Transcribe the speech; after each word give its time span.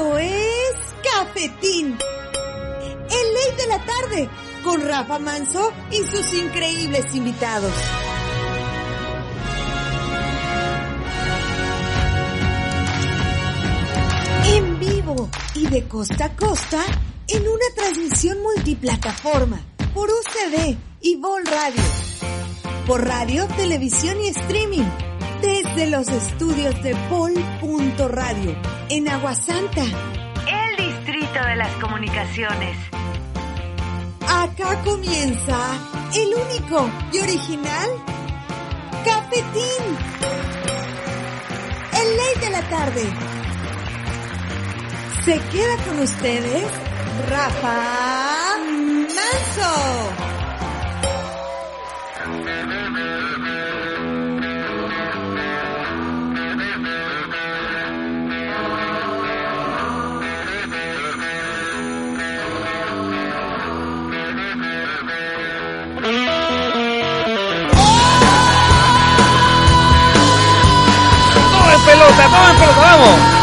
Es 0.00 0.76
Cafetín. 1.04 1.98
El 3.10 3.34
ley 3.34 3.56
de 3.58 3.66
la 3.66 3.84
tarde 3.84 4.30
con 4.64 4.80
Rafa 4.80 5.18
Manso 5.18 5.72
y 5.90 5.98
sus 5.98 6.32
increíbles 6.32 7.14
invitados. 7.14 7.72
En 14.46 14.78
vivo 14.80 15.28
y 15.54 15.66
de 15.66 15.86
costa 15.86 16.24
a 16.24 16.36
costa 16.36 16.82
en 17.28 17.42
una 17.42 17.66
transmisión 17.76 18.42
multiplataforma 18.42 19.60
por 19.92 20.08
UCB 20.08 20.76
y 21.02 21.16
Vol 21.16 21.44
Radio. 21.44 21.82
Por 22.86 23.06
radio, 23.06 23.46
televisión 23.48 24.18
y 24.22 24.28
streaming. 24.28 25.09
Desde 25.42 25.90
los 25.90 26.08
estudios 26.08 26.82
de 26.82 26.94
Vol.radio 27.08 28.54
en 28.88 29.08
Aguasanta. 29.08 29.82
El 29.82 30.76
distrito 30.76 31.44
de 31.44 31.56
las 31.56 31.72
comunicaciones. 31.76 32.76
Acá 34.28 34.82
comienza 34.84 35.58
el 36.14 36.34
único 36.34 36.90
y 37.12 37.18
original 37.20 37.90
Cafetín. 39.04 39.84
El 41.92 42.16
ley 42.16 42.34
de 42.40 42.50
la 42.50 42.68
tarde. 42.68 43.02
Se 45.24 45.38
queda 45.38 45.76
con 45.86 46.00
ustedes 46.00 46.64
Rafa 47.28 48.56
Manso. 48.58 50.39
Pelota! 72.16 72.36
¡Todo 72.36 72.50
en 72.50 72.56
pelota! 72.58 72.80
¡Vamos! 72.80 73.40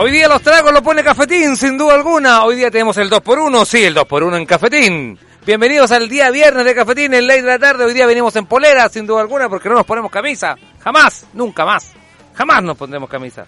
Hoy 0.00 0.12
día 0.12 0.28
los 0.28 0.40
tragos 0.42 0.72
lo 0.72 0.80
pone 0.80 1.02
Cafetín, 1.02 1.56
sin 1.56 1.76
duda 1.76 1.94
alguna. 1.94 2.44
Hoy 2.44 2.54
día 2.54 2.70
tenemos 2.70 2.96
el 2.98 3.10
2x1, 3.10 3.64
sí, 3.64 3.84
el 3.84 3.96
2x1 3.96 4.36
en 4.36 4.46
Cafetín. 4.46 5.18
Bienvenidos 5.44 5.90
al 5.90 6.08
día 6.08 6.30
viernes 6.30 6.64
de 6.64 6.72
Cafetín, 6.72 7.14
en 7.14 7.26
ley 7.26 7.40
de 7.40 7.48
la 7.48 7.58
tarde. 7.58 7.84
Hoy 7.84 7.94
día 7.94 8.06
venimos 8.06 8.36
en 8.36 8.46
polera, 8.46 8.88
sin 8.88 9.08
duda 9.08 9.22
alguna, 9.22 9.48
porque 9.48 9.68
no 9.68 9.74
nos 9.74 9.84
ponemos 9.84 10.10
camisa. 10.12 10.54
Jamás, 10.78 11.26
nunca 11.32 11.64
más. 11.64 11.90
Jamás 12.32 12.62
nos 12.62 12.76
pondremos 12.76 13.10
camisa. 13.10 13.44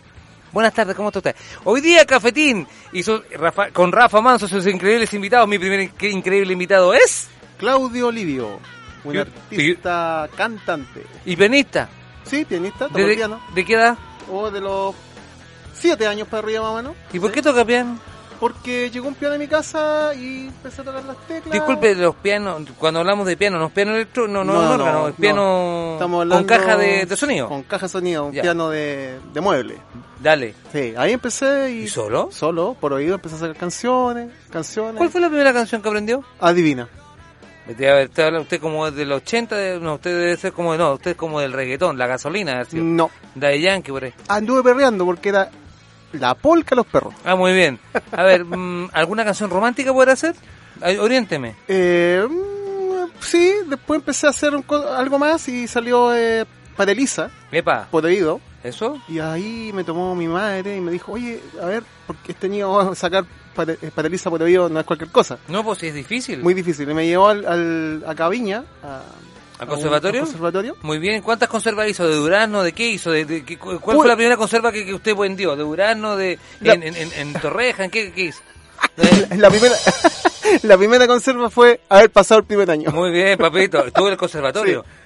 Buenas 0.52 0.74
tardes, 0.74 0.96
¿cómo 0.96 1.08
está 1.10 1.20
usted? 1.20 1.36
Hoy 1.64 1.80
día 1.80 2.04
Cafetín 2.04 2.66
y 2.92 3.02
su- 3.02 3.22
Rafa- 3.38 3.70
con 3.70 3.92
Rafa 3.92 4.20
Manso, 4.20 4.48
sus 4.48 4.66
increíbles 4.66 5.12
invitados. 5.14 5.48
Mi 5.48 5.58
primer 5.58 5.80
in- 5.80 5.92
increíble 6.10 6.52
invitado 6.52 6.92
es... 6.92 7.28
Claudio 7.58 8.08
Olivio, 8.08 8.58
un 9.04 9.16
artista 9.16 10.28
cantante. 10.36 11.04
Y 11.24 11.36
pianista. 11.36 11.88
Sí, 12.24 12.44
pianista, 12.44 12.88
toca 12.88 13.00
¿De, 13.02 13.14
piano. 13.14 13.40
de 13.54 13.64
qué 13.64 13.74
edad? 13.74 13.96
O 14.30 14.50
de 14.50 14.60
los 14.60 14.94
siete 15.74 16.06
años 16.06 16.26
para 16.26 16.42
arriba 16.42 16.62
más 16.62 16.70
o 16.72 16.76
menos. 16.76 16.96
¿Y 17.12 17.18
por 17.20 17.30
Sí. 17.30 17.34
qué 17.34 17.42
toca 17.42 17.64
piano? 17.64 17.98
Porque 18.40 18.90
llegó 18.90 19.06
un 19.08 19.14
piano 19.14 19.34
a 19.34 19.38
mi 19.38 19.46
casa 19.46 20.14
y 20.14 20.46
empecé 20.46 20.80
a 20.80 20.84
tocar 20.84 21.04
las 21.04 21.16
teclas. 21.28 21.52
Disculpe, 21.52 21.94
los 21.94 22.14
pianos, 22.16 22.62
cuando 22.78 23.00
hablamos 23.00 23.26
de 23.26 23.36
piano, 23.36 23.58
¿no 23.58 23.66
es 23.66 23.72
piano 23.72 23.94
electro? 23.94 24.26
No, 24.26 24.42
no, 24.42 24.54
No, 24.54 24.78
no, 24.78 25.08
no. 25.08 25.14
piano 25.14 25.96
con 26.00 26.44
caja 26.44 26.76
de, 26.78 27.04
de 27.04 27.16
sonido. 27.16 27.48
Con 27.48 27.62
caja 27.64 27.84
de 27.86 27.90
sonido, 27.92 28.24
un 28.26 28.32
Ya. 28.32 28.40
piano 28.42 28.70
de, 28.70 29.18
de 29.34 29.40
mueble. 29.42 29.76
Dale. 30.22 30.54
Sí, 30.72 30.94
ahí 30.96 31.12
empecé 31.12 31.70
y... 31.70 31.82
¿Y 31.82 31.88
solo? 31.88 32.30
Solo, 32.32 32.74
por 32.80 32.92
oído, 32.94 33.14
empecé 33.16 33.36
a 33.36 33.38
sacar 33.40 33.56
canciones, 33.56 34.30
canciones. 34.50 34.96
¿Cuál 34.96 35.10
fue 35.10 35.20
la 35.20 35.28
primera 35.28 35.52
canción 35.52 35.82
que 35.82 35.88
aprendió? 35.88 36.24
Adivina. 36.40 36.88
Usted, 37.68 38.10
ver, 38.16 38.40
usted 38.40 38.60
como 38.60 38.90
del 38.90 39.12
80, 39.12 39.54
de- 39.56 39.80
no, 39.80 39.94
usted 39.94 40.18
debe 40.18 40.36
ser 40.36 40.52
como, 40.52 40.74
no, 40.76 40.94
usted 40.94 41.12
es 41.12 41.16
como 41.16 41.40
del 41.40 41.52
reggaetón, 41.52 41.96
la 41.98 42.06
gasolina, 42.06 42.64
ser. 42.64 42.80
No, 42.82 43.10
de 43.34 43.60
Yankee 43.60 43.92
por 43.92 44.04
ahí. 44.04 44.14
anduve 44.28 44.62
perreando 44.62 45.04
porque 45.04 45.28
era 45.28 45.50
la 46.12 46.34
polca 46.34 46.74
a 46.74 46.76
los 46.76 46.86
perros. 46.86 47.14
Ah, 47.24 47.34
muy 47.36 47.52
bien. 47.52 47.78
A 48.12 48.22
ver, 48.22 48.44
mm, 48.44 48.90
¿alguna 48.92 49.24
canción 49.24 49.50
romántica 49.50 49.92
podrá 49.92 50.12
hacer? 50.12 50.34
Ay, 50.80 50.96
Oriénteme. 50.98 51.56
Eh, 51.68 52.26
mm, 52.28 53.10
sí, 53.20 53.52
después 53.66 53.98
empecé 54.00 54.26
a 54.26 54.30
hacer 54.30 54.54
un 54.54 54.62
co- 54.62 54.88
algo 54.92 55.18
más 55.18 55.48
y 55.48 55.66
salió 55.68 56.14
eh, 56.14 56.44
para 56.76 56.92
Elisa, 56.92 57.30
Epa, 57.52 57.88
por 57.90 58.04
oído. 58.04 58.40
¿eso? 58.62 59.00
Y 59.08 59.18
ahí 59.20 59.70
me 59.74 59.84
tomó 59.84 60.14
mi 60.14 60.28
madre 60.28 60.76
y 60.76 60.80
me 60.82 60.92
dijo, 60.92 61.12
oye, 61.12 61.40
a 61.62 61.64
ver, 61.66 61.82
porque 62.06 62.32
este 62.32 62.46
niño 62.48 62.70
va 62.72 62.92
a 62.92 62.94
sacar 62.94 63.24
para, 63.54 63.72
eh, 63.72 63.90
para 63.94 64.06
Elisa 64.08 64.28
por 64.28 64.42
oído 64.42 64.68
no 64.68 64.78
es 64.80 64.84
cualquier 64.86 65.10
cosa. 65.10 65.38
No, 65.48 65.64
pues 65.64 65.78
sí 65.78 65.86
es 65.86 65.94
difícil. 65.94 66.42
Muy 66.42 66.52
difícil. 66.52 66.90
Y 66.90 66.92
me 66.94 67.06
llevó 67.06 67.28
al, 67.28 67.46
al, 67.46 68.04
a 68.06 68.14
Caviña, 68.14 68.64
a, 68.82 69.00
¿Al 69.60 69.68
conservatorio? 69.68 70.20
al 70.22 70.26
conservatorio. 70.26 70.76
Muy 70.82 70.98
bien, 70.98 71.22
¿cuántas 71.22 71.48
conservas 71.48 71.88
hizo? 71.88 72.08
¿De 72.08 72.14
durazno? 72.14 72.62
¿De 72.62 72.72
qué 72.72 72.88
hizo? 72.88 73.10
¿De, 73.10 73.24
de 73.24 73.44
¿Cuál 73.58 73.76
Uy. 73.96 74.00
fue 74.02 74.08
la 74.08 74.16
primera 74.16 74.36
conserva 74.36 74.72
que, 74.72 74.84
que 74.86 74.94
usted 74.94 75.14
vendió? 75.14 75.54
¿De 75.54 75.62
durazno? 75.62 76.16
¿De, 76.16 76.38
La- 76.60 76.74
en, 76.74 76.82
en, 76.82 76.96
en, 76.96 77.12
en 77.14 77.32
Torreja? 77.34 77.84
¿En 77.84 77.90
qué, 77.90 78.12
qué 78.12 78.22
hizo? 78.22 78.40
La 79.36 79.50
primera, 79.50 79.74
la 80.62 80.78
primera 80.78 81.06
conserva 81.06 81.50
fue 81.50 81.80
haber 81.90 82.10
pasado 82.10 82.40
el 82.40 82.46
primer 82.46 82.70
año. 82.70 82.90
Muy 82.90 83.10
bien, 83.10 83.36
papito. 83.38 83.84
Estuvo 83.86 84.06
en 84.06 84.12
el 84.12 84.18
conservatorio. 84.18 84.82
Conserva- 84.82 84.99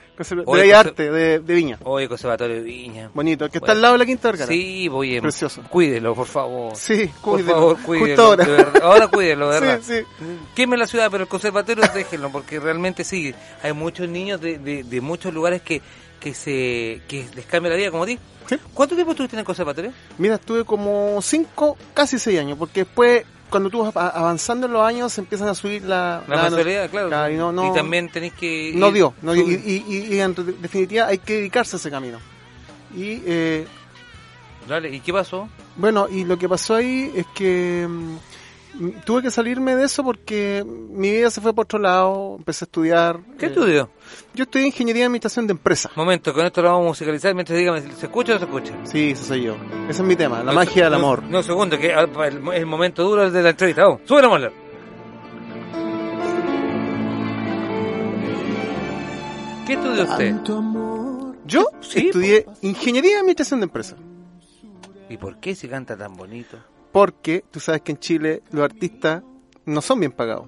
Oye, 0.47 0.62
de 0.64 0.75
arte, 0.75 1.10
de, 1.10 1.38
de 1.41 1.54
Viña. 1.54 1.78
Oye, 1.84 2.08
conservatorio 2.08 2.56
de 2.56 2.62
Viña. 2.62 3.10
Bonito, 3.12 3.48
que 3.50 3.58
está 3.58 3.72
al 3.72 3.82
lado 3.82 3.94
de 3.94 3.98
la 3.98 4.06
Quinta 4.06 4.28
Vergara. 4.28 4.48
Sí, 4.52 4.86
voy 4.88 5.16
en... 5.16 5.22
Precioso. 5.22 5.62
Cuídelo, 5.69 6.14
por 6.14 6.26
favor. 6.26 6.76
Sí, 6.76 7.10
Por 7.20 7.34
cuídelo. 7.34 7.54
favor, 7.54 7.76
Justo 7.76 7.86
cuídelo. 7.88 8.22
ahora. 8.22 8.44
de 8.44 8.50
verdad. 8.52 8.82
Ahora 8.82 9.08
cuídelo, 9.08 9.50
de 9.50 9.60
verdad. 9.60 9.80
Sí, 9.82 9.94
sí. 10.19 10.25
Queme 10.54 10.76
la 10.76 10.86
ciudad, 10.86 11.08
pero 11.10 11.25
el 11.25 11.28
conservatorio 11.28 11.84
déjenlo, 11.92 12.30
porque 12.30 12.60
realmente 12.60 13.02
sí, 13.02 13.34
hay 13.62 13.72
muchos 13.72 14.08
niños 14.08 14.41
de, 14.41 14.58
de, 14.58 14.84
de 14.84 15.00
muchos 15.00 15.34
lugares 15.34 15.62
que, 15.62 15.82
que 16.20 16.32
se 16.32 17.02
que 17.08 17.26
les 17.34 17.44
cambia 17.46 17.70
la 17.72 17.76
vida, 17.76 17.91
como 17.91 18.04
a 18.04 18.06
ti. 18.06 18.19
Sí. 18.48 18.56
¿Cuánto 18.72 18.94
tiempo 18.94 19.12
estuviste 19.12 19.36
en 19.36 19.41
el 19.41 19.46
conservatorio? 19.46 19.92
Mira, 20.19 20.34
estuve 20.36 20.64
como 20.64 21.20
cinco, 21.22 21.76
casi 21.92 22.19
seis 22.19 22.38
años, 22.38 22.56
porque 22.58 22.84
después, 22.84 23.25
cuando 23.54 23.70
tú 23.70 23.84
vas 23.84 23.94
avanzando 24.16 24.66
en 24.66 24.72
los 24.72 24.82
años, 24.84 25.12
se 25.12 25.20
empiezan 25.20 25.47
a 25.47 25.54
subir 25.54 25.84
la... 25.84 26.25
La 26.26 26.42
mensualidad, 26.42 26.91
claro. 26.91 27.09
Claro, 27.09 27.32
y 27.32 27.37
no, 27.37 27.53
no, 27.53 27.72
también 27.72 28.09
tenéis 28.10 28.32
que... 28.32 28.72
no 28.75 28.88
ir- 28.88 28.92
dio, 28.94 29.15
no 29.22 29.32
dio, 29.32 29.44
y, 29.48 29.54
y- 29.54 29.84
y- 29.87 30.15
y 30.16 30.20
en 30.20 30.34
definitiva 30.60 31.06
hay 31.06 31.19
que 31.19 31.34
dedicarse 31.34 31.76
a 31.76 31.78
ese 31.78 31.88
camino. 31.88 32.19
Y 32.97 33.22
eh, 33.25 33.64
Dale, 34.69 34.88
¿y 34.90 34.99
qué 34.99 35.12
pasó? 35.12 35.49
bueno, 35.76 36.08
y 36.11 36.25
lo 36.25 36.37
que 36.37 36.49
pasó 36.49 36.75
ahí 36.75 37.12
es 37.14 37.26
que 37.34 37.87
mm, 37.88 38.17
tuve 39.05 39.23
que 39.23 39.31
salirme 39.31 39.76
de 39.76 39.85
eso 39.85 40.03
porque 40.03 40.65
mi 40.67 41.11
vida 41.11 41.31
se 41.31 41.41
fue 41.41 41.55
por 41.55 41.65
otro 41.65 41.79
lado, 41.79 42.37
empecé 42.38 42.65
a 42.65 42.67
estudiar. 42.67 43.21
¿Qué 43.38 43.47
eh, 43.47 43.49
estudió? 43.49 43.91
Yo 44.35 44.44
estudié 44.44 44.67
ingeniería 44.67 45.03
de 45.03 45.06
administración 45.06 45.47
de 45.47 45.53
empresas. 45.53 45.97
Momento, 45.97 46.32
con 46.32 46.44
esto 46.44 46.62
lo 46.62 46.69
vamos 46.69 46.85
a 46.85 46.88
musicalizar 46.88 47.35
mientras 47.35 47.59
dígame, 47.59 47.81
¿se 47.82 48.06
escucha 48.06 48.32
o 48.32 48.35
no 48.35 48.38
se 48.41 48.44
escucha? 48.47 48.75
Sí, 48.85 49.11
eso 49.11 49.25
soy 49.25 49.43
yo. 49.43 49.56
Ese 49.88 50.03
es 50.03 50.09
mi 50.09 50.17
tema, 50.17 50.38
la 50.38 50.44
No, 50.44 50.53
magia 50.55 50.85
del 50.85 50.93
no, 50.93 50.99
amor. 50.99 51.23
No, 51.23 51.43
segundo, 51.43 51.79
que 51.79 51.93
ah, 51.94 52.09
el, 52.26 52.49
el 52.53 52.67
momento 52.67 53.03
duro 53.05 53.31
de 53.31 53.43
la 53.43 53.50
entrevista. 53.50 53.85
Vamos, 53.85 54.00
sube 54.05 54.23
la 54.23 54.29
mola. 54.29 54.50
¿Qué 59.67 59.73
estudió 59.75 60.05
usted? 60.05 60.35
Yo 61.47 61.67
Sí, 61.81 62.06
estudié 62.06 62.47
ingeniería 62.62 63.12
de 63.12 63.19
administración 63.19 63.61
de 63.61 63.65
empresas. 63.65 63.99
¿Y 65.09 65.17
por 65.17 65.38
qué 65.38 65.55
se 65.55 65.69
canta 65.69 65.97
tan 65.97 66.17
bonito? 66.17 66.59
Porque 66.94 67.44
tú 67.50 67.58
sabes 67.58 67.82
que 67.82 67.91
en 67.91 67.99
Chile 67.99 68.43
los 68.52 68.62
artistas 68.64 69.25
no 69.67 69.81
son 69.82 69.99
bien 69.99 70.12
pagados. 70.12 70.46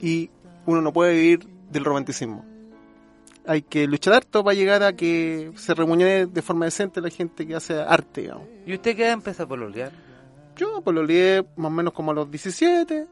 Y 0.00 0.30
uno 0.66 0.80
no 0.80 0.92
puede 0.92 1.14
vivir 1.14 1.48
del 1.70 1.84
romanticismo. 1.84 2.44
hay 3.44 3.62
que 3.62 3.88
luchar 3.88 4.14
harto 4.14 4.44
para 4.44 4.54
llegar 4.54 4.84
a 4.84 4.92
que 4.92 5.50
se 5.56 5.74
remunere 5.74 6.26
de 6.26 6.42
forma 6.42 6.66
decente 6.66 7.00
la 7.00 7.10
gente 7.10 7.44
que 7.44 7.56
hace 7.56 7.80
arte, 7.80 8.20
digamos. 8.20 8.46
¿Y 8.64 8.74
usted 8.74 8.94
qué 8.94 9.10
empezó 9.10 9.42
a 9.42 9.48
pololear? 9.48 9.90
Yo 10.54 10.80
lo 10.86 11.02
lié 11.02 11.42
más 11.56 11.66
o 11.66 11.74
menos 11.74 11.92
como 11.92 12.12
a 12.12 12.14
los 12.14 12.30
17, 12.30 13.08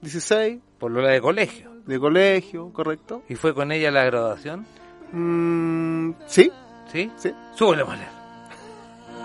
16, 0.00 0.58
Polola 0.78 1.10
de 1.10 1.20
colegio. 1.20 1.70
de 1.84 2.00
colegio, 2.00 2.72
¿correcto? 2.72 3.22
¿Y 3.28 3.34
fue 3.34 3.52
con 3.54 3.72
ella 3.72 3.90
la 3.90 4.04
graduación? 4.04 4.64
Mm, 5.12 6.12
sí, 6.26 6.50
¿Sí? 6.90 7.10
sí. 7.16 7.30
Súbele. 7.54 7.84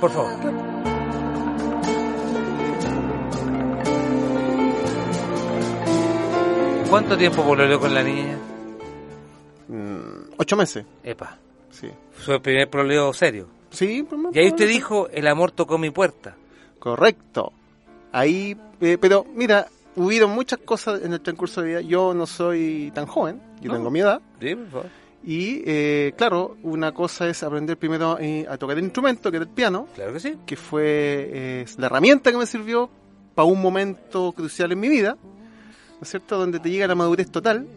Por 0.01 0.12
favor. 0.12 0.96
¿Cuánto 6.89 7.18
tiempo 7.18 7.44
pololeó 7.44 7.80
con 7.80 7.94
la 7.94 8.01
niña? 8.01 8.38
Mm, 9.68 10.31
ocho 10.38 10.56
meses, 10.56 10.86
Epa, 11.04 11.38
sí. 11.69 11.89
su 12.19 12.42
primer 12.42 12.69
pololeo 12.69 13.12
serio. 13.13 13.48
Sí, 13.69 14.06
pues, 14.07 14.22
Y 14.34 14.39
ahí 14.39 14.48
usted 14.48 14.68
dijo, 14.68 15.10
el 15.10 15.28
amor 15.28 15.51
tocó 15.51 15.78
mi 15.78 15.89
puerta. 15.89 16.36
Correcto. 16.80 17.51
Ahí, 18.13 18.56
eh, 18.80 18.98
pero 19.00 19.25
mira, 19.36 19.68
hubieron 19.98 20.31
muchas 20.31 20.60
cosas 20.60 21.01
en 21.04 21.12
el 21.13 21.19
transcurso 21.22 21.62
de 21.62 21.68
vida. 21.68 21.81
Yo 21.81 22.13
no 22.13 22.25
soy 22.25 22.92
tan 22.95 23.06
joven, 23.06 23.42
yo 23.62 23.69
No. 23.72 23.78
tengo 23.78 23.92
mi 23.92 24.00
edad. 24.00 24.22
Sí, 24.40 24.56
por 24.56 24.68
favor. 24.69 24.86
Y 25.25 25.63
eh, 25.66 26.13
claro, 26.18 26.56
una 26.63 26.94
cosa 26.94 27.28
es 27.28 27.44
aprender 27.44 27.75
primero 27.78 28.18
eh, 28.19 28.45
a 28.50 28.57
tocar 28.57 28.78
el 28.78 28.86
instrumento, 28.86 29.30
que 29.30 29.38
era 29.38 29.44
el 29.45 29.51
piano, 29.51 29.88
Claro 29.94 30.13
que 30.13 30.19
sí. 30.22 30.38
que 30.45 30.56
fue 30.56 30.83
eh, 30.86 31.66
la 31.78 31.88
herramienta 31.88 32.31
que 32.31 32.38
me 32.38 32.45
sirvió 32.45 32.90
para 33.36 33.45
un 33.45 33.62
momento 33.62 34.31
crucial 34.31 34.72
en 34.72 34.80
mi 34.80 34.88
vida, 34.88 35.18
¿no 35.99 36.03
es 36.03 36.09
cierto? 36.09 36.38
Donde 36.38 36.59
te 36.59 36.69
llega 36.69 36.88
la 36.88 36.95
madurez 36.95 37.29
total, 37.31 37.67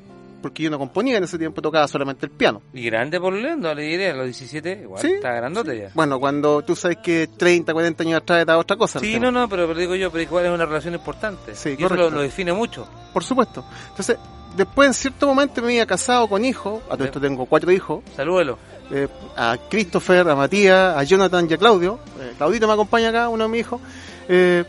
porque 0.42 0.62
yo 0.62 0.70
no 0.70 0.78
componía 0.78 1.18
en 1.18 1.24
ese 1.24 1.36
tiempo, 1.38 1.60
tocaba 1.60 1.86
solamente 1.88 2.24
el 2.26 2.32
piano. 2.32 2.62
Y 2.72 2.84
grande 2.86 3.20
pololeando, 3.20 3.74
le 3.74 3.82
diré, 3.82 4.10
a 4.10 4.14
los 4.14 4.24
17, 4.26 4.80
igual, 4.82 5.02
Sí, 5.02 5.12
está 5.12 5.32
grandote 5.34 5.78
ya. 5.78 5.90
Bueno, 5.94 6.18
cuando 6.18 6.62
tú 6.62 6.74
sabes 6.74 6.98
que 7.02 7.28
30, 7.36 7.72
40 7.72 8.02
años 8.04 8.22
atrás 8.22 8.42
era 8.42 8.56
otra 8.58 8.76
cosa. 8.76 9.00
Sí, 9.00 9.20
no, 9.20 9.30
no, 9.30 9.48
pero, 9.48 9.66
pero 9.66 9.78
digo 9.78 9.94
yo, 9.94 10.10
pero 10.10 10.22
igual 10.22 10.46
es 10.46 10.50
una 10.52 10.64
relación 10.66 10.94
importante. 10.94 11.54
Sí, 11.54 11.70
y 11.70 11.72
eso 11.72 11.82
lo, 11.82 11.88
correcto. 11.88 12.10
lo 12.16 12.22
define 12.22 12.52
mucho. 12.54 12.88
Por 13.12 13.22
supuesto. 13.22 13.64
Entonces, 13.90 14.16
después 14.56 14.86
en 14.88 14.94
cierto 14.94 15.26
momento 15.26 15.60
me 15.60 15.68
había 15.68 15.86
casado 15.86 16.26
con 16.26 16.44
hijos, 16.44 16.82
a 16.88 16.96
todo 16.96 17.04
esto 17.04 17.20
tengo 17.20 17.44
cuatro 17.46 17.70
hijos, 17.70 18.02
Salúdelo. 18.16 18.58
eh, 18.90 19.08
a 19.36 19.58
Christopher, 19.68 20.26
a 20.28 20.34
Matías, 20.34 20.96
a 20.96 21.02
Jonathan 21.04 21.46
y 21.50 21.54
a 21.54 21.58
Claudio. 21.58 21.98
Eh, 22.18 22.32
Claudito 22.38 22.66
me 22.66 22.72
acompaña 22.72 23.10
acá, 23.10 23.28
uno 23.28 23.44
de 23.44 23.50
mis 23.50 23.60
hijos. 23.60 23.80
Eh, 24.28 24.64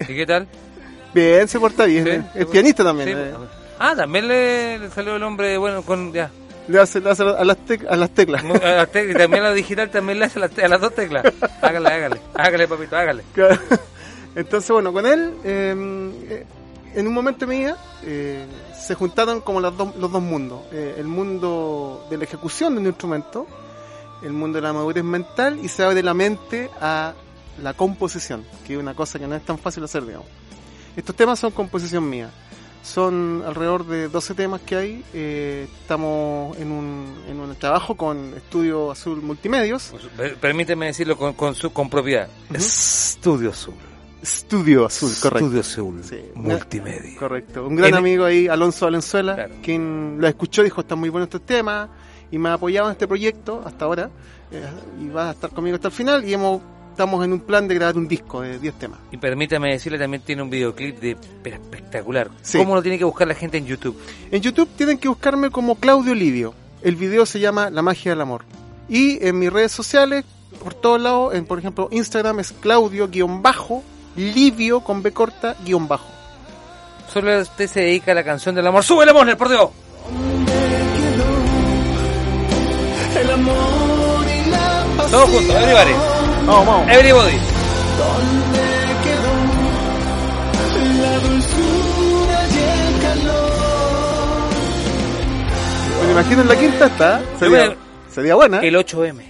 ¿Y 0.00 0.14
qué 0.14 0.26
tal? 0.26 0.46
bien, 1.20 1.48
se 1.48 1.58
porta 1.60 1.84
bien. 1.84 2.04
Sí, 2.04 2.10
eh, 2.10 2.22
sí, 2.32 2.38
es 2.40 2.46
pianista 2.46 2.84
también. 2.84 3.08
Sí, 3.08 3.14
eh. 3.16 3.34
pues. 3.36 3.48
Ah, 3.78 3.94
también 3.96 4.28
le, 4.28 4.78
le 4.78 4.90
salió 4.90 5.16
el 5.16 5.22
hombre, 5.22 5.58
bueno, 5.58 5.82
con 5.82 6.12
ya. 6.12 6.30
le 6.68 6.80
hace, 6.80 7.00
le 7.00 7.10
hace 7.10 7.22
a, 7.22 7.44
las 7.44 7.58
tec- 7.66 7.86
a 7.88 7.96
las 7.96 8.10
teclas. 8.10 8.42
A 8.44 8.48
las 8.48 8.92
tec- 8.92 9.16
también 9.16 9.44
a 9.44 9.48
la 9.48 9.54
digital 9.54 9.90
también 9.90 10.18
le 10.18 10.24
hace 10.26 10.38
a 10.38 10.42
las, 10.48 10.58
a 10.58 10.68
las 10.68 10.80
dos 10.80 10.94
teclas. 10.94 11.24
Hágale, 11.60 11.88
hágale. 11.88 12.20
Hágale, 12.34 12.68
papito, 12.68 12.96
hágale. 12.96 13.22
Claro. 13.34 13.58
Entonces, 14.34 14.70
bueno, 14.70 14.92
con 14.92 15.06
él, 15.06 15.32
eh, 15.44 15.74
eh, 16.28 16.46
en 16.94 17.06
un 17.06 17.14
momento 17.14 17.46
mía, 17.46 17.76
eh, 18.04 18.44
se 18.78 18.94
juntaron 18.94 19.40
como 19.40 19.60
las 19.60 19.76
dos- 19.76 19.96
los 19.96 20.10
dos 20.12 20.22
mundos. 20.22 20.60
Eh, 20.72 20.96
el 20.98 21.06
mundo 21.06 22.06
de 22.10 22.18
la 22.18 22.24
ejecución 22.24 22.74
de 22.74 22.80
un 22.80 22.86
instrumento, 22.86 23.46
el 24.22 24.32
mundo 24.32 24.56
de 24.56 24.62
la 24.62 24.72
madurez 24.72 25.04
mental, 25.04 25.58
y 25.62 25.68
se 25.68 25.84
abre 25.84 26.02
la 26.02 26.14
mente 26.14 26.70
a 26.80 27.12
la 27.62 27.72
composición, 27.74 28.44
que 28.66 28.74
es 28.74 28.78
una 28.78 28.94
cosa 28.94 29.18
que 29.18 29.26
no 29.26 29.34
es 29.36 29.42
tan 29.44 29.58
fácil 29.58 29.84
hacer, 29.84 30.04
digamos. 30.04 30.26
Estos 30.96 31.14
temas 31.14 31.38
son 31.38 31.50
composición 31.52 32.08
mía. 32.08 32.30
Son 32.82 33.42
alrededor 33.44 33.84
de 33.86 34.08
12 34.08 34.34
temas 34.34 34.60
que 34.60 34.76
hay. 34.76 35.04
Eh, 35.12 35.68
estamos 35.82 36.56
en 36.56 36.70
un, 36.70 37.14
en 37.28 37.40
un 37.40 37.54
trabajo 37.56 37.96
con 37.96 38.32
Estudio 38.34 38.90
Azul 38.92 39.20
Multimedios. 39.22 39.92
Per- 40.16 40.36
Permíteme 40.36 40.86
decirlo 40.86 41.16
con, 41.16 41.32
con, 41.34 41.54
su, 41.54 41.72
con 41.72 41.90
propiedad. 41.90 42.28
Estudio 42.54 43.50
Azul. 43.50 43.74
Estudio 44.22 44.86
Azul, 44.86 45.12
correcto. 45.20 45.44
Estudio 45.46 45.60
Azul. 45.60 46.00
Sí. 46.04 46.20
Multimedia. 46.34 47.18
Correcto. 47.18 47.66
Un 47.66 47.76
gran 47.76 47.90
En- 47.90 47.96
amigo 47.96 48.24
ahí, 48.24 48.46
Alonso 48.48 48.86
Valenzuela, 48.86 49.34
Claro. 49.34 49.54
quien 49.62 50.16
lo 50.20 50.26
escuchó, 50.28 50.62
dijo, 50.62 50.80
están 50.80 50.98
muy 51.00 51.08
buenos 51.10 51.26
estos 51.26 51.42
temas, 51.42 51.88
y 52.30 52.38
me 52.38 52.48
ha 52.48 52.54
apoyado 52.54 52.86
en 52.88 52.92
este 52.92 53.06
proyecto 53.06 53.62
hasta 53.64 53.84
ahora, 53.84 54.10
eh, 54.50 54.64
y 55.00 55.08
va 55.08 55.28
a 55.30 55.32
estar 55.32 55.50
conmigo 55.50 55.74
hasta 55.76 55.88
el 55.88 55.94
final, 55.94 56.24
y 56.24 56.32
hemos, 56.34 56.60
estamos 56.96 57.22
en 57.22 57.34
un 57.34 57.40
plan 57.40 57.68
de 57.68 57.74
grabar 57.74 57.98
un 57.98 58.08
disco 58.08 58.40
de 58.40 58.58
10 58.58 58.78
temas. 58.78 58.98
Y 59.12 59.18
permítame 59.18 59.70
decirle, 59.70 59.98
también 59.98 60.22
tiene 60.22 60.40
un 60.40 60.48
videoclip 60.48 60.98
de 60.98 61.14
pero 61.42 61.56
espectacular. 61.56 62.30
Sí. 62.40 62.56
¿Cómo 62.56 62.74
lo 62.74 62.80
tiene 62.80 62.96
que 62.96 63.04
buscar 63.04 63.28
la 63.28 63.34
gente 63.34 63.58
en 63.58 63.66
YouTube? 63.66 64.00
En 64.30 64.40
YouTube 64.40 64.70
tienen 64.76 64.96
que 64.96 65.06
buscarme 65.06 65.50
como 65.50 65.74
Claudio 65.74 66.14
Livio. 66.14 66.54
El 66.82 66.96
video 66.96 67.26
se 67.26 67.38
llama 67.38 67.68
La 67.68 67.82
magia 67.82 68.12
del 68.12 68.22
amor. 68.22 68.44
Y 68.88 69.22
en 69.26 69.38
mis 69.38 69.52
redes 69.52 69.72
sociales, 69.72 70.24
por 70.64 70.72
todos 70.72 70.98
lados, 70.98 71.34
en, 71.34 71.44
por 71.44 71.58
ejemplo, 71.58 71.88
Instagram 71.92 72.40
es 72.40 72.52
Claudio-Livio 72.52 73.20
con 74.80 75.02
B 75.02 75.12
corta 75.12 75.54
guion 75.66 75.88
bajo. 75.88 76.08
Solo 77.12 77.38
usted 77.42 77.66
se 77.68 77.80
dedica 77.80 78.12
a 78.12 78.14
la 78.14 78.24
canción 78.24 78.54
del 78.54 78.66
amor. 78.66 78.82
¡Súbele, 78.82 79.12
Mosner, 79.12 79.36
por 79.36 79.50
Dios! 79.50 79.68
Todos 85.10 85.28
juntos, 85.28 85.54
everybody. 85.56 86.15
Vamos, 86.46 86.66
vamos. 86.66 86.88
Everybody. 86.88 87.32
Me 96.04 96.12
imagino 96.12 96.42
en 96.42 96.48
la 96.48 96.56
quinta 96.56 96.86
está. 96.86 97.22
Sería, 97.38 97.76
sería 98.08 98.34
buena. 98.36 98.60
El 98.60 98.76
8M. 98.76 99.22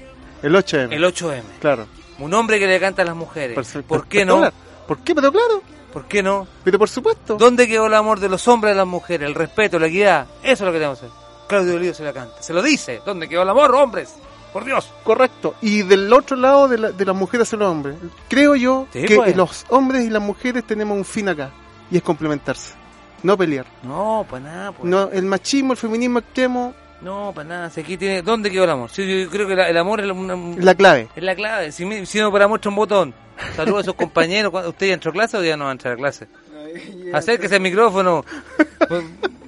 El 0.43 0.55
8M. 0.55 0.93
El 0.93 1.05
8M. 1.05 1.43
Claro. 1.59 1.87
Un 2.19 2.35
hombre 2.35 2.59
que 2.59 2.67
le 2.67 2.79
canta 2.79 3.01
a 3.01 3.05
las 3.07 3.17
mujeres. 3.17 3.55
Perfecto. 3.55 3.89
¿Por 3.89 4.07
qué 4.07 4.25
no? 4.27 4.53
¿Por 4.87 4.99
qué? 4.99 5.15
Pero 5.15 5.33
claro. 5.33 5.63
¿Por 5.95 6.05
qué 6.05 6.23
no? 6.23 6.47
Pero 6.65 6.79
por 6.79 6.91
supuesto. 6.91 7.37
¿Dónde 7.37 7.67
quedó 7.67 7.87
el 7.87 7.95
amor 7.95 8.21
de 8.21 8.29
los 8.29 8.47
hombres 8.47 8.75
a 8.75 8.77
las 8.77 8.87
mujeres? 8.87 9.27
El 9.27 9.35
respeto, 9.35 9.79
la 9.79 9.87
equidad. 9.87 10.27
Eso 10.43 10.53
es 10.53 10.61
lo 10.61 10.73
que 10.73 10.79
tenemos 10.79 11.01
que 11.01 11.07
hacer. 11.07 11.19
Claudio 11.49 11.77
Olivo 11.77 11.95
se 11.95 12.05
la 12.05 12.13
canta. 12.13 12.43
Se 12.43 12.53
lo 12.53 12.61
dice. 12.61 13.01
¿Dónde 13.07 13.27
quedó 13.27 13.43
el 13.43 13.49
amor, 13.49 13.75
hombres? 13.75 14.15
Por 14.57 14.65
Dios. 14.65 14.91
Correcto. 15.05 15.55
Y 15.61 15.83
del 15.83 16.11
otro 16.15 16.35
lado 16.35 16.67
de, 16.67 16.79
la- 16.79 16.91
de 16.91 17.05
las 17.05 17.15
mujeres 17.15 17.53
a 17.53 17.57
los 17.59 17.69
hombres. 17.71 17.95
Creo 18.27 18.57
yo 18.57 18.87
Sí, 18.91 19.03
que 19.05 19.17
pues. 19.17 19.37
los 19.37 19.67
hombres 19.69 20.05
y 20.07 20.09
las 20.09 20.23
mujeres 20.23 20.65
tenemos 20.67 20.97
un 20.97 21.05
fin 21.05 21.29
acá. 21.29 21.51
Y 21.91 21.99
es 21.99 22.03
complementarse. 22.03 22.73
No 23.23 23.37
pelear. 23.37 23.67
No, 23.83 24.25
para 24.31 24.43
nada. 24.45 24.73
Pues. 24.73 24.89
No, 24.89 25.11
el 25.11 25.27
machismo, 25.27 25.73
el 25.75 25.77
feminismo 25.79 26.21
extremo, 26.21 26.73
No, 27.03 27.33
para 27.35 27.47
nada. 27.47 27.69
Si 27.71 27.83
aquí 27.83 27.99
tiene... 27.99 28.23
¿Dónde 28.23 28.51
quedó 28.51 28.65
el 28.65 28.71
amor? 28.71 28.89
Sí, 28.91 29.25
yo 29.25 29.29
creo 29.29 29.47
que 29.47 29.55
la- 29.57 29.69
el 29.69 29.77
amor 29.77 30.01
es 30.01 30.07
la, 30.07 30.15
una- 30.15 30.57
es 30.57 30.65
la 30.65 30.75
clave. 30.75 31.09
es 31.15 31.23
la 31.23 31.35
clave. 31.35 31.71
Si, 31.71 31.85
me- 31.85 32.07
si 32.07 32.19
no 32.19 32.33
para 32.33 32.49
muestra 32.49 32.71
un 32.71 32.77
botón. 32.77 33.15
Saludos 33.55 33.81
a 33.83 33.85
sus 33.85 33.95
compañeros. 33.95 34.51
¿Cuándo- 34.51 34.71
¿Usted 34.71 34.87
ya 34.87 34.95
entró 34.95 35.11
a 35.11 35.13
clase 35.13 35.37
o 35.37 35.45
ya 35.45 35.59
no 35.59 35.65
va 35.65 35.71
a 35.71 35.73
entrar 35.73 35.93
a 35.93 35.97
clase? 35.99 36.29
Acérquese 37.13 37.57
al 37.57 37.61
micrófono. 37.61 38.25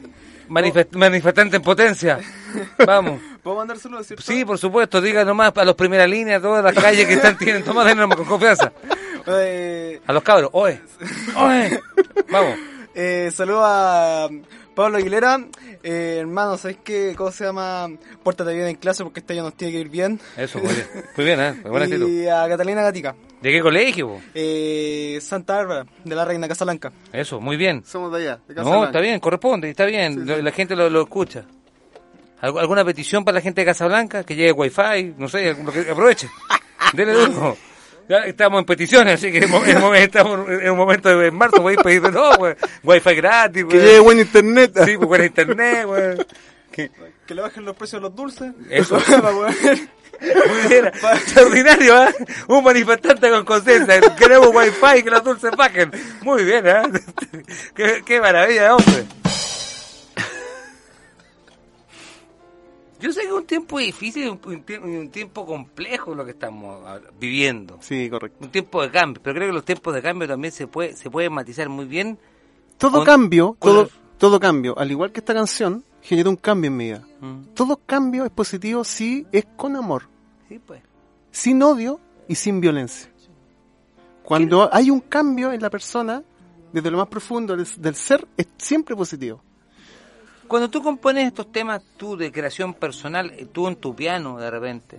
Manifest- 0.49 0.97
manifestante 0.97 1.57
en 1.57 1.63
potencia. 1.63 2.19
Vamos. 2.87 3.21
¿Puedo 3.43 3.57
mandar 3.57 3.79
saludos, 3.79 4.07
cierto? 4.07 4.23
Sí, 4.25 4.45
por 4.45 4.59
supuesto, 4.59 5.01
diga 5.01 5.25
nomás 5.25 5.53
a 5.57 5.65
los 5.65 5.75
primeras 5.75 6.09
líneas, 6.09 6.41
todas 6.43 6.63
las 6.65 6.75
calles 6.75 7.07
que 7.07 7.15
están, 7.15 7.37
tienen, 7.39 7.63
toma 7.65 7.85
de 7.85 7.95
nomás 7.95 8.17
con 8.17 8.27
confianza. 8.27 8.73
Eh, 9.31 10.01
A 10.07 10.13
los 10.15 10.23
cabros, 10.23 10.49
oe, 10.55 10.81
oe, 11.37 11.79
vamos. 12.33 12.55
eh, 12.95 13.31
saludo 13.31 13.61
a 13.63 14.27
Pablo 14.79 14.99
Aguilera. 14.99 15.41
Eh, 15.83 16.19
hermano, 16.21 16.57
¿sabes 16.57 16.79
qué? 16.85 17.15
¿Cómo 17.17 17.33
se 17.33 17.45
llama? 17.45 17.89
Pórtate 18.23 18.55
bien 18.55 18.69
en 18.69 18.77
clase 18.77 19.03
porque 19.03 19.21
este 19.21 19.33
año 19.33 19.43
nos 19.43 19.55
tiene 19.55 19.73
que 19.73 19.81
ir 19.81 19.89
bien. 19.89 20.21
Eso, 20.37 20.61
muy 20.61 20.73
bien, 20.73 20.87
muy 21.17 21.27
bien, 21.27 21.41
¿eh? 21.41 21.53
Buena 21.69 21.85
actitud. 21.87 22.09
y 22.09 22.29
a 22.29 22.49
Catalina 22.49 22.83
Gatica. 22.83 23.17
¿De 23.43 23.51
qué 23.51 23.61
colegio? 23.61 24.21
Eh, 24.35 25.19
Santa 25.21 25.57
Bárbara, 25.57 25.87
de 26.05 26.15
la 26.15 26.25
Reina 26.25 26.47
Casablanca. 26.47 26.93
Eso, 27.13 27.41
muy 27.41 27.57
bien. 27.57 27.83
Somos 27.85 28.13
de 28.13 28.19
allá. 28.23 28.39
De 28.47 28.55
Casa 28.55 28.71
No, 28.71 28.85
está 28.85 29.01
bien, 29.01 29.19
corresponde, 29.19 29.69
está 29.71 29.85
bien, 29.85 30.25
la 30.45 30.51
gente 30.53 30.77
lo, 30.77 30.89
lo 30.89 31.03
escucha. 31.03 31.45
¿Algu- 32.41 32.61
¿Alguna 32.61 32.85
petición 32.85 33.25
para 33.25 33.35
la 33.37 33.41
gente 33.41 33.61
de 33.63 33.65
Casablanca? 33.67 34.23
Que 34.23 34.37
llegue 34.37 34.53
wifi, 34.53 35.15
no 35.19 35.29
sé, 35.29 35.57
lo 35.61 35.73
que 35.73 35.91
aproveche. 35.91 36.29
Dele 36.93 37.13
duro. 37.15 37.57
Ya 38.09 38.19
estamos 38.25 38.61
en 38.61 38.65
peticiones, 38.65 39.15
así 39.15 39.31
que 39.31 39.39
estamos 39.39 40.49
en 40.49 40.71
un 40.71 40.77
momento 40.79 41.19
de 41.19 41.29
en 41.29 41.35
marzo, 41.35 41.61
voy 41.61 41.75
a 41.79 41.83
pedir 41.83 42.01
de 42.03 42.11
todo, 42.13 42.37
güey. 42.39 42.55
Wifi 42.83 43.15
gratis, 43.17 43.65
Que 43.65 43.77
güey. 43.77 43.79
llegue 43.81 43.99
buen 44.01 44.19
internet. 44.19 44.73
Sí, 44.85 44.97
pues 44.97 45.09
con 45.09 45.25
internet, 45.25 45.85
güey. 45.87 46.17
Que- 46.73 46.91
Que 47.27 47.35
le 47.35 47.43
bajen 47.43 47.65
los 47.67 47.77
precios 47.77 48.01
de 48.01 48.09
los 48.09 48.17
dulces. 48.17 48.53
Eso. 48.71 48.99
Muy 50.21 50.69
bien, 50.69 50.87
extraordinario, 51.15 52.03
¿eh? 52.05 52.15
Un 52.49 52.65
manifestante 52.65 53.31
con 53.31 53.45
conciencia. 53.45 54.01
Queremos 54.17 54.49
wifi 54.55 54.99
y 54.99 55.03
que 55.05 55.11
los 55.11 55.23
dulces 55.23 55.51
bajen. 55.57 55.93
Muy 56.23 56.43
bien, 56.45 56.67
¿eh? 56.67 56.83
qué, 57.77 58.03
qué 58.05 58.21
maravilla, 58.21 58.75
hombre. 58.75 59.05
Yo 63.01 63.13
sé 63.13 63.21
que 63.21 63.27
es 63.29 63.33
un 63.33 63.45
tiempo 63.47 63.79
difícil, 63.79 64.29
un, 64.29 64.41
un 64.45 64.65
tie- 64.67 64.83
un 64.83 65.09
tiempo 65.11 65.47
complejo 65.47 66.15
lo 66.15 66.25
que 66.25 66.33
estamos 66.33 66.83
viviendo. 67.21 67.79
Sí, 67.81 68.11
correcto. 68.11 68.39
Un 68.45 68.51
tiempo 68.51 68.83
de 68.83 68.91
cambio, 68.91 69.23
pero 69.23 69.35
creo 69.37 69.49
que 69.49 69.53
los 69.55 69.65
tiempos 69.65 69.95
de 69.95 70.03
cambio 70.03 70.27
también 70.27 70.53
se 70.53 70.67
puede 70.67 70.97
se 70.97 71.09
pueden 71.11 71.33
matizar 71.33 71.69
muy 71.69 71.85
bien. 71.85 72.19
Todo 72.77 72.99
Con- 72.99 73.05
cambio, 73.05 73.55
con 73.59 73.73
todo, 73.73 73.89
todo 74.19 74.41
cambio, 74.41 74.77
al 74.79 74.91
igual 74.91 75.13
que 75.13 75.21
esta 75.21 75.35
canción, 75.35 75.85
generó 76.03 76.31
un 76.31 76.37
cambio 76.37 76.69
en 76.69 76.77
mi 76.77 76.85
vida. 76.87 77.07
Mm. 77.21 77.55
Todo 77.55 77.77
cambio 77.85 78.25
es 78.25 78.31
positivo 78.31 78.83
si 78.85 79.27
es 79.33 79.45
con 79.57 79.77
amor, 79.77 80.09
Sí, 80.49 80.59
pues. 80.65 80.83
sin 81.31 81.63
odio 81.63 82.01
y 82.29 82.35
sin 82.35 82.61
violencia. 82.61 83.11
Cuando 84.23 84.69
hay 84.73 84.91
un 84.91 85.01
cambio 85.01 85.53
en 85.53 85.61
la 85.63 85.71
persona, 85.71 86.23
desde 86.73 86.91
lo 86.91 86.99
más 86.99 87.09
profundo 87.09 87.57
del, 87.57 87.67
del 87.79 87.95
ser, 87.95 88.27
es 88.37 88.47
siempre 88.59 88.95
positivo. 88.95 89.43
Cuando 90.49 90.69
tú 90.71 90.83
compones 90.83 91.27
estos 91.27 91.53
temas, 91.53 91.83
tú 91.97 92.17
de 92.17 92.33
creación 92.33 92.73
personal, 92.75 93.31
eh, 93.37 93.47
tú 93.53 93.69
en 93.69 93.77
tu 93.77 93.95
piano 93.95 94.39
de 94.39 94.51
repente. 94.51 94.99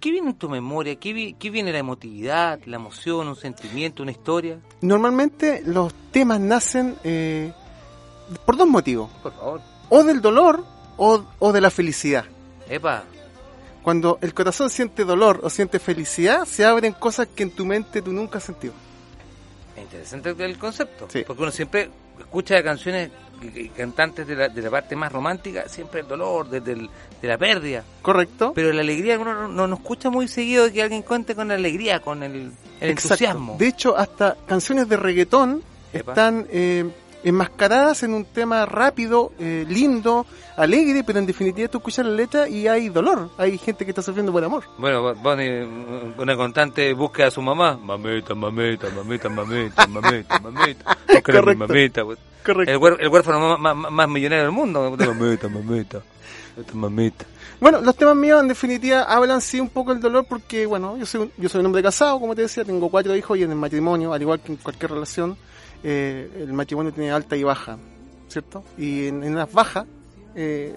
¿qué 0.00 0.10
viene 0.10 0.30
en 0.30 0.36
tu 0.36 0.48
memoria? 0.50 0.96
¿Qué, 0.96 1.12
vi- 1.14 1.32
qué 1.34 1.48
viene 1.50 1.72
la 1.72 1.78
emotividad, 1.78 2.60
la 2.66 2.76
emoción, 2.76 3.26
un 3.28 3.36
sentimiento, 3.36 4.02
una 4.02 4.12
historia? 4.12 4.58
Normalmente 4.82 5.62
los 5.64 5.94
temas 6.12 6.40
nacen 6.40 6.96
eh, 7.04 7.52
por 8.44 8.56
dos 8.56 8.68
motivos. 8.68 9.10
Por 9.22 9.32
favor. 9.32 9.60
O 9.88 10.04
del 10.04 10.20
dolor 10.20 10.62
o, 10.98 11.24
o 11.38 11.52
de 11.52 11.60
la 11.62 11.70
felicidad. 11.70 12.24
Epa, 12.68 13.04
Cuando 13.82 14.18
el 14.20 14.34
corazón 14.34 14.68
siente 14.68 15.04
dolor 15.04 15.40
o 15.42 15.48
siente 15.50 15.78
felicidad, 15.78 16.44
se 16.44 16.64
abren 16.66 16.92
cosas 16.92 17.28
que 17.34 17.42
en 17.44 17.50
tu 17.50 17.64
mente 17.64 18.02
tú 18.02 18.12
nunca 18.12 18.38
has 18.38 18.44
sentido. 18.44 18.74
es 19.76 19.82
interesante 19.82 20.44
el 20.44 20.58
concepto. 20.58 21.06
Sí. 21.10 21.24
Porque 21.26 21.42
uno 21.42 21.50
siempre 21.52 21.90
escucha 22.18 22.62
canciones 22.62 23.10
y- 23.42 23.60
y 23.60 23.68
cantantes 23.70 24.26
de 24.26 24.36
la, 24.36 24.48
de 24.48 24.62
la 24.62 24.70
parte 24.70 24.96
más 24.96 25.12
romántica, 25.12 25.68
siempre 25.68 26.00
el 26.00 26.08
dolor, 26.08 26.48
desde 26.48 26.72
el- 26.72 26.88
de 27.20 27.28
la 27.28 27.36
pérdida. 27.38 27.82
¿Correcto? 28.02 28.52
Pero 28.54 28.72
la 28.72 28.80
alegría, 28.80 29.18
uno 29.18 29.34
no, 29.34 29.48
no, 29.48 29.66
no 29.66 29.74
escucha 29.76 30.10
muy 30.10 30.28
seguido 30.28 30.70
que 30.72 30.82
alguien 30.82 31.02
cuente 31.02 31.34
con 31.34 31.48
la 31.48 31.54
alegría, 31.54 32.00
con 32.00 32.22
el, 32.22 32.52
entusiasmo. 32.80 33.56
De 33.58 33.68
hecho, 33.68 33.96
hasta 33.96 34.36
canciones 34.46 34.88
de 34.88 34.96
reggaetón 34.96 35.62
Epa. 35.92 36.12
están 36.12 36.46
eh, 36.50 36.84
enmascaradas 37.24 38.02
en 38.02 38.14
un 38.14 38.24
tema 38.24 38.66
rápido, 38.66 39.32
eh, 39.38 39.64
lindo, 39.68 40.26
alegre, 40.56 41.02
pero 41.04 41.18
en 41.18 41.26
definitiva 41.26 41.66
tú 41.68 41.78
escuchas 41.78 42.06
la 42.06 42.12
letra 42.12 42.48
y 42.48 42.68
hay 42.68 42.90
dolor. 42.90 43.30
Hay 43.38 43.58
gente 43.58 43.84
que 43.84 43.90
está 43.90 44.02
sufriendo 44.02 44.30
por 44.30 44.44
amor. 44.44 44.64
Bueno, 44.78 45.14
Bonnie, 45.16 45.64
una 46.18 46.36
constante 46.36 46.92
búsqueda 46.92 47.28
a 47.28 47.30
su 47.30 47.42
mamá. 47.42 47.76
Mamita, 47.82 48.34
mamita, 48.34 48.88
mamita, 48.90 49.28
mamita, 49.28 49.86
mamita, 49.88 50.38
mamita. 50.38 50.96
Búscala 51.14 51.38
a 51.38 51.42
mi 51.42 51.56
Correcto. 51.56 51.66
mamita. 51.66 52.02
Correcto. 52.44 52.72
El, 52.72 52.78
huer- 52.78 52.96
el 53.00 53.08
huérfano 53.08 53.56
más, 53.58 53.74
más- 53.76 53.90
más 53.92 54.08
millonario 54.08 54.44
del 54.44 54.52
mundo. 54.52 54.94
Mamita, 54.96 55.48
mamita, 55.48 56.02
mamita. 56.72 57.24
Bueno, 57.60 57.80
los 57.80 57.96
temas 57.96 58.16
míos 58.16 58.42
en 58.42 58.48
definitiva 58.48 59.04
hablan 59.04 59.40
sí 59.40 59.58
un 59.60 59.68
poco 59.70 59.92
del 59.92 60.02
dolor 60.02 60.26
porque, 60.28 60.66
bueno, 60.66 60.96
yo 60.98 61.06
soy 61.06 61.22
un, 61.22 61.32
yo 61.38 61.48
soy 61.48 61.60
un 61.60 61.66
hombre 61.66 61.82
casado, 61.82 62.20
como 62.20 62.34
te 62.34 62.42
decía, 62.42 62.64
tengo 62.64 62.90
cuatro 62.90 63.16
hijos 63.16 63.38
y 63.38 63.42
en 63.44 63.50
el 63.50 63.56
matrimonio, 63.56 64.12
al 64.12 64.20
igual 64.20 64.40
que 64.40 64.52
en 64.52 64.56
cualquier 64.58 64.90
relación, 64.90 65.36
eh, 65.84 66.28
el 66.40 66.52
matrimonio 66.52 66.92
tiene 66.92 67.12
alta 67.12 67.36
y 67.36 67.42
baja, 67.44 67.78
¿cierto? 68.28 68.64
Y 68.78 69.06
en, 69.06 69.34
las 69.34 69.52
bajas, 69.52 69.84
eh, 70.34 70.74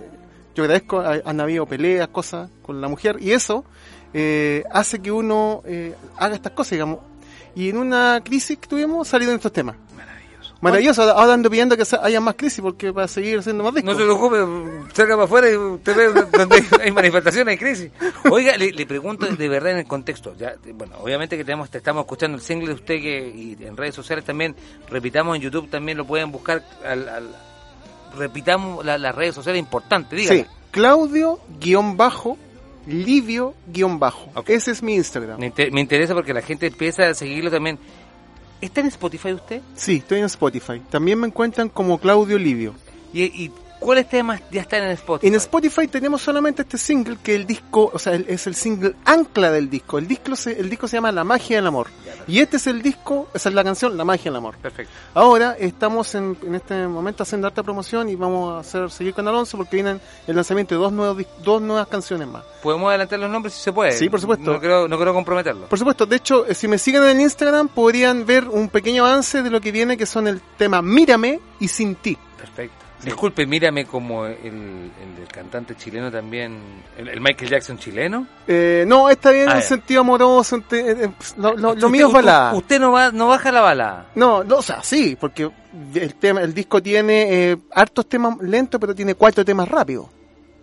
yo 0.53 0.63
agradezco, 0.63 0.99
ha- 0.99 1.21
han 1.25 1.39
habido 1.39 1.65
peleas, 1.65 2.09
cosas 2.09 2.49
con 2.61 2.79
la 2.81 2.87
mujer 2.87 3.17
y 3.19 3.31
eso 3.31 3.63
eh, 4.13 4.63
hace 4.71 4.99
que 4.99 5.11
uno 5.11 5.61
eh, 5.65 5.95
haga 6.17 6.35
estas 6.35 6.51
cosas, 6.51 6.71
digamos. 6.71 6.99
Y 7.55 7.69
en 7.69 7.77
una 7.77 8.21
crisis 8.23 8.57
que 8.59 8.67
tuvimos, 8.67 9.07
salido 9.07 9.31
en 9.31 9.37
estos 9.37 9.51
temas. 9.51 9.75
Maravilloso. 10.61 11.03
Ahora 11.03 11.33
ando 11.33 11.49
pidiendo 11.49 11.77
que 11.77 11.83
haya 12.01 12.19
más 12.21 12.35
crisis 12.35 12.61
porque 12.61 12.91
para 12.91 13.07
seguir 13.07 13.39
haciendo 13.39 13.63
más 13.63 13.73
discos. 13.75 13.93
No 13.93 13.99
se 13.99 14.05
preocupe, 14.05 14.37
salga 14.93 15.15
para 15.15 15.25
afuera 15.25 15.49
y 15.51 15.55
usted 15.55 15.95
ve 15.95 16.25
donde 16.37 16.63
hay 16.83 16.91
manifestaciones, 16.91 17.51
hay 17.51 17.57
crisis. 17.57 17.91
Oiga, 18.31 18.57
le, 18.57 18.71
le 18.71 18.85
pregunto 18.85 19.25
de 19.27 19.47
verdad 19.49 19.73
en 19.73 19.77
el 19.79 19.87
contexto. 19.87 20.33
Ya, 20.37 20.55
bueno, 20.73 20.95
obviamente 21.01 21.37
que 21.37 21.43
tenemos, 21.45 21.69
te 21.69 21.77
estamos 21.77 22.01
escuchando 22.01 22.37
el 22.37 22.43
single 22.43 22.67
de 22.69 22.73
usted 22.73 22.95
que 22.95 23.27
y 23.29 23.57
en 23.63 23.77
redes 23.77 23.95
sociales 23.95 24.25
también, 24.25 24.55
repitamos 24.89 25.35
en 25.35 25.41
YouTube 25.43 25.69
también 25.69 25.97
lo 25.97 26.05
pueden 26.05 26.31
buscar. 26.31 26.63
Al, 26.85 27.07
al- 27.09 27.35
repitamos 28.17 28.83
la- 28.85 28.97
las 28.97 29.13
redes 29.15 29.35
sociales 29.35 29.59
importantes, 29.59 30.17
dígame. 30.19 30.39
Sí, 30.41 30.45
Claudio 30.71 31.39
guion 31.59 31.97
bajo, 31.97 32.37
Livio 32.85 33.53
guion 33.67 33.99
bajo. 33.99 34.31
Ok. 34.33 34.49
Ese 34.49 34.71
es 34.71 34.81
mi 34.81 34.95
Instagram. 34.95 35.39
Me, 35.39 35.47
inter- 35.47 35.71
me 35.73 35.81
interesa 35.81 36.13
porque 36.13 36.33
la 36.33 36.41
gente 36.41 36.67
empieza 36.67 37.09
a 37.09 37.13
seguirlo 37.13 37.51
también. 37.51 37.77
¿Está 38.61 38.81
en 38.81 38.87
Spotify 38.87 39.33
usted? 39.33 39.61
Sí, 39.75 39.97
estoy 39.97 40.19
en 40.19 40.25
Spotify. 40.25 40.81
También 40.89 41.19
me 41.19 41.27
encuentran 41.27 41.69
como 41.69 41.99
Claudio 41.99 42.37
Livio. 42.39 42.73
¿Y, 43.13 43.23
y 43.23 43.51
cuáles 43.79 44.09
temas 44.09 44.41
ya 44.51 44.61
están 44.61 44.83
en 44.83 44.91
Spotify? 44.91 45.27
En 45.27 45.35
Spotify 45.35 45.87
tenemos 45.87 46.21
solamente 46.21 46.61
este 46.63 46.77
single 46.77 47.17
que 47.21 47.35
el 47.35 47.45
disco, 47.45 47.89
o 47.93 47.99
sea, 47.99 48.13
es 48.15 48.47
el 48.47 48.55
single 48.55 48.95
ancla 49.05 49.51
del 49.51 49.69
disco. 49.69 49.97
El 49.97 50.07
disco 50.07 50.35
se, 50.35 50.59
el 50.59 50.69
disco 50.69 50.87
se 50.87 50.97
llama 50.97 51.11
La 51.11 51.23
magia 51.23 51.57
del 51.57 51.67
amor. 51.67 51.87
Y 52.27 52.39
este 52.39 52.57
es 52.57 52.67
el 52.67 52.81
disco, 52.81 53.29
esa 53.33 53.49
es 53.49 53.55
la 53.55 53.63
canción 53.63 53.95
La 53.97 54.05
magia 54.05 54.25
del 54.25 54.37
amor. 54.37 54.57
Perfecto. 54.57 54.91
Ahora 55.13 55.55
estamos 55.59 56.13
en, 56.15 56.37
en 56.43 56.55
este 56.55 56.87
momento 56.87 57.23
haciendo 57.23 57.47
harta 57.47 57.63
promoción 57.63 58.09
y 58.09 58.15
vamos 58.15 58.55
a 58.55 58.59
hacer 58.59 58.89
seguir 58.91 59.13
con 59.13 59.27
Alonso 59.27 59.57
porque 59.57 59.77
vienen 59.77 60.01
el 60.27 60.35
lanzamiento 60.35 60.75
de 60.75 60.81
dos 60.81 60.91
nuevos 60.91 61.25
dos 61.43 61.61
nuevas 61.61 61.87
canciones 61.87 62.27
más. 62.27 62.43
¿Podemos 62.61 62.89
adelantar 62.89 63.19
los 63.19 63.29
nombres 63.29 63.53
si 63.53 63.61
se 63.61 63.73
puede? 63.73 63.93
Sí, 63.93 64.09
por 64.09 64.19
supuesto. 64.19 64.51
No 64.53 64.59
quiero, 64.59 64.87
no 64.87 64.97
quiero 64.97 65.13
comprometerlo. 65.13 65.67
Por 65.67 65.79
supuesto, 65.79 66.05
de 66.05 66.15
hecho, 66.15 66.45
eh, 66.45 66.53
si 66.53 66.67
me 66.67 66.77
siguen 66.77 67.03
en 67.03 67.09
el 67.09 67.21
Instagram 67.21 67.67
podrían 67.69 68.25
ver 68.25 68.47
un 68.47 68.69
pequeño 68.69 69.05
avance 69.05 69.43
de 69.43 69.49
lo 69.49 69.61
que 69.61 69.71
viene, 69.71 69.97
que 69.97 70.05
son 70.05 70.27
el 70.27 70.41
tema 70.57 70.81
Mírame 70.81 71.39
y 71.59 71.67
Sin 71.67 71.95
Ti. 71.95 72.17
Perfecto. 72.37 72.86
Disculpe, 73.03 73.45
mírame 73.45 73.85
como 73.85 74.25
el, 74.25 74.33
el, 74.43 74.91
el 75.21 75.27
cantante 75.31 75.75
chileno 75.75 76.11
también, 76.11 76.57
el, 76.97 77.07
el 77.09 77.21
Michael 77.21 77.49
Jackson 77.51 77.77
chileno. 77.77 78.27
Eh, 78.47 78.85
no, 78.87 79.09
está 79.09 79.31
bien 79.31 79.49
Ah, 79.49 79.53
en 79.53 79.59
ya. 79.59 79.65
sentido 79.67 80.01
amoroso, 80.01 80.63
lo, 81.37 81.53
lo- 81.55 81.55
lo 81.57 81.69
Usted- 81.73 81.87
mío 81.89 82.07
es 82.07 82.13
balada. 82.13 82.53
Usted 82.55 82.79
no, 82.79 82.91
va, 82.91 83.11
no 83.11 83.27
baja 83.27 83.51
la 83.51 83.61
bala. 83.61 84.07
No, 84.15 84.43
no, 84.43 84.57
o 84.57 84.61
sea, 84.63 84.81
sí, 84.83 85.15
porque 85.19 85.49
el 85.93 86.15
tema, 86.15 86.41
el 86.41 86.53
disco 86.55 86.81
tiene 86.81 87.51
eh, 87.51 87.57
hartos 87.71 88.09
temas 88.09 88.37
lentos, 88.41 88.79
pero 88.81 88.95
tiene 88.95 89.13
cuatro 89.15 89.45
temas 89.45 89.67
rápidos. 89.69 90.07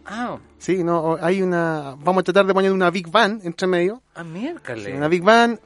Ah, 0.07 0.37
Sí, 0.59 0.83
no, 0.83 1.19
hay 1.21 1.41
una, 1.43 1.95
vamos 1.99 2.23
a 2.23 2.25
tratar 2.25 2.47
de 2.47 2.55
poner 2.55 2.73
una 2.73 2.91
Big 2.91 3.09
Band 3.11 3.45
entre 3.47 3.67
medio. 3.67 4.01
ah 4.15 4.25
miércoles. 4.25 4.85
Sí, 4.87 4.93
una 4.93 5.09
Big 5.09 5.23
Band, 5.23 5.59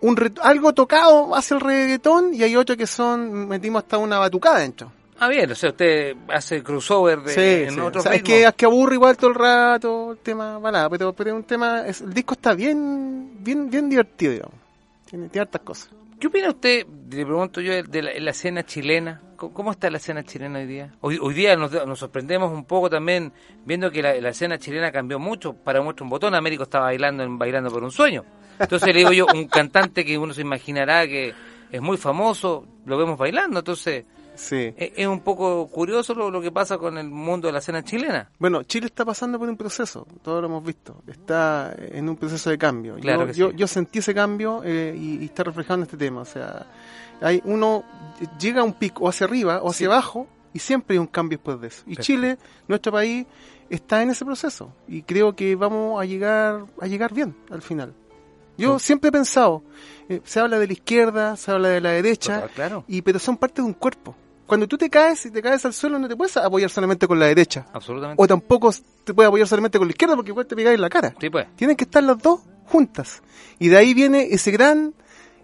un 0.00 0.16
re- 0.16 0.32
algo 0.42 0.72
tocado 0.72 1.36
hacia 1.36 1.54
el 1.56 1.60
reggaetón 1.60 2.32
y 2.34 2.42
hay 2.42 2.56
otro 2.56 2.74
que 2.76 2.86
son, 2.86 3.46
metimos 3.48 3.82
hasta 3.82 3.98
una 3.98 4.18
batucada 4.18 4.58
dentro. 4.60 4.90
Ah, 5.22 5.28
bien, 5.28 5.50
o 5.52 5.54
sea, 5.54 5.70
usted 5.70 6.16
hace 6.28 6.62
crossover 6.62 7.20
de, 7.20 7.32
Sí, 7.34 7.64
en 7.68 7.74
sí. 7.74 7.80
otros 7.80 8.04
O 8.04 8.08
sea, 8.08 8.16
es, 8.16 8.22
que, 8.22 8.42
es 8.44 8.54
que 8.54 8.64
aburre 8.64 8.94
igual 8.94 9.16
todo 9.18 9.28
el 9.30 9.36
rato 9.36 10.12
el 10.12 10.18
tema 10.18 10.58
balada, 10.58 10.88
pero, 10.88 11.12
pero 11.12 11.30
es 11.30 11.36
un 11.36 11.44
tema, 11.44 11.86
es- 11.86 12.00
el 12.00 12.12
disco 12.14 12.34
está 12.34 12.54
bien, 12.54 13.32
bien, 13.40 13.68
bien 13.70 13.88
divertido, 13.90 14.32
digamos. 14.32 14.54
Tiene, 15.08 15.28
tiene 15.28 15.42
hartas 15.42 15.60
cosas. 15.62 15.90
¿Qué 16.18 16.26
opina 16.26 16.48
usted, 16.48 16.86
le 17.10 17.24
pregunto 17.26 17.60
yo, 17.60 17.82
de 17.82 18.02
la, 18.02 18.12
la 18.18 18.30
escena 18.30 18.62
chilena? 18.64 19.20
¿Cómo, 19.36 19.52
cómo 19.54 19.70
está 19.72 19.90
la 19.90 19.96
escena 19.98 20.22
chilena 20.22 20.58
hoy 20.58 20.66
día? 20.66 20.90
Hoy, 21.00 21.18
hoy 21.20 21.34
día 21.34 21.54
nos, 21.56 21.70
nos 21.86 21.98
sorprendemos 21.98 22.52
un 22.52 22.64
poco 22.64 22.88
también 22.90 23.32
viendo 23.64 23.90
que 23.90 24.02
la, 24.02 24.14
la 24.20 24.28
escena 24.30 24.58
chilena 24.58 24.90
cambió 24.92 25.18
mucho. 25.18 25.52
Para 25.54 25.80
muestra 25.82 26.04
un 26.04 26.10
botón, 26.10 26.34
Américo 26.34 26.62
está 26.64 26.80
bailando 26.80 27.22
en 27.22 27.38
Bailando 27.38 27.70
por 27.70 27.82
un 27.82 27.90
Sueño. 27.90 28.24
Entonces 28.58 28.88
le 28.94 29.00
digo 29.00 29.12
yo, 29.12 29.26
un 29.34 29.48
cantante 29.48 30.04
que 30.04 30.16
uno 30.18 30.32
se 30.34 30.42
imaginará 30.42 31.06
que 31.06 31.32
es 31.72 31.80
muy 31.80 31.96
famoso, 31.96 32.66
lo 32.84 32.98
vemos 32.98 33.16
bailando. 33.18 33.60
Entonces 33.60 34.04
Sí. 34.34 34.72
es, 34.76 34.92
es 34.96 35.06
un 35.06 35.20
poco 35.20 35.66
curioso 35.68 36.14
lo, 36.14 36.30
lo 36.30 36.40
que 36.40 36.50
pasa 36.50 36.78
con 36.78 36.96
el 36.98 37.08
mundo 37.08 37.48
de 37.48 37.52
la 37.52 37.58
escena 37.58 37.82
chilena. 37.84 38.30
Bueno, 38.38 38.62
Chile 38.62 38.86
está 38.86 39.04
pasando 39.04 39.38
por 39.38 39.48
un 39.48 39.56
proceso, 39.56 40.06
todos 40.22 40.40
lo 40.40 40.46
hemos 40.48 40.64
visto. 40.64 41.02
Está 41.06 41.74
en 41.78 42.08
un 42.08 42.16
proceso 42.16 42.50
de 42.50 42.58
cambio. 42.58 42.96
Claro 42.96 43.22
yo, 43.22 43.26
que 43.26 43.32
yo, 43.34 43.50
sí. 43.50 43.56
yo 43.56 43.66
sentí 43.66 43.98
ese 44.00 44.14
cambio 44.14 44.62
eh, 44.64 44.94
y, 44.96 45.22
y 45.22 45.24
está 45.26 45.44
reflejado 45.44 45.76
en 45.76 45.82
este 45.82 45.96
tema. 45.96 46.22
O 46.22 46.24
sea, 46.24 46.66
hay 47.20 47.40
uno 47.44 47.84
llega 48.38 48.60
a 48.62 48.64
un 48.64 48.72
pico 48.74 49.04
o 49.04 49.08
hacia 49.08 49.26
arriba 49.26 49.60
o 49.62 49.70
hacia 49.70 49.86
abajo 49.88 50.26
y 50.52 50.58
siempre 50.58 50.94
hay 50.94 50.98
un 50.98 51.06
cambio 51.06 51.38
después 51.38 51.60
de 51.60 51.68
eso. 51.68 51.82
Y 51.86 51.94
Perfecto. 51.96 52.02
Chile, 52.04 52.38
nuestro 52.66 52.92
país, 52.92 53.26
está 53.68 54.02
en 54.02 54.10
ese 54.10 54.24
proceso 54.24 54.72
y 54.88 55.02
creo 55.02 55.36
que 55.36 55.54
vamos 55.54 56.00
a 56.00 56.04
llegar 56.04 56.64
a 56.80 56.86
llegar 56.86 57.12
bien 57.14 57.36
al 57.50 57.62
final. 57.62 57.94
Yo 58.58 58.78
Sí. 58.78 58.86
siempre 58.86 59.08
he 59.08 59.12
pensado, 59.12 59.62
eh, 60.10 60.20
se 60.24 60.40
habla 60.40 60.58
de 60.58 60.66
la 60.66 60.72
izquierda, 60.72 61.36
se 61.36 61.50
habla 61.50 61.68
de 61.70 61.80
la 61.80 61.90
derecha, 61.92 62.34
Total, 62.42 62.50
claro. 62.50 62.84
y 62.88 63.00
pero 63.02 63.18
son 63.18 63.36
parte 63.36 63.62
de 63.62 63.66
un 63.66 63.74
cuerpo. 63.74 64.14
Cuando 64.46 64.66
tú 64.66 64.76
te 64.76 64.90
caes 64.90 65.24
y 65.26 65.30
te 65.30 65.40
caes 65.40 65.64
al 65.64 65.72
suelo 65.72 65.98
no 65.98 66.08
te 66.08 66.16
puedes 66.16 66.36
apoyar 66.36 66.68
solamente 66.70 67.06
con 67.06 67.18
la 67.20 67.26
derecha. 67.26 67.66
Absolutamente. 67.72 68.20
O 68.22 68.26
tampoco 68.26 68.72
te 69.04 69.14
puedes 69.14 69.28
apoyar 69.28 69.46
solamente 69.46 69.78
con 69.78 69.86
la 69.86 69.92
izquierda 69.92 70.16
porque 70.16 70.32
igual 70.32 70.46
te 70.46 70.56
pegáis 70.56 70.74
en 70.74 70.80
la 70.80 70.90
cara. 70.90 71.14
Sí, 71.20 71.30
pues. 71.30 71.46
Tienen 71.54 71.76
que 71.76 71.84
estar 71.84 72.02
las 72.02 72.18
dos 72.18 72.40
juntas. 72.66 73.22
Y 73.60 73.68
de 73.68 73.76
ahí 73.76 73.94
viene 73.94 74.26
ese 74.32 74.50
gran, 74.50 74.92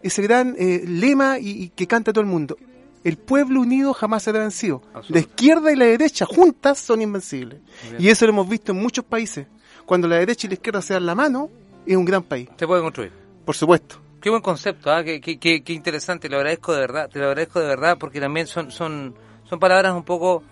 ese 0.03 0.23
gran 0.23 0.57
eh, 0.59 0.83
lema 0.87 1.39
y, 1.39 1.51
y 1.51 1.69
que 1.69 1.87
canta 1.87 2.13
todo 2.13 2.23
el 2.23 2.27
mundo. 2.29 2.57
El 3.05 3.17
pueblo 3.17 3.61
unido 3.61 3.93
jamás 3.95 4.25
será 4.25 4.41
vencido. 4.41 4.83
La 5.07 5.21
izquierda 5.21 5.71
y 5.71 5.77
la 5.77 5.85
derecha 5.85 6.27
juntas 6.27 6.79
son 6.81 7.01
invencibles. 7.01 7.61
Y 8.01 8.09
eso 8.09 8.27
lo 8.27 8.33
hemos 8.33 8.49
visto 8.49 8.73
en 8.73 8.79
muchos 8.83 9.05
países. 9.05 9.47
Cuando 9.85 10.09
la 10.09 10.17
derecha 10.17 10.49
y 10.49 10.51
la 10.51 10.55
izquierda 10.55 10.83
se 10.83 10.95
dan 10.95 11.07
la 11.07 11.15
mano, 11.15 11.49
es 11.87 11.97
un 11.97 12.05
gran 12.05 12.25
país. 12.25 12.49
Se 12.59 12.67
puede 12.67 12.83
construir. 12.83 13.13
Por 13.45 13.55
supuesto. 13.55 14.01
Qué 14.21 14.31
buen 14.31 14.43
concepto, 14.43 14.91
¿ah? 14.93 15.05
qué, 15.05 15.21
qué, 15.21 15.39
qué, 15.39 15.63
qué 15.63 15.73
interesante, 15.73 16.29
lo 16.29 16.37
agradezco 16.39 16.73
de 16.75 16.81
verdad, 16.81 17.09
te 17.09 17.19
lo 17.19 17.27
agradezco 17.27 17.61
de 17.61 17.67
verdad 17.67 17.97
porque 17.99 18.21
también 18.21 18.47
son, 18.47 18.71
son, 18.71 19.15
son 19.49 19.59
palabras 19.61 19.93
un 19.95 20.03
poco 20.03 20.43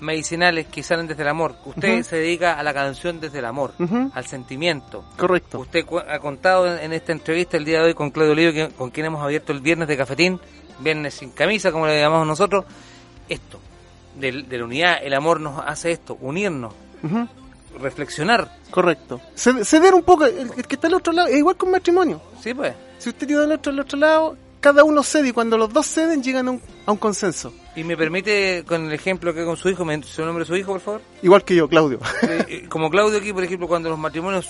medicinales 0.00 0.66
que 0.66 0.82
salen 0.82 1.06
desde 1.06 1.22
el 1.22 1.28
amor. 1.28 1.56
Usted 1.64 2.02
se 2.02 2.16
dedica 2.16 2.52
a 2.58 2.62
la 2.62 2.74
canción 2.74 3.18
desde 3.18 3.38
el 3.38 3.46
amor, 3.46 3.72
al 4.14 4.26
sentimiento. 4.26 5.04
Correcto. 5.16 5.58
Usted 5.60 5.84
ha 6.08 6.18
contado 6.18 6.66
en, 6.72 6.84
en 6.84 6.92
esta 6.92 7.12
entrevista 7.12 7.56
el 7.56 7.64
día 7.64 7.80
de 7.80 7.86
hoy 7.86 7.94
con 7.94 8.10
Claudio 8.10 8.32
Olivo, 8.32 8.52
que- 8.52 8.68
con 8.76 8.90
quien 8.90 9.06
hemos 9.06 9.22
abierto 9.22 9.52
el 9.52 9.60
viernes 9.60 9.88
de 9.88 9.96
cafetín, 9.96 10.38
viernes 10.80 11.14
sin 11.14 11.30
camisa, 11.30 11.72
como 11.72 11.86
le 11.86 11.98
llamamos 11.98 12.26
nosotros, 12.26 12.66
esto, 13.28 13.58
del- 14.14 14.46
de, 14.48 14.58
la 14.58 14.64
unidad, 14.66 14.98
el 15.02 15.14
amor 15.14 15.40
nos 15.40 15.58
hace 15.66 15.90
esto, 15.92 16.18
unirnos, 16.20 16.74
reflexionar. 17.80 18.50
Correcto. 18.70 19.20
Ced- 19.34 19.64
Ceder 19.64 19.94
un 19.94 20.02
poco, 20.02 20.26
el, 20.26 20.50
el 20.56 20.66
que 20.66 20.74
está 20.74 20.86
al 20.88 20.94
otro 20.94 21.12
lado, 21.12 21.28
es 21.28 21.36
igual 21.38 21.56
que 21.56 21.64
un 21.64 21.70
matrimonio. 21.72 22.20
Sí, 22.40 22.52
pues. 22.54 22.74
Si 22.98 23.10
usted 23.10 23.26
tiene 23.26 23.42
al 23.42 23.52
otro 23.52 23.72
al 23.72 23.80
otro 23.80 23.98
lado, 23.98 24.36
cada 24.60 24.84
uno 24.84 25.02
cede 25.02 25.28
y 25.28 25.32
cuando 25.32 25.56
los 25.56 25.72
dos 25.72 25.86
ceden 25.86 26.22
llegan 26.22 26.48
a 26.48 26.50
un, 26.52 26.62
a 26.86 26.92
un 26.92 26.98
consenso. 26.98 27.52
Y 27.76 27.84
me 27.84 27.96
permite, 27.96 28.64
con 28.66 28.86
el 28.86 28.92
ejemplo 28.92 29.32
que 29.34 29.44
con 29.44 29.56
su 29.56 29.68
hijo, 29.68 29.84
¿me 29.84 30.02
su 30.02 30.24
nombre 30.24 30.44
de 30.44 30.48
su 30.48 30.56
hijo, 30.56 30.72
por 30.72 30.80
favor? 30.80 31.02
Igual 31.22 31.44
que 31.44 31.54
yo, 31.54 31.68
Claudio. 31.68 32.00
Eh, 32.22 32.46
eh, 32.48 32.68
Como 32.68 32.90
Claudio 32.90 33.18
aquí, 33.18 33.32
por 33.32 33.44
ejemplo, 33.44 33.68
cuando 33.68 33.88
los 33.90 33.98
matrimonios 33.98 34.48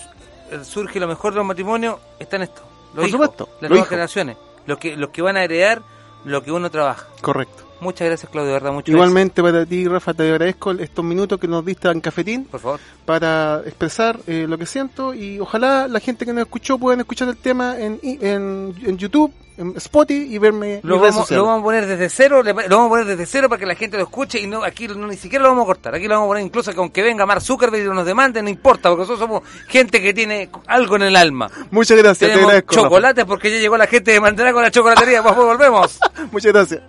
eh, 0.51 0.61
surge 0.65 1.01
lo 1.01 1.09
mejor 1.09 1.33
de 1.33 1.39
los 1.39 1.47
matrimonios, 1.47 1.97
está 2.19 2.37
en 2.37 2.43
esto. 2.43 2.63
Los 2.95 2.95
Por 2.95 3.09
hijos, 3.09 3.27
supuesto, 3.27 3.49
las 3.61 3.71
nuevas 3.71 3.89
generaciones, 3.89 4.37
los 4.67 4.79
que, 4.79 4.97
los 4.97 5.11
que 5.11 5.21
van 5.21 5.37
a 5.37 5.45
heredar 5.45 5.83
lo 6.25 6.43
que 6.43 6.51
uno 6.51 6.71
trabaja. 6.71 7.07
Correcto. 7.21 7.66
Muchas 7.81 8.09
gracias, 8.09 8.31
Claudio, 8.31 8.53
verdad, 8.53 8.73
muchas 8.73 8.89
Igualmente 8.89 9.43
para 9.43 9.67
ti, 9.67 9.87
Rafa, 9.87 10.15
te 10.15 10.23
agradezco 10.23 10.71
estos 10.73 11.05
minutos 11.05 11.39
que 11.39 11.47
nos 11.47 11.65
diste 11.65 11.89
en 11.89 12.01
cafetín. 12.01 12.45
Por 12.45 12.61
favor. 12.61 12.81
para 13.05 13.61
expresar 13.67 14.19
eh, 14.27 14.47
lo 14.49 14.57
que 14.57 14.67
siento 14.67 15.13
y 15.15 15.39
ojalá 15.41 15.87
la 15.89 16.01
gente 16.01 16.25
que 16.25 16.33
nos 16.33 16.43
escuchó 16.43 16.79
puedan 16.79 17.01
escuchar 17.01 17.29
el 17.29 17.37
tema 17.37 17.79
en, 17.79 18.01
en, 18.03 18.75
en 18.83 18.99
YouTube, 18.99 19.33
en 19.59 19.75
Spotify 19.77 20.35
y 20.35 20.39
verme 20.39 20.81
Lo 20.83 20.99
vamos, 20.99 21.31
lo 21.31 21.45
vamos 21.45 21.61
a 21.61 21.65
poner 21.65 21.87
desde 21.87 22.09
cero, 22.09 22.43
lo 22.43 22.55
vamos 22.55 22.87
a 22.87 22.89
poner 22.89 23.05
desde 23.07 23.27
cero 23.27 23.49
para 23.49 23.59
que 23.59 23.67
la 23.67 23.75
gente 23.75 23.97
lo 23.97 24.05
escuche 24.05 24.41
y 24.41 24.47
no 24.47 24.63
aquí 24.65 24.89
no, 24.89 25.07
ni 25.07 25.17
siquiera 25.17 25.43
lo 25.43 25.51
vamos 25.51 25.65
a 25.65 25.67
cortar. 25.67 25.95
Aquí 25.95 26.09
lo 26.09 26.15
vamos 26.15 26.27
a 26.27 26.31
poner 26.31 26.45
incluso 26.45 26.73
que 26.73 26.79
aunque 26.79 27.03
venga 27.03 27.27
Mark 27.27 27.43
Zuckerberg 27.43 27.85
y 27.85 27.89
nos 27.89 28.07
demande, 28.07 28.43
no 28.43 28.49
importa, 28.49 28.89
porque 28.89 29.03
nosotros 29.03 29.19
somos 29.19 29.43
gente 29.69 30.01
que 30.01 30.15
tiene 30.15 30.49
algo 30.67 30.97
en 30.97 31.03
el 31.03 31.17
alma. 31.17 31.51
Muchas 31.71 31.99
gracias, 31.99 32.33
te 32.33 32.39
agradezco. 32.39 32.75
Rafa. 32.75 32.83
chocolates 32.83 33.25
porque 33.25 33.51
ya 33.51 33.59
llegó 33.59 33.77
la 33.77 33.87
gente 33.87 34.13
de 34.13 34.21
Mantener 34.21 34.53
con 34.53 34.63
la 34.63 34.71
chocolatería. 34.71 35.23
Pues, 35.23 35.37
volvemos. 35.37 35.99
Muchas 36.33 36.53
gracias. 36.53 36.83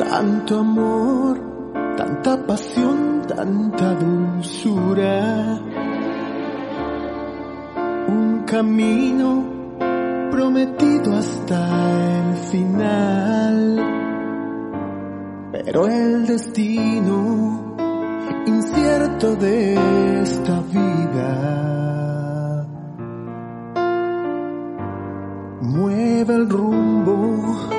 Tanto 0.00 0.58
amor, 0.58 1.38
tanta 1.96 2.44
pasión, 2.44 3.22
tanta 3.28 3.94
dulzura. 3.94 5.60
Un 8.08 8.42
camino 8.46 9.57
prometido 10.38 11.16
hasta 11.16 11.58
el 12.20 12.36
final. 12.52 13.56
Pero 15.50 15.88
el 15.88 16.26
destino 16.28 17.74
incierto 18.46 19.34
de 19.34 19.74
esta 20.22 20.60
vida 20.60 21.28
mueve 25.60 26.34
el 26.34 26.48
rumbo 26.48 27.77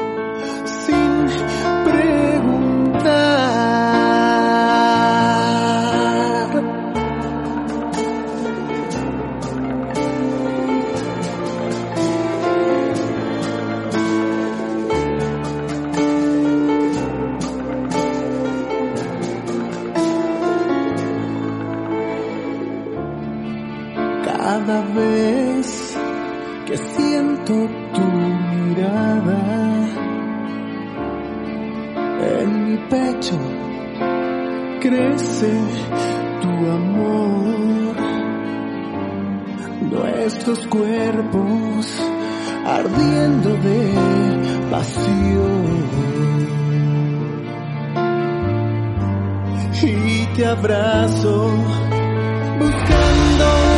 cuerpos 40.69 41.85
ardiendo 42.65 43.49
de 43.49 43.93
pasión. 44.71 45.89
Y 49.81 50.25
te 50.35 50.45
abrazo 50.45 51.51
buscando 52.59 53.68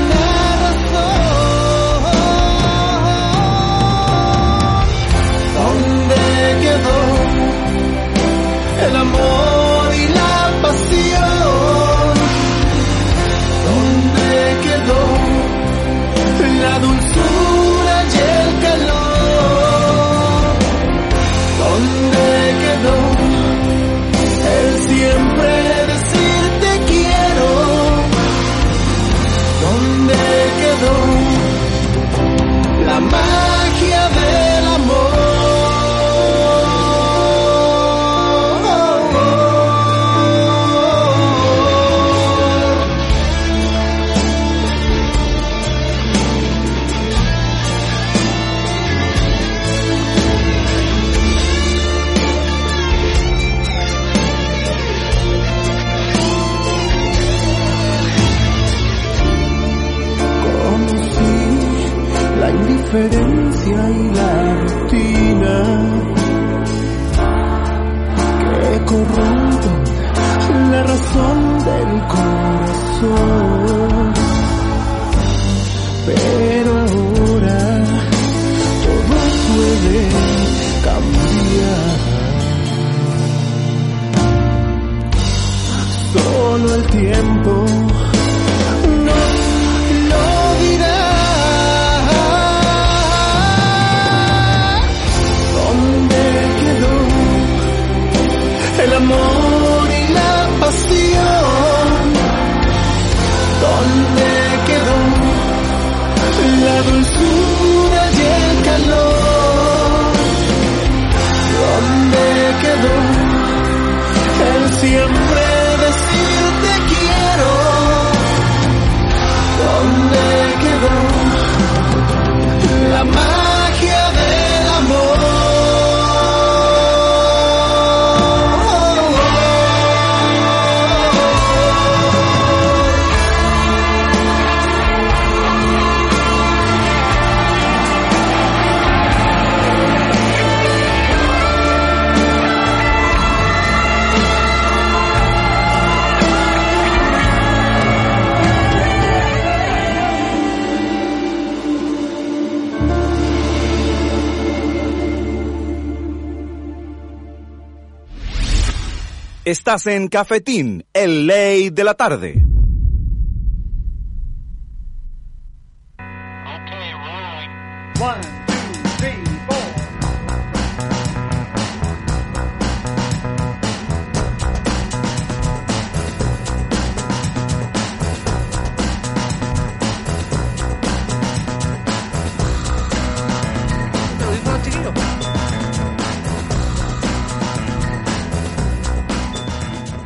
Estás 159.52 159.86
en 159.86 160.08
Cafetín, 160.08 160.86
el 160.94 161.28
ley 161.28 161.72
de 161.72 161.84
la 161.84 161.94
tarde. 161.96 162.51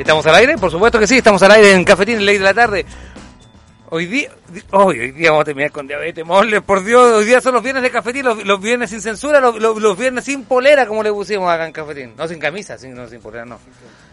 ¿Estamos 0.06 0.28
al 0.28 0.36
aire? 0.36 0.56
Por 0.56 0.70
supuesto 0.70 1.00
que 1.00 1.08
sí, 1.08 1.18
estamos 1.18 1.42
al 1.42 1.50
aire 1.50 1.72
en 1.72 1.84
Cafetín, 1.84 2.24
ley 2.24 2.38
de 2.38 2.44
la 2.44 2.54
tarde. 2.54 2.86
Hoy 3.90 4.06
día, 4.06 4.30
hoy, 4.72 5.00
hoy 5.00 5.12
día 5.12 5.32
vamos 5.32 5.42
a 5.42 5.46
terminar 5.46 5.72
con 5.72 5.88
diabetes, 5.88 6.26
mole, 6.26 6.62
por 6.62 6.84
Dios, 6.84 7.14
hoy 7.14 7.26
día 7.26 7.42
son 7.42 7.54
los 7.54 7.64
viernes 7.64 7.84
de 7.84 7.92
cafetín, 7.92 8.26
los, 8.26 8.46
los 8.46 8.62
viernes 8.62 8.90
sin 8.90 9.02
censura, 9.02 9.40
los, 9.40 9.60
los- 9.60 9.98
viernes 9.98 10.26
sin 10.26 10.44
polera, 10.46 10.86
como 10.86 11.04
le 11.04 11.12
pusimos 11.12 11.50
acá 11.50 11.66
en 11.66 11.72
cafetín. 11.74 12.14
No 12.18 12.28
sin 12.28 12.40
camisa, 12.40 12.78
sin, 12.78 12.94
no 12.94 13.08
sin 13.08 13.22
polera, 13.22 13.46
no. 13.46 13.60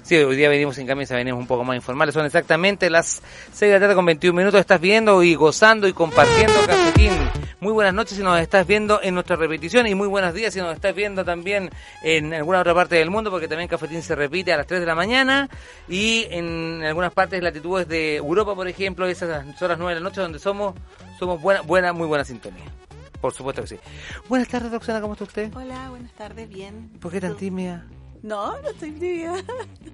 Sí, 0.02 0.16
hoy 0.16 0.34
día 0.36 0.48
venimos 0.48 0.74
sin 0.76 0.86
camisa, 0.86 1.14
venimos 1.14 1.40
un 1.40 1.46
poco 1.46 1.62
más 1.64 1.76
informales. 1.76 2.12
Son 2.14 2.24
exactamente 2.26 2.90
las 2.90 3.22
6 3.52 3.60
de 3.60 3.78
la 3.78 3.80
tarde 3.80 3.94
con 3.94 4.04
21 4.04 4.36
minutos. 4.36 4.58
Estás 4.60 4.80
viendo 4.80 5.22
y 5.22 5.34
gozando 5.36 5.86
y 5.86 5.92
compartiendo 5.92 6.54
cafetín. 6.66 7.12
Muy 7.60 7.72
buenas 7.72 7.94
noches 7.94 8.16
si 8.16 8.24
nos 8.24 8.40
estás 8.40 8.66
viendo 8.66 9.00
en 9.04 9.14
nuestra 9.14 9.36
repetición 9.36 9.86
y 9.86 9.94
muy 9.94 10.08
buenos 10.08 10.34
días 10.34 10.52
si 10.52 10.58
nos 10.60 10.74
estás 10.74 10.92
viendo 10.96 11.24
también 11.24 11.70
en 12.02 12.34
alguna 12.34 12.58
otra 12.58 12.74
parte 12.74 12.96
del 12.96 13.08
mundo 13.08 13.30
porque 13.30 13.46
también 13.46 13.68
Cafetín 13.68 14.02
se 14.02 14.16
repite 14.16 14.52
a 14.52 14.56
las 14.56 14.66
3 14.66 14.80
de 14.80 14.86
la 14.86 14.96
mañana 14.96 15.48
y 15.88 16.26
en 16.30 16.82
algunas 16.82 17.12
partes 17.12 17.40
latitudes 17.40 17.86
de 17.86 18.16
Europa, 18.16 18.56
por 18.56 18.66
ejemplo, 18.66 19.06
esas 19.06 19.44
son 19.56 19.68
las 19.68 19.78
9 19.78 19.94
de 19.94 20.00
la 20.00 20.04
noche 20.08 20.21
donde 20.22 20.38
somos 20.38 20.74
somos 21.18 21.40
buena, 21.40 21.60
buena, 21.62 21.92
muy 21.92 22.06
buena 22.06 22.24
sintonía. 22.24 22.64
Por 23.20 23.32
supuesto 23.32 23.62
que 23.62 23.68
sí. 23.68 23.76
Buenas 24.28 24.48
tardes, 24.48 24.72
Roxana, 24.72 25.00
¿cómo 25.00 25.12
está 25.12 25.24
usted? 25.24 25.54
Hola, 25.54 25.90
buenas 25.90 26.12
tardes, 26.12 26.48
bien. 26.48 26.90
¿Por 27.00 27.12
qué 27.12 27.20
tan 27.20 27.36
tímida? 27.36 27.86
No, 28.22 28.60
no 28.60 28.70
estoy. 28.70 28.92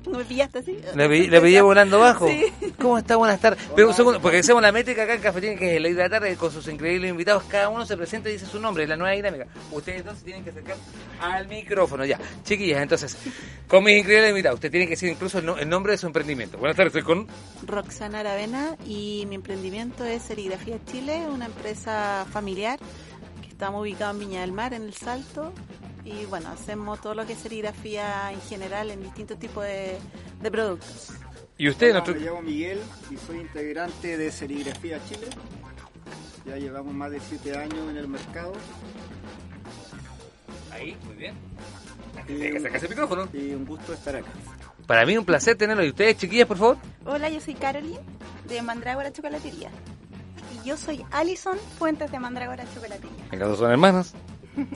No 0.07 0.19
me 0.19 0.25
pillaste 0.25 0.61
así. 0.61 0.79
Le, 0.95 1.09
vi- 1.09 1.27
le 1.27 1.39
pillé 1.41 1.61
volando 1.61 1.99
bajo. 1.99 2.29
Sí. 2.29 2.47
¿Cómo 2.81 2.97
está? 2.97 3.17
Buenas 3.17 3.41
tardes. 3.41 3.63
Pero 3.75 3.89
un 3.89 3.95
segundo, 3.95 4.23
porque 4.23 4.39
hacemos 4.39 4.63
la 4.63 4.73
métrica 4.73 5.03
acá 5.03 5.15
en 5.15 5.21
Cafetín, 5.21 5.59
que 5.59 5.73
es 5.73 5.77
el 5.77 5.83
de 5.83 6.03
la 6.03 6.09
tarde, 6.09 6.35
con 6.37 6.51
sus 6.51 6.67
increíbles 6.69 7.11
invitados. 7.11 7.43
Cada 7.45 7.69
uno 7.69 7.85
se 7.85 7.95
presenta 7.95 8.31
y 8.31 8.35
dice 8.35 8.47
su 8.47 8.59
nombre, 8.59 8.85
es 8.85 8.89
la 8.89 8.97
nueva 8.97 9.15
dinámica. 9.15 9.47
Ustedes 9.71 9.99
entonces 9.99 10.25
tienen 10.25 10.45
que 10.45 10.51
acercar 10.51 10.77
al 11.21 11.47
micrófono, 11.49 12.07
ya. 12.07 12.19
Chiquillas, 12.45 12.81
entonces, 12.81 13.19
con 13.67 13.85
mis 13.85 13.99
increíbles 13.99 14.31
invitados, 14.31 14.55
usted 14.57 14.71
tiene 14.71 14.87
que 14.87 14.91
decir 14.93 15.11
incluso 15.11 15.41
el, 15.41 15.45
no- 15.47 15.59
el 15.59 15.69
nombre 15.69 15.93
de 15.93 15.99
su 15.99 16.07
emprendimiento. 16.07 16.57
Buenas 16.57 16.77
tardes, 16.77 16.95
estoy 16.95 17.03
con... 17.03 17.27
Roxana 17.67 18.21
Aravena 18.21 18.77
y 18.87 19.27
mi 19.29 19.35
emprendimiento 19.35 20.05
es 20.05 20.23
Serigrafía 20.23 20.79
Chile, 20.91 21.27
una 21.29 21.47
empresa 21.47 22.25
familiar 22.33 22.79
que 23.43 23.49
estamos 23.49 23.83
ubicados 23.83 24.15
en 24.15 24.21
Viña 24.21 24.41
del 24.41 24.53
Mar, 24.53 24.73
en 24.73 24.85
El 24.85 24.95
Salto. 24.95 25.53
Y 26.09 26.25
bueno, 26.25 26.49
hacemos 26.49 27.01
todo 27.03 27.15
lo 27.15 27.27
que 27.27 27.35
es 27.35 27.39
serigrafía 27.39 28.33
en 28.33 28.41
general 28.41 28.91
en 28.91 29.03
distintos 29.03 29.39
tipos 29.39 29.63
de, 29.65 29.99
de 30.41 30.51
productos. 30.51 31.11
Y 31.59 31.69
usted, 31.69 31.91
Hola, 31.91 31.99
nuestro... 32.05 32.15
Me 32.15 32.21
llamo 32.21 32.43
Miguel 32.43 32.81
y 33.11 33.17
soy 33.19 33.41
integrante 33.41 34.17
de 34.17 34.33
Serigrafía 34.33 35.01
Chile. 35.07 35.27
Ya 36.47 36.57
llevamos 36.57 36.95
más 36.95 37.11
de 37.11 37.21
siete 37.21 37.55
años 37.59 37.91
en 37.91 37.97
el 37.99 38.09
mercado. 38.09 38.53
Ahí, 40.73 40.97
muy 41.05 41.17
bien. 41.17 41.35
Y, 42.27 42.35
Tiene 42.37 42.53
que 42.53 42.61
sacarse 42.61 42.87
el 42.87 42.91
micrófono. 42.91 43.29
y 43.35 43.51
un 43.53 43.67
gusto 43.67 43.93
estar 43.93 44.17
acá. 44.17 44.29
Para 44.87 45.05
mí 45.05 45.19
un 45.19 45.27
placer 45.27 45.57
tenerlo. 45.59 45.85
¿Y 45.85 45.91
ustedes, 45.91 46.17
chiquillas, 46.17 46.47
por 46.47 46.57
favor? 46.57 46.79
Hola, 47.05 47.29
yo 47.29 47.41
soy 47.41 47.53
Caroline 47.55 47.99
de 48.49 48.63
Mandrágora 48.63 49.13
Chocolatería. 49.13 49.71
Y 50.55 50.67
yo 50.69 50.79
soy 50.79 51.05
Alison 51.11 51.59
Fuentes 51.79 52.11
de 52.11 52.19
Mandrágora 52.19 52.65
Chocolatería. 52.73 53.25
En 53.31 53.39
caso 53.39 53.57
son 53.57 53.71
hermanas. 53.71 54.15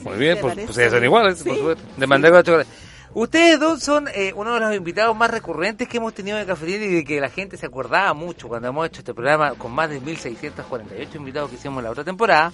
Muy 0.05 0.17
bien, 0.19 0.37
¿Te 0.37 0.41
pues, 0.43 0.55
pues 0.67 0.79
ellas 0.79 0.93
son 0.93 1.05
iguales, 1.05 1.43
por 1.43 1.53
Sí. 1.53 1.59
supuesto. 1.59 1.85
De 1.97 2.07
Mandrágora 2.07 2.43
Chocolate. 2.43 2.71
Ustedes 3.15 3.61
dos 3.61 3.83
son 3.83 4.09
eh, 4.15 4.33
uno 4.35 4.55
de 4.55 4.61
los 4.61 4.75
invitados 4.75 5.15
más 5.15 5.31
recurrentes 5.31 5.87
que 5.87 5.99
hemos 5.99 6.15
tenido 6.15 6.39
en 6.39 6.47
Cafetín 6.47 6.83
y 6.83 6.87
de 6.95 7.05
que 7.05 7.21
la 7.21 7.29
gente 7.29 7.59
se 7.59 7.67
acordaba 7.67 8.15
mucho 8.15 8.49
cuando 8.49 8.69
hemos 8.69 8.87
hecho 8.87 9.01
este 9.01 9.13
programa 9.13 9.53
con 9.55 9.71
más 9.73 9.91
de 9.91 10.01
1.648 10.01 11.17
invitados 11.17 11.51
que 11.51 11.57
hicimos 11.57 11.83
la 11.83 11.91
otra 11.91 12.05
temporada. 12.05 12.53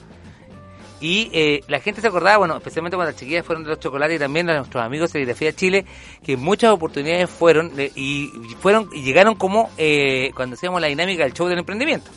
Y 1.00 1.30
eh, 1.32 1.60
la 1.68 1.78
gente 1.78 2.00
se 2.00 2.08
acordaba, 2.08 2.38
bueno, 2.38 2.56
especialmente 2.56 2.96
cuando 2.96 3.12
las 3.12 3.20
chiquillas 3.20 3.46
fueron 3.46 3.62
de 3.62 3.70
los 3.70 3.78
chocolates 3.78 4.16
y 4.16 4.18
también 4.18 4.50
a 4.50 4.56
nuestros 4.56 4.82
amigos 4.82 5.10
de 5.10 5.12
Serigrafía 5.12 5.52
Chile, 5.52 5.86
que 6.24 6.36
muchas 6.36 6.72
oportunidades 6.72 7.30
fueron 7.30 7.70
eh, 7.78 7.92
y 7.94 8.28
fueron 8.60 8.90
y 8.92 9.02
llegaron 9.02 9.36
como 9.36 9.70
eh, 9.78 10.32
cuando 10.34 10.54
hacíamos 10.56 10.80
la 10.80 10.88
dinámica 10.88 11.22
del 11.22 11.34
show 11.34 11.46
del 11.46 11.60
emprendimiento. 11.60 12.10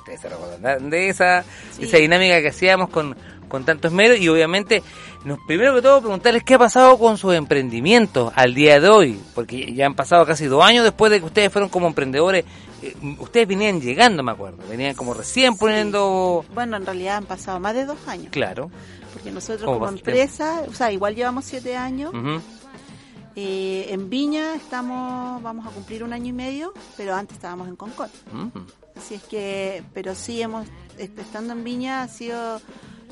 Ustedes 0.00 0.20
se 0.20 0.28
recuerdan 0.28 0.90
de 0.90 1.08
esa, 1.08 1.42
Sí. 1.72 1.84
esa 1.84 1.96
dinámica 1.96 2.42
que 2.42 2.48
hacíamos 2.48 2.90
con, 2.90 3.16
con 3.48 3.64
tanto 3.64 3.88
esmero 3.88 4.14
y 4.14 4.28
obviamente, 4.28 4.82
nos, 5.24 5.38
primero 5.46 5.74
que 5.74 5.82
todo, 5.82 6.00
preguntarles 6.00 6.44
qué 6.44 6.54
ha 6.54 6.58
pasado 6.58 6.98
con 6.98 7.18
sus 7.18 7.34
emprendimientos 7.34 8.32
al 8.36 8.54
día 8.54 8.80
de 8.80 8.88
hoy, 8.88 9.20
porque 9.34 9.72
ya 9.74 9.86
han 9.86 9.94
pasado 9.94 10.24
casi 10.26 10.46
dos 10.46 10.62
años 10.64 10.84
después 10.84 11.10
de 11.10 11.20
que 11.20 11.26
ustedes 11.26 11.52
fueron 11.52 11.68
como 11.68 11.86
emprendedores. 11.86 12.44
eh, 12.82 12.94
ustedes 13.18 13.48
venían 13.48 13.80
llegando, 13.80 14.22
me 14.22 14.32
acuerdo, 14.32 14.58
venían 14.68 14.94
como 14.94 15.14
recién 15.14 15.56
poniendo... 15.56 16.44
Bueno, 16.54 16.76
en 16.76 16.86
realidad 16.86 17.16
han 17.16 17.26
pasado 17.26 17.58
más 17.60 17.74
de 17.74 17.84
dos 17.86 17.98
años. 18.06 18.28
Claro. 18.30 18.70
Porque 19.12 19.30
nosotros 19.32 19.64
¿Cómo 19.64 19.78
como 19.80 19.92
tiempo? 19.92 20.10
empresa, 20.10 20.62
o 20.68 20.72
sea, 20.74 20.92
igual 20.92 21.14
llevamos 21.16 21.44
siete 21.46 21.76
años. 21.76 22.12
Eh, 23.36 23.86
en 23.90 24.10
Viña 24.10 24.54
estamos, 24.56 25.40
vamos 25.42 25.64
a 25.66 25.70
cumplir 25.70 26.02
un 26.02 26.12
año 26.12 26.26
y 26.26 26.32
medio, 26.32 26.74
pero 26.96 27.14
antes 27.14 27.36
estábamos 27.36 27.68
en 27.68 27.76
Concón. 27.76 28.10
Mm. 28.32 28.48
Así 28.96 29.14
es 29.14 29.22
que, 29.22 29.82
pero 29.94 30.14
sí 30.16 30.42
hemos, 30.42 30.66
est- 30.98 31.16
estando 31.18 31.52
en 31.52 31.62
Viña 31.62 32.02
ha 32.02 32.08
sido, 32.08 32.60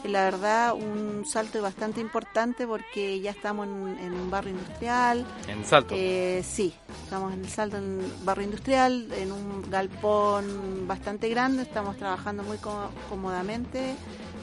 la 0.04 0.24
verdad, 0.24 0.74
un 0.74 1.24
salto 1.26 1.60
bastante 1.62 2.00
importante 2.00 2.66
porque 2.66 3.20
ya 3.20 3.30
estamos 3.32 3.66
en, 3.66 3.98
en 3.98 4.12
un 4.12 4.30
barrio 4.30 4.52
industrial. 4.52 5.24
En 5.48 5.64
Salto. 5.64 5.94
Eh, 5.96 6.42
sí, 6.46 6.74
estamos 7.04 7.32
en 7.32 7.40
el 7.40 7.48
salto 7.48 7.76
en 7.78 7.84
un 7.84 8.12
barrio 8.24 8.44
industrial, 8.44 9.08
en 9.12 9.32
un 9.32 9.68
galpón 9.70 10.86
bastante 10.86 11.28
grande, 11.28 11.62
estamos 11.62 11.96
trabajando 11.96 12.42
muy 12.42 12.58
có- 12.58 12.90
cómodamente 13.08 13.94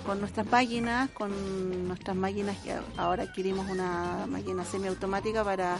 con 0.06 0.20
nuestras 0.20 0.46
máquinas, 0.52 1.10
con 1.12 1.88
nuestras 1.88 2.16
máquinas 2.18 2.58
que 2.58 2.76
ahora 2.98 3.24
adquirimos 3.24 3.70
una 3.70 4.26
máquina 4.28 4.66
semiautomática 4.66 5.46
para 5.46 5.78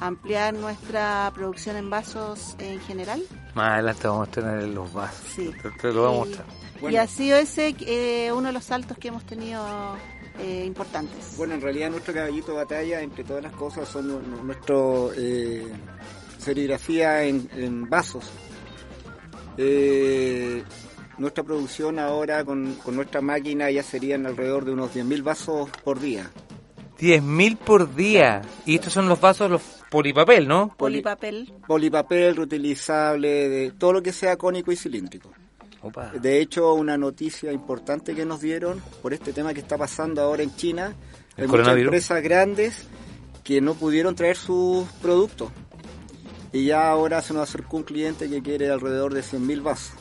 ampliar 0.00 0.54
nuestra 0.54 1.30
producción 1.34 1.76
en 1.76 1.90
vasos 1.90 2.56
en 2.58 2.80
general. 2.80 3.22
Más 3.54 3.72
adelante 3.74 4.08
vamos 4.08 4.28
a 4.28 4.30
tener 4.30 4.62
los 4.64 4.90
vasos. 4.94 5.26
Sí. 5.34 5.50
Te, 5.62 5.70
te 5.72 5.92
lo 5.92 6.04
vamos 6.04 6.28
a 6.28 6.30
Y- 6.30 6.65
Y 6.90 6.96
ha 6.96 7.06
sido 7.06 7.36
ese 7.38 7.74
eh, 7.80 8.30
uno 8.32 8.48
de 8.48 8.52
los 8.52 8.64
saltos 8.64 8.96
que 8.98 9.08
hemos 9.08 9.24
tenido 9.24 9.64
eh, 10.38 10.64
importantes. 10.66 11.34
Bueno, 11.36 11.54
en 11.54 11.60
realidad 11.60 11.90
nuestro 11.90 12.12
caballito 12.14 12.52
de 12.52 12.58
batalla, 12.58 13.00
entre 13.00 13.24
todas 13.24 13.42
las 13.42 13.52
cosas, 13.52 13.88
son 13.88 14.08
nu- 14.08 14.20
nu- 14.20 14.42
nuestro 14.44 15.10
eh, 15.16 15.66
serigrafía 16.38 17.24
en, 17.24 17.48
en 17.56 17.88
vasos. 17.88 18.30
Eh, 19.58 20.62
nuestra 21.18 21.42
producción 21.44 21.98
ahora 21.98 22.44
con, 22.44 22.74
con 22.84 22.94
nuestra 22.96 23.20
máquina 23.20 23.70
ya 23.70 23.82
serían 23.82 24.26
alrededor 24.26 24.64
de 24.64 24.72
unos 24.72 24.94
10.000 24.94 25.22
vasos 25.22 25.70
por 25.82 25.98
día. 26.00 26.30
10.000 27.00 27.56
por 27.56 27.94
día. 27.94 28.42
Y 28.66 28.74
estos 28.76 28.92
son 28.92 29.08
los 29.08 29.20
vasos, 29.20 29.50
los 29.50 29.62
polipapel, 29.90 30.46
¿no? 30.48 30.74
Polipapel. 30.76 31.52
Polipapel 31.66 32.36
reutilizable, 32.36 33.48
de 33.48 33.70
todo 33.72 33.94
lo 33.94 34.02
que 34.02 34.12
sea 34.12 34.36
cónico 34.36 34.72
y 34.72 34.76
cilíndrico. 34.76 35.30
Opa. 35.86 36.10
De 36.10 36.40
hecho, 36.40 36.74
una 36.74 36.96
noticia 36.96 37.52
importante 37.52 38.14
que 38.14 38.24
nos 38.24 38.40
dieron 38.40 38.82
por 39.02 39.12
este 39.12 39.32
tema 39.32 39.54
que 39.54 39.60
está 39.60 39.76
pasando 39.76 40.22
ahora 40.22 40.42
en 40.42 40.54
China, 40.56 40.94
¿El 41.36 41.44
hay 41.44 41.48
muchas 41.48 41.76
empresas 41.76 42.22
grandes 42.22 42.86
que 43.46 43.60
no 43.60 43.74
pudieron 43.74 44.16
traer 44.16 44.36
sus 44.36 44.86
productos. 45.00 45.50
Y 46.52 46.66
ya 46.66 46.88
ahora 46.88 47.22
se 47.22 47.32
nos 47.32 47.48
acercó 47.48 47.76
un 47.76 47.84
cliente 47.84 48.28
que 48.28 48.42
quiere 48.42 48.70
alrededor 48.70 49.14
de 49.14 49.20
100.000 49.20 49.62
vasos. 49.62 49.92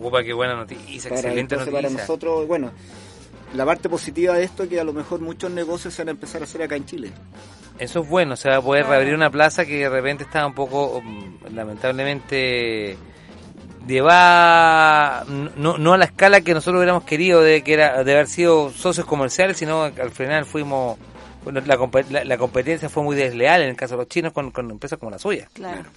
Opa, 0.00 0.24
qué 0.24 0.32
buena 0.32 0.56
noticia. 0.56 1.10
Para, 1.10 1.20
Excelente 1.20 1.54
noticia. 1.54 1.72
para 1.72 1.90
nosotros, 1.90 2.48
bueno, 2.48 2.72
la 3.54 3.64
parte 3.64 3.88
positiva 3.88 4.34
de 4.34 4.44
esto 4.44 4.64
es 4.64 4.68
que 4.68 4.80
a 4.80 4.84
lo 4.84 4.92
mejor 4.92 5.20
muchos 5.20 5.50
negocios 5.50 5.94
se 5.94 6.02
van 6.02 6.08
a 6.08 6.10
empezar 6.12 6.40
a 6.40 6.44
hacer 6.44 6.62
acá 6.62 6.74
en 6.74 6.86
Chile. 6.86 7.12
Eso 7.78 8.00
es 8.00 8.08
bueno, 8.08 8.34
se 8.36 8.48
va 8.48 8.56
a 8.56 8.62
poder 8.62 8.86
reabrir 8.86 9.14
una 9.14 9.30
plaza 9.30 9.64
que 9.64 9.78
de 9.78 9.88
repente 9.88 10.24
estaba 10.24 10.46
un 10.46 10.54
poco, 10.54 11.00
mm, 11.02 11.54
lamentablemente, 11.54 12.96
llevada 13.86 15.24
no, 15.56 15.78
no 15.78 15.92
a 15.92 15.98
la 15.98 16.04
escala 16.04 16.40
que 16.40 16.54
nosotros 16.54 16.78
hubiéramos 16.78 17.04
querido 17.04 17.40
de 17.40 17.62
que 17.62 17.74
era 17.74 18.04
de 18.04 18.12
haber 18.12 18.26
sido 18.26 18.70
socios 18.70 19.06
comerciales, 19.06 19.56
sino 19.56 19.92
que 19.94 20.02
al 20.02 20.10
final 20.10 20.44
fuimos, 20.44 20.98
bueno, 21.44 21.60
la, 21.64 21.76
la, 22.10 22.24
la 22.24 22.38
competencia 22.38 22.88
fue 22.88 23.02
muy 23.02 23.16
desleal 23.16 23.62
en 23.62 23.70
el 23.70 23.76
caso 23.76 23.94
de 23.94 23.98
los 23.98 24.08
chinos 24.08 24.32
con, 24.32 24.50
con 24.50 24.70
empresas 24.70 24.98
como 24.98 25.10
la 25.10 25.18
suya. 25.18 25.48
Claro. 25.52 25.90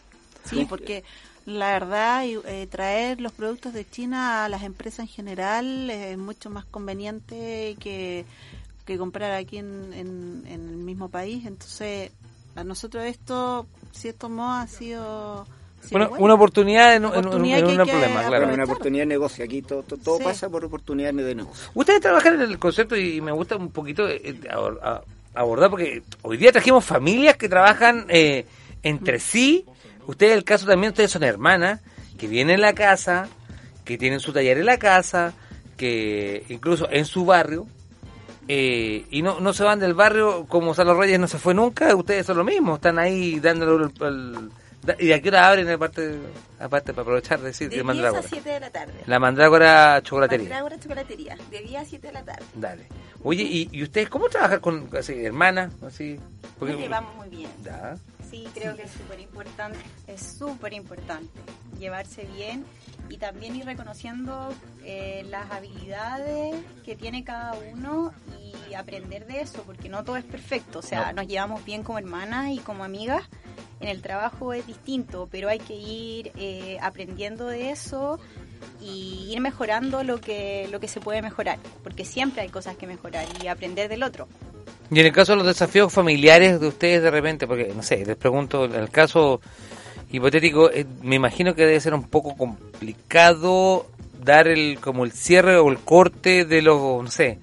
Sí, 0.50 0.65
porque 0.69 1.04
la 1.45 1.71
verdad, 1.74 2.24
eh, 2.26 2.67
traer 2.69 3.19
los 3.21 3.32
productos 3.32 3.74
de 3.74 3.88
China 3.89 4.45
a 4.45 4.50
las 4.50 4.63
empresas 4.63 5.00
en 5.02 5.08
general 5.08 5.89
es 5.89 6.17
mucho 6.17 6.50
más 6.50 6.65
conveniente 6.65 7.76
que, 7.80 8.26
que 8.86 8.98
comprar 8.98 9.32
aquí 9.34 9.58
en, 9.58 9.91
en- 9.93 10.43
en 10.48 10.69
el 10.69 10.78
mismo 10.78 11.10
país. 11.10 11.45
Entonces, 11.45 12.12
a 12.56 12.63
nosotros 12.63 13.06
esto 13.06 13.65
cierto 13.91 14.30
modo 14.30 14.52
ha 14.52 14.67
sido... 14.67 15.48
bueno. 15.91 16.12
una 16.17 16.34
oportunidad 16.34 16.95
en, 16.95 17.04
en- 17.06 17.12
en- 17.13 17.17
Oportunidad 17.19 17.60
en 17.60 17.65
hay 17.65 17.71
un 17.71 17.78
problema, 17.88 18.24
claro. 18.28 18.45
Bueno, 18.45 18.54
una 18.54 18.63
oportunidad 18.63 19.02
de 19.04 19.08
negocio. 19.08 19.45
Aquí 19.45 19.62
todo, 19.62 19.84
todo, 19.84 20.00
todo 20.04 20.17
Sí. 20.19 20.24
pasa 20.24 20.50
por 20.50 20.63
oportunidades 20.65 21.15
de 21.15 21.36
negocio. 21.36 21.71
Ustedes 21.74 22.02
trabajan 22.02 22.36
en 22.36 22.41
el 22.41 22.60
concepto 22.60 22.95
y 22.95 23.21
me 23.21 23.32
gusta 23.32 23.56
un 23.56 23.69
poquito 23.71 24.08
eh, 24.08 24.21
eh, 24.24 24.39
a- 24.84 25.02
abordar 25.34 25.69
porque 25.69 26.02
hoy 26.21 26.38
día 26.38 26.52
trajimos 26.52 26.86
familias 26.86 27.36
que 27.38 27.50
trabajan 27.50 28.06
eh, 28.10 28.45
entre 28.84 29.19
sí. 29.19 29.65
Ustedes, 30.08 30.38
el 30.38 30.43
caso 30.43 30.65
también, 30.67 30.91
ustedes 30.91 31.12
son 31.12 31.24
hermanas 31.24 31.82
que 32.17 32.28
vienen 32.28 32.58
a 32.60 32.67
la 32.67 32.74
casa, 32.74 33.28
que 33.84 33.98
tienen 33.98 34.19
su 34.19 34.32
taller 34.32 34.58
en 34.60 34.65
la 34.67 34.78
casa, 34.78 35.34
que 35.78 36.45
incluso 36.50 36.88
en 36.91 37.06
su 37.06 37.26
barrio. 37.26 37.67
eh, 38.48 39.06
y 39.10 39.24
no, 39.24 39.39
no 39.39 39.54
se 39.54 39.63
van 39.63 39.80
del 39.80 39.95
barrio 39.95 40.45
como 40.48 40.76
Salo 40.76 40.93
Reyes 41.00 41.19
no 41.19 41.28
se 41.28 41.39
fue 41.39 41.56
nunca, 41.56 41.95
ustedes 41.95 42.28
son 42.28 42.38
lo 42.38 42.43
mismo, 42.43 42.76
están 42.76 43.00
ahí 43.00 43.39
dándole 43.39 43.86
el, 44.02 44.50
¿Y 45.00 45.12
a 45.12 45.21
qué 45.21 45.30
hora 45.30 45.48
abren 45.48 45.69
aparte, 45.69 46.17
aparte 46.60 46.93
para 46.93 47.02
aprovechar 47.04 47.39
de 47.39 47.48
decir 47.48 47.69
De 47.69 47.78
de 47.78 47.82
10 47.82 47.84
a 47.84 47.88
Mandrágora? 47.88 48.24
7 48.30 48.50
de 48.50 48.60
la 48.60 48.69
tarde. 48.69 48.93
La 49.06 49.19
Mandrágora 49.19 50.02
Chocolatería. 50.04 50.43
Mandrágora 50.50 50.80
Chocolatería. 50.80 51.38
De 51.50 51.60
10 51.62 51.82
a 51.82 51.86
7 51.86 52.08
de 52.08 52.13
la 52.13 52.24
tarde. 52.24 52.45
Dale. 52.56 52.88
Oye, 53.24 53.43
¿y, 53.43 53.69
y 53.71 53.84
ustedes 53.84 54.10
cómo 54.10 54.30
trabajan 54.30 54.60
con 54.60 54.89
así, 54.98 55.26
hermanas? 55.26 55.74
Así, 55.86 56.19
porque- 56.60 56.74
Nos 56.74 56.82
llevamos 56.84 57.15
muy 57.15 57.30
bien. 57.30 57.50
Ya. 57.63 57.95
Sí, 58.36 58.45
creo 58.54 58.76
que 58.76 58.84
es 58.84 58.91
súper 58.91 59.21
importante, 59.21 59.80
es 60.08 60.21
súper 60.21 60.74
importante 60.74 61.39
llevarse 61.80 62.26
bien 62.26 62.65
y 63.08 63.15
también 63.15 63.56
ir 63.56 63.63
reconociendo 63.63 64.54
eh, 64.84 65.26
las 65.30 65.50
habilidades 65.52 66.54
que 66.84 66.98
tiene 66.98 67.24
cada 67.24 67.54
uno 67.71 68.12
y 68.69 68.74
aprender 68.74 69.26
de 69.26 69.39
eso, 69.39 69.63
porque 69.63 69.88
no 69.88 70.04
todo 70.04 70.17
es 70.17 70.26
perfecto, 70.26 70.80
o 70.80 70.82
sea, 70.82 71.13
No. 71.13 71.21
nos 71.21 71.28
llevamos 71.28 71.63
bien 71.63 71.82
como 71.84 71.98
hermanas 71.98 72.50
y 72.52 72.58
como 72.60 72.84
amigas, 72.84 73.24
en 73.80 73.88
el 73.88 74.02
trabajo 74.02 74.52
es 74.52 74.67
distinto, 74.67 75.30
pero 75.32 75.48
hay 75.48 75.60
que 75.60 75.76
ir 75.76 76.34
eh, 76.36 76.78
aprendiendo 76.82 77.45
de 77.48 77.71
eso 77.71 78.19
y 78.82 79.30
ir 79.32 79.39
mejorando 79.39 80.04
lo 80.04 80.19
que, 80.19 80.67
lo 80.71 80.82
que 80.82 80.89
se 80.89 81.00
puede 81.00 81.21
mejorar, 81.21 81.58
porque 81.84 82.04
siempre 82.04 82.41
hay 82.41 82.50
cosas 82.50 82.76
que 82.76 82.86
mejorar 82.86 83.26
y 83.41 83.48
aprender 83.48 83.88
del 83.88 84.04
otro. 84.04 84.28
Y 84.91 85.00
en 85.00 85.06
el 85.08 85.12
caso 85.12 85.32
de 85.34 85.38
los 85.39 85.48
desafíos 85.48 85.91
familiares 85.91 86.60
de 86.60 86.67
ustedes 86.67 87.02
de 87.02 87.12
repente, 87.12 87.48
porque 87.48 87.74
no 87.76 87.82
sé, 87.82 88.06
les 88.06 88.15
pregunto, 88.15 88.65
en 88.65 88.76
el 88.76 88.89
caso 88.89 89.41
hipotético, 90.12 90.69
eh, 90.71 90.86
me 91.02 91.15
imagino 91.15 91.56
que 91.56 91.65
debe 91.65 91.80
ser 91.82 91.93
un 91.93 92.04
poco 92.08 92.36
complicado 92.38 93.88
dar 94.24 94.48
el 94.48 94.80
como 94.80 95.04
el 95.06 95.12
cierre 95.12 95.58
o 95.58 95.69
el 95.71 95.80
corte 95.80 96.45
de 96.45 96.62
los, 96.62 97.04
no 97.04 97.10
sé, 97.12 97.39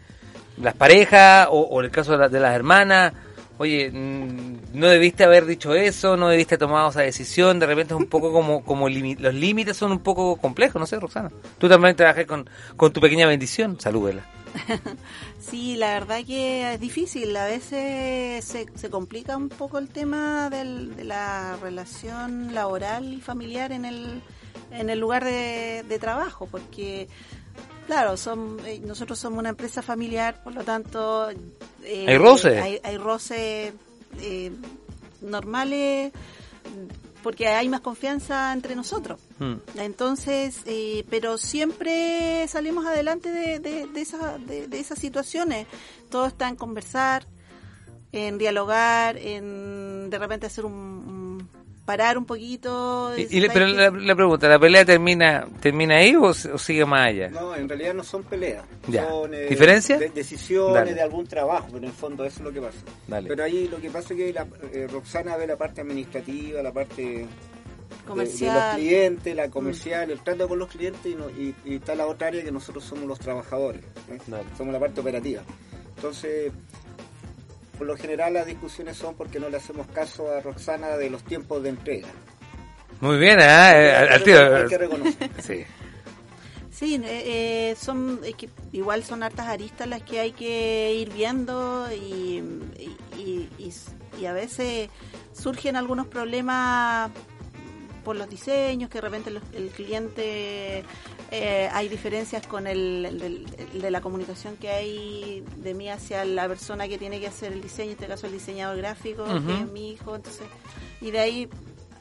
las 0.61 0.74
parejas 0.74 1.48
o, 1.50 1.81
el 1.81 1.90
caso 1.90 2.12
de, 2.12 2.18
la- 2.18 2.28
de 2.28 2.40
las 2.40 2.55
hermanas. 2.55 3.12
Oye, 3.59 3.90
mm, 3.90 4.57
no 4.74 4.87
debiste 4.88 5.24
haber 5.24 5.44
dicho 5.46 5.74
eso, 5.74 6.16
no 6.16 6.28
debiste 6.28 6.59
tomado 6.59 6.90
esa 6.90 7.02
decisión, 7.02 7.59
de 7.59 7.66
repente 7.66 7.94
es 7.94 8.00
un 8.00 8.07
poco 8.07 8.33
como, 8.33 8.64
como 8.64 8.88
los 8.88 9.35
límites 9.35 9.76
son 9.76 9.92
un 9.92 10.00
poco 10.00 10.37
complejos, 10.37 10.81
no 10.81 10.87
sé, 10.87 10.98
Roxana. 10.98 11.31
Tú 11.59 11.68
también 11.68 11.94
trabajas 11.94 12.24
con, 12.26 12.48
con 12.76 12.92
tu 12.92 13.00
pequeña 13.00 13.26
bendición, 13.26 13.78
salúdela. 13.78 14.24
Sí, 15.41 15.77
la 15.77 15.95
verdad 15.95 16.25
que 16.25 16.75
es 16.75 16.81
difícil. 16.81 17.37
A 17.37 17.47
veces 17.47 18.45
se, 18.45 18.67
se 18.75 18.91
complica 18.91 19.37
un 19.37 19.49
poco 19.49 19.79
el 19.79 19.88
tema 19.88 20.49
del- 20.51 20.95
de 20.97 21.05
la 21.05 21.57
relación 21.61 22.55
laboral 22.55 23.12
y 23.15 23.21
familiar 23.21 23.73
en 23.73 23.85
el, 23.85 24.23
en 24.71 24.88
el 24.91 24.99
lugar 24.99 25.25
de, 25.25 25.85
de 25.88 25.99
trabajo, 25.99 26.47
porque, 26.51 27.09
claro, 27.87 28.17
son, 28.17 28.59
eh, 28.67 28.81
nosotros 28.85 29.19
somos 29.19 29.38
una 29.41 29.51
empresa 29.51 29.83
familiar, 29.83 30.43
por 30.43 30.55
lo 30.55 30.62
tanto... 30.65 31.31
eh, 31.83 32.07
Hay 32.09 32.19
roce. 32.19 32.59
Hay, 32.61 32.81
hay 32.83 32.97
roces 32.99 33.73
eh, 34.21 34.53
normales 35.21 36.12
porque 37.22 37.48
hay 37.48 37.68
más 37.68 37.80
confianza 37.80 38.52
entre 38.52 38.74
nosotros. 38.74 39.20
Mm. 39.38 39.54
Entonces, 39.78 40.62
eh, 40.66 41.04
pero 41.11 41.38
siempre 41.38 42.46
salimos 42.48 42.85
adelante 42.87 43.30
de, 43.30 43.58
de, 43.58 43.87
de, 43.87 44.00
esa- 44.00 44.38
de- 44.38 44.66
de 44.68 44.78
esas 44.80 44.98
situaciones. 44.98 45.66
Todo 46.11 46.26
está 46.26 46.48
en 46.48 46.56
conversar, 46.56 47.26
en 48.12 48.37
dialogar, 48.38 49.16
en 49.16 50.11
de 50.11 50.18
repente 50.18 50.46
hacer 50.46 50.64
un, 50.66 50.72
un- 50.72 51.21
parar 51.85 52.16
un 52.16 52.25
poquito. 52.25 53.12
Y- 53.16 53.27
y 53.37 53.40
le- 53.40 53.51
pero 53.51 53.68
"¿Sabes 53.75 54.03
la, 54.05 54.14
pregunta, 54.14 54.49
¿la 54.49 54.59
pelea 54.59 54.85
termina 54.85 55.47
termina 55.61 55.97
ahí 55.97 56.14
o, 56.14 56.23
o 56.27 56.35
sigue 56.35 56.85
más 56.87 57.09
allá? 57.09 57.29
No, 57.31 57.55
en 57.57 57.68
realidad 57.68 57.92
no 57.95 58.05
son 58.05 58.23
peleas. 58.23 58.64
Ya. 58.88 59.09
Son 59.09 59.35
eh, 59.35 59.47
¿Diferencia? 59.49 59.99
de- 59.99 60.11
decisiones 60.11 60.75
Dale. 60.75 60.95
de 60.95 61.03
algún 61.03 61.27
trabajo, 61.27 61.66
pero 61.66 61.79
en 61.79 61.85
el 61.85 61.92
fondo 61.92 62.25
eso 62.25 62.38
es 62.38 62.45
lo 62.45 62.53
que 62.53 62.61
pasa. 62.61 62.79
Dale. 63.09 63.29
Pero 63.29 63.45
ahí 63.45 63.68
lo 63.68 63.81
que 63.81 63.90
pasa 63.90 64.14
es 64.14 64.18
que 64.21 64.33
la, 64.33 64.47
eh, 64.73 64.87
Roxana 64.90 65.37
ve 65.37 65.47
la 65.47 65.57
parte 65.57 65.81
administrativa, 65.81 66.62
la 66.62 66.73
parte 66.73 67.03
de- 67.03 67.27
Comercial. 68.07 68.55
de, 68.55 68.61
los 68.61 68.75
clientes, 68.77 69.37
la 69.37 69.49
comercial, 69.51 70.11
el 70.11 70.21
trato 70.21 70.49
con 70.49 70.59
los 70.59 70.68
clientes 70.68 71.05
y, 71.12 71.14
no- 71.14 71.31
y- 71.31 71.55
y 71.64 71.77
está 71.77 71.95
la 71.95 72.07
otra 72.07 72.29
área 72.29 72.42
que 72.42 72.51
nosotros 72.51 72.85
somos 72.85 73.05
los 73.07 73.18
trabajadores, 73.18 73.83
¿eh? 74.11 74.18
somos 74.57 74.73
la 74.73 74.81
parte 74.81 75.01
operativa. 75.01 75.42
Entonces, 75.97 76.51
por 77.83 77.88
lo 77.88 77.97
general 77.97 78.35
las 78.35 78.47
discusiones 78.47 78.97
son 78.97 79.16
porque 79.16 79.40
no 79.40 79.49
le 79.49 79.57
hacemos 79.57 79.88
caso 79.88 80.31
a 80.31 80.40
Roxana 80.40 80.97
de 80.97 81.11
los 81.11 81.25
tiempos 81.25 81.64
de 81.64 81.71
entrega. 81.71 82.07
Muy 83.01 83.18
bien, 83.18 83.40
ah, 83.40 83.73
eh, 83.77 83.90
al. 83.92 84.09
Hay 84.12 84.68
que 84.68 84.79
reconocer. 84.79 85.31
Sí. 85.42 85.64
Sí, 86.71 86.95
eh, 87.05 87.71
eh, 87.71 87.77
son 87.77 88.21
es 88.25 88.37
que 88.37 88.49
igual 88.71 89.03
son 89.03 89.25
hartas 89.25 89.49
aristas 89.49 89.88
las 89.88 90.01
que 90.03 90.21
hay 90.21 90.31
que 90.31 90.95
ir 90.95 91.12
viendo 91.12 91.88
y, 91.92 92.40
y, 92.79 92.97
y- 93.18 93.49
y- 93.59 94.21
y 94.21 94.27
a 94.27 94.33
veces 94.33 94.88
surgen 95.33 95.75
algunos 95.75 96.07
problemas 96.07 97.11
por 98.05 98.14
los 98.14 98.29
diseños, 98.31 98.90
que 98.90 98.99
de 98.99 99.03
repente 99.03 99.31
los- 99.33 99.42
el 99.55 99.71
cliente 99.71 100.85
eh, 101.35 101.68
hay 101.73 101.88
diferencias 101.88 102.47
con 102.47 102.66
el, 102.66 103.07
el 103.07 103.18
del- 103.18 103.47
el 103.73 103.81
de 103.81 103.90
la 103.90 104.01
comunicación 104.03 104.57
que 104.59 104.68
hay 104.71 105.42
de 105.57 105.73
mí 105.73 105.88
hacia 105.88 106.25
la 106.27 106.47
persona 106.47 106.87
que 106.88 106.99
tiene 106.99 107.18
que 107.21 107.27
hacer 107.27 107.53
el 107.55 107.62
diseño, 107.62 107.88
en 107.92 107.95
este 107.97 108.07
caso 108.07 108.27
el 108.27 108.33
diseñador 108.35 108.77
gráfico, 108.77 109.25
que 109.25 109.53
es 109.62 109.71
mi 109.73 109.92
hijo, 109.92 110.14
entonces 110.14 110.47
y 111.01 111.11
de 111.11 111.18
ahí 111.21 111.49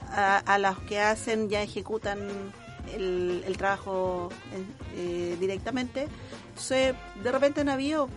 a, 0.09 0.37
a 0.39 0.59
los 0.59 0.77
que 0.79 0.99
hacen 0.99 1.49
ya 1.49 1.61
ejecutan 1.63 2.19
el, 2.93 3.43
el 3.47 3.57
trabajo 3.57 4.29
en- 4.53 4.67
eh, 4.97 5.37
directamente. 5.39 6.07
Entonces, 6.49 6.93
de 7.23 7.31
repente 7.31 7.61
han 7.61 7.69
habido 7.69 8.09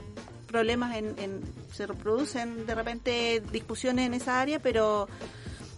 problemas 0.49 0.97
en, 0.97 1.15
en- 1.19 1.43
se 1.73 1.87
reproducen 1.87 2.67
de 2.67 2.75
repente 2.75 3.41
discusiones 3.53 4.07
en 4.07 4.15
esa 4.15 4.41
área, 4.41 4.59
pero 4.59 5.07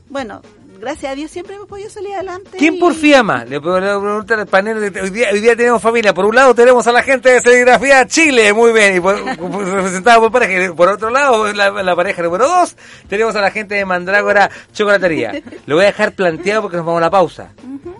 bueno, 0.08 0.40
gracias 0.78 1.12
a 1.12 1.14
Dios 1.14 1.30
siempre 1.30 1.54
hemos 1.56 1.66
podido 1.68 1.88
salir 1.90 2.14
adelante. 2.14 2.50
¿Quién 2.58 2.74
y- 2.74 2.78
porfía 2.80 3.22
más? 3.22 3.48
Le 3.48 3.60
puedo 3.60 3.76
preguntar 3.78 4.40
al 4.40 4.46
panel. 4.46 4.92
de- 4.92 5.00
Hoy 5.00 5.10
día, 5.10 5.28
hoy 5.32 5.40
día 5.40 5.56
tenemos 5.56 5.80
familia. 5.82 6.12
Por 6.14 6.24
un 6.24 6.34
lado 6.34 6.54
tenemos 6.54 6.86
a 6.86 6.92
la 6.92 7.02
gente 7.02 7.30
de 7.30 7.40
Serigrafía 7.40 8.06
Chile, 8.06 8.52
muy 8.52 8.72
bien, 8.72 8.96
y 8.96 9.00
por, 9.00 9.16
representada 9.24 10.18
por 10.20 10.32
pareja. 10.32 10.74
Por 10.74 10.88
otro 10.88 11.10
lado, 11.10 11.52
la, 11.52 11.70
la 11.70 11.96
pareja 11.96 12.22
número 12.22 12.46
dos, 12.48 12.76
tenemos 13.08 13.34
a 13.36 13.40
la 13.40 13.50
gente 13.50 13.74
de 13.74 13.84
Mandrágora 13.84 14.50
Chocolatería. 14.72 15.42
Lo 15.66 15.76
voy 15.76 15.84
a 15.84 15.88
dejar 15.88 16.12
planteado 16.12 16.62
porque 16.62 16.76
nos 16.76 16.86
vamos 16.86 17.00
a 17.00 17.04
la 17.06 17.10
pausa. 17.10 17.52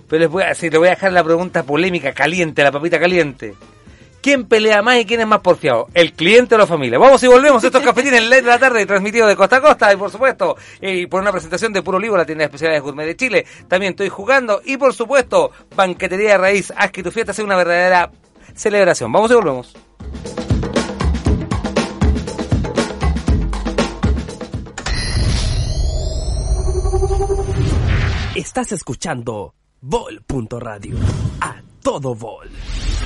Pero 0.09 0.21
les 0.21 0.29
voy 0.31 0.43
a, 0.45 0.55
sí, 0.55 0.71
le 0.71 0.79
voy 0.79 0.89
a 0.89 0.91
dejar 0.93 1.13
la 1.13 1.25
pregunta 1.25 1.63
polémica, 1.65 2.13
caliente, 2.13 2.63
la 2.63 2.71
papita 2.73 2.99
caliente. 3.01 3.55
¿Quién 4.21 4.47
pelea 4.47 4.83
más 4.83 4.99
y 4.99 5.05
quién 5.05 5.21
es 5.21 5.27
más 5.27 5.41
porfiado? 5.41 5.87
¿El 5.95 6.13
cliente 6.13 6.55
o 6.55 6.59
la 6.59 6.67
familia? 6.67 6.99
Vamos 6.99 7.23
y 7.23 7.29
volvemos. 7.29 7.63
Estos 7.63 7.83
cafetines 7.83 8.23
en 8.23 8.31
de 8.31 8.43
la 8.43 8.59
tarde, 8.59 8.85
transmitido 8.85 9.27
de 9.27 9.37
costa 9.37 9.57
a 9.57 9.61
costa. 9.61 9.93
Y 9.93 9.97
por 9.97 10.11
supuesto, 10.11 10.57
por 11.09 11.21
una 11.21 11.31
presentación 11.31 11.73
de 11.73 11.83
Puro 11.83 11.99
Olivo, 11.99 12.17
la 12.17 12.27
tienda 12.27 12.43
de 12.43 12.47
especialidades 12.47 12.83
gourmet 12.83 13.07
de 13.07 13.17
Chile. 13.17 13.47
También 13.69 13.91
estoy 13.91 14.09
jugando. 14.09 14.61
Y 14.65 14.77
por 14.77 14.95
supuesto, 14.95 15.53
Banquetería 15.77 16.33
de 16.33 16.39
Raíz. 16.39 16.73
Haz 16.77 16.91
que 16.91 17.03
tu 17.03 17.11
fiesta 17.11 17.33
sea 17.33 17.45
una 17.45 17.57
verdadera 17.57 18.11
celebración. 18.55 19.13
Vamos 19.13 19.31
y 19.31 19.35
volvemos. 19.35 19.75
Estás 28.35 28.73
escuchando 28.73 29.55
Vol.radio. 29.81 30.97
A 31.41 31.63
todo 31.83 32.15
vol. 32.15 32.51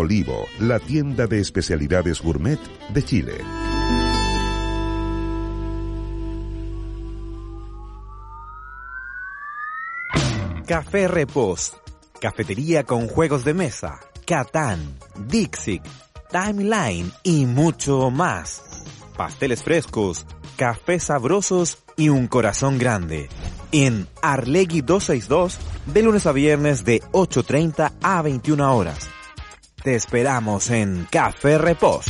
Olivo, 0.00 0.46
la 0.58 0.78
tienda 0.78 1.26
de 1.26 1.40
especialidades 1.40 2.20
gourmet 2.20 2.58
de 2.92 3.04
Chile. 3.04 3.34
Café 10.66 11.08
Repos, 11.08 11.76
cafetería 12.20 12.84
con 12.84 13.08
juegos 13.08 13.44
de 13.44 13.54
mesa, 13.54 14.00
Catán, 14.24 14.78
Dixit, 15.26 15.82
Timeline 16.30 17.12
y 17.22 17.44
mucho 17.46 18.10
más. 18.10 18.62
Pasteles 19.16 19.62
frescos, 19.62 20.26
cafés 20.56 21.04
sabrosos 21.04 21.78
y 21.96 22.08
un 22.08 22.26
corazón 22.26 22.78
grande. 22.78 23.28
En 23.72 24.06
Arlegui 24.22 24.80
262, 24.80 25.58
de 25.86 26.02
lunes 26.02 26.26
a 26.26 26.32
viernes 26.32 26.84
de 26.84 27.02
8.30 27.12 27.92
a 28.00 28.22
21 28.22 28.76
horas. 28.76 29.10
Te 29.82 29.94
esperamos 29.94 30.68
en 30.70 31.06
Café 31.10 31.56
Repos. 31.56 32.04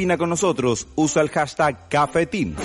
Opina 0.00 0.16
con 0.16 0.30
nosotros, 0.30 0.88
usa 0.94 1.20
el 1.20 1.28
hashtag 1.28 1.90
Cafetín. 1.90 2.56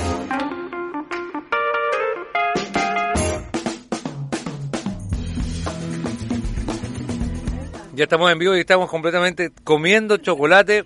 Ya 7.93 8.03
estamos 8.05 8.31
en 8.31 8.39
vivo 8.39 8.55
y 8.55 8.61
estamos 8.61 8.89
completamente 8.89 9.51
comiendo 9.65 10.15
chocolate. 10.15 10.85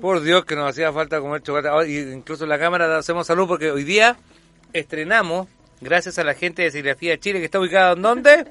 Por 0.00 0.22
Dios 0.22 0.44
que 0.44 0.56
nos 0.56 0.70
hacía 0.70 0.92
falta 0.92 1.20
comer 1.20 1.40
chocolate. 1.40 1.68
Ahora, 1.68 1.86
incluso 1.86 2.42
en 2.42 2.50
la 2.50 2.58
cámara 2.58 2.98
hacemos 2.98 3.24
salud 3.24 3.46
porque 3.46 3.70
hoy 3.70 3.84
día 3.84 4.16
estrenamos, 4.72 5.46
gracias 5.80 6.18
a 6.18 6.24
la 6.24 6.34
gente 6.34 6.62
de 6.62 6.72
Serigrafía 6.72 7.16
Chile, 7.20 7.38
que 7.38 7.44
está 7.44 7.60
ubicada 7.60 7.92
en 7.92 8.02
dónde? 8.02 8.48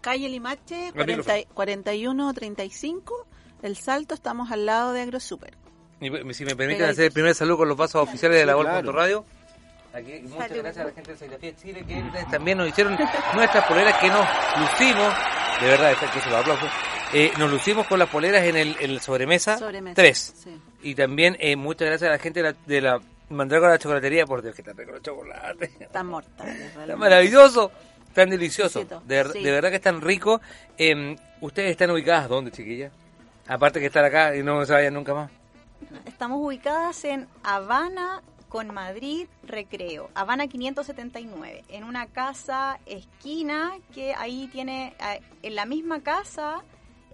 Calle 0.00 0.30
Limache, 0.30 0.86
Al 0.86 0.92
40 0.94 1.12
micrófono. 1.18 1.44
4135. 1.52 3.26
El 3.60 3.76
Salto, 3.76 4.14
estamos 4.14 4.50
al 4.50 4.64
lado 4.64 4.94
de 4.94 5.02
AgroSuper. 5.02 5.67
Y 6.00 6.34
si 6.34 6.44
me 6.44 6.54
permiten 6.54 6.86
hacer 6.86 7.06
el 7.06 7.12
primer 7.12 7.34
saludo 7.34 7.58
con 7.58 7.68
los 7.68 7.76
vasos 7.76 8.02
oficiales 8.08 8.38
de 8.38 8.46
la 8.46 8.52
Sí, 8.52 8.56
Gol 8.56 8.66
claro. 8.66 8.92
Radio. 8.92 9.24
Aquí, 9.92 10.20
muchas 10.28 10.52
gracias 10.52 10.78
a 10.78 10.84
la 10.84 10.92
gente 10.92 11.12
de 11.12 11.16
Serigrafía 11.18 11.56
Chile 11.56 11.84
que 11.88 11.94
ustedes 12.02 12.30
también 12.30 12.58
nos 12.58 12.68
hicieron 12.68 12.96
nuestras 13.34 13.64
poleras 13.66 13.94
que 13.98 14.08
nos 14.08 14.26
lucimos. 14.60 15.14
De 15.60 15.66
verdad, 15.66 15.92
que 16.12 16.20
se 16.20 16.30
lo 16.30 16.36
aplauso. 16.36 16.66
Eh, 17.14 17.32
nos 17.38 17.50
lucimos 17.50 17.86
con 17.86 17.98
las 17.98 18.08
poleras 18.08 18.44
en 18.44 18.56
el, 18.56 18.76
en 18.80 18.90
el 18.90 19.00
sobremesa, 19.00 19.58
Sobremesa, 19.58 19.94
3. 19.96 20.34
sí. 20.44 20.60
Y 20.82 20.94
también 20.94 21.36
eh, 21.40 21.56
muchas 21.56 21.88
gracias 21.88 22.08
a 22.08 22.12
la 22.12 22.18
gente 22.18 22.42
de 22.42 22.50
la, 22.52 22.56
de 22.66 22.80
la 22.80 23.00
Mandrágora 23.30 23.78
Chocolatería. 23.78 24.24
Por 24.26 24.42
Dios, 24.42 24.54
que 24.54 24.62
está 24.62 24.72
rico 24.74 24.94
el 24.94 25.02
chocolate. 25.02 25.72
Están 25.80 26.06
mortales. 26.06 26.60
Está 26.78 26.94
maravilloso, 26.96 27.72
tan 28.14 28.30
delicioso. 28.30 28.84
De, 29.04 29.24
sí. 29.32 29.42
de 29.42 29.50
verdad 29.50 29.70
que 29.70 29.76
es 29.76 29.82
tan 29.82 30.00
rico. 30.00 30.40
Eh, 30.76 31.16
¿Ustedes 31.40 31.70
están 31.72 31.90
ubicadas 31.90 32.28
dónde, 32.28 32.52
chiquillas? 32.52 32.92
Aparte 33.48 33.80
que 33.80 33.86
estar 33.86 34.04
acá 34.04 34.36
y 34.36 34.42
no 34.42 34.64
se 34.66 34.72
vayan 34.72 34.94
nunca 34.94 35.14
más. 35.14 35.30
Estamos 36.06 36.40
ubicadas 36.40 37.04
en 37.04 37.28
Habana 37.42 38.22
con 38.48 38.72
Madrid 38.72 39.26
Recreo, 39.42 40.10
Habana 40.14 40.46
579, 40.48 41.64
en 41.68 41.84
una 41.84 42.06
casa 42.06 42.80
esquina 42.86 43.72
que 43.94 44.14
ahí 44.14 44.48
tiene, 44.50 44.94
eh, 45.00 45.20
en 45.42 45.54
la 45.54 45.66
misma 45.66 46.00
casa, 46.00 46.62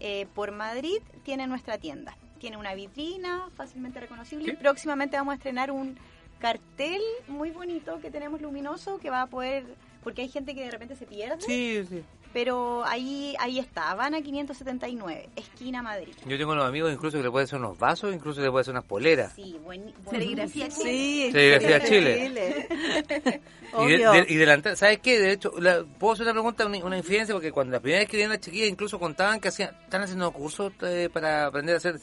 eh, 0.01 0.27
por 0.35 0.53
Madrid, 0.53 0.99
tiene 1.25 1.47
nuestra 1.47 1.79
tienda. 1.79 2.17
Tiene 2.39 2.57
una 2.57 2.75
vitrina 2.75 3.49
fácilmente 3.57 4.01
reconocible. 4.01 4.53
y 4.53 4.57
Próximamente 4.57 5.17
vamos 5.17 5.33
a 5.33 5.37
estrenar 5.37 5.71
un 5.71 5.99
cartel 6.39 7.01
muy 7.27 7.51
bonito 7.51 8.01
que 8.01 8.11
tenemos 8.11 8.41
luminoso 8.41 8.99
que 8.99 9.11
va 9.11 9.23
a 9.23 9.27
poder, 9.27 9.65
porque 10.03 10.23
hay 10.23 10.29
gente 10.29 10.55
que 10.55 10.65
de 10.65 10.71
repente 10.71 10.95
se 10.95 11.07
pierde. 11.07 11.41
Sí, 11.41 11.85
sí. 11.89 12.05
Pero 12.35 12.85
ahí 12.85 13.35
ahí 13.39 13.59
está, 13.61 13.93
Habana 13.93 14.20
579, 14.20 15.28
esquina 15.37 15.82
Madrid. 15.82 16.12
Yo 16.26 16.37
tengo 16.37 16.51
unos 16.53 16.66
amigos 16.66 16.93
incluso 16.93 17.16
que 17.16 17.22
le 17.22 17.30
pueden 17.30 17.45
hacer 17.47 17.59
unos 17.61 17.78
vasos, 17.78 18.12
incluso 18.12 18.41
le 18.43 18.51
pueden 18.51 18.62
hacer 18.62 18.72
unas 18.74 18.85
poleras. 18.85 19.32
Sí, 19.37 19.57
buen, 19.64 19.95
Serigrafía 20.11 20.66
buenísimo. 20.66 20.85
Chile. 20.85 21.32
Serigrafía 21.32 21.85
Chile. 21.89 22.68
Y, 23.74 23.76
de, 23.76 24.07
Obvio. 24.07 24.12
de- 24.12 24.26
y 24.28 24.37
delantal, 24.37 24.76
¿sabes 24.76 25.01
qué? 25.01 25.18
De 25.18 25.32
hecho, 25.32 25.53
la- 25.59 25.82
puedo 25.99 26.12
hacer 26.12 26.24
una 26.26 26.32
pregunta, 26.32 26.64
una, 26.64 26.78
una 26.85 26.97
infidencia, 26.97 27.35
porque 27.35 27.51
cuando 27.51 27.72
la 27.72 27.80
primera 27.80 27.99
vez 28.01 28.09
que 28.09 28.16
vieron 28.18 28.30
las 28.32 28.41
chiquillas 28.41 28.68
incluso 28.68 29.01
contaban 29.01 29.41
que 29.41 29.49
hacían, 29.49 29.70
están 29.82 30.03
haciendo 30.03 30.30
cursos 30.30 30.72
eh, 30.82 31.09
para 31.12 31.47
aprender 31.47 31.74
a 31.74 31.78
hacer 31.78 31.97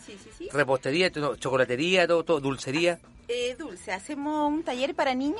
repostería, 0.52 1.10
todo, 1.12 1.38
chocolatería, 1.38 2.08
todo, 2.08 2.24
todo, 2.26 2.40
dulcería. 2.42 3.00
Eh, 3.30 3.56
dulce, 3.58 3.94
hacemos 3.94 4.50
un 4.52 4.64
taller 4.64 4.94
para 4.96 5.14
niños 5.14 5.40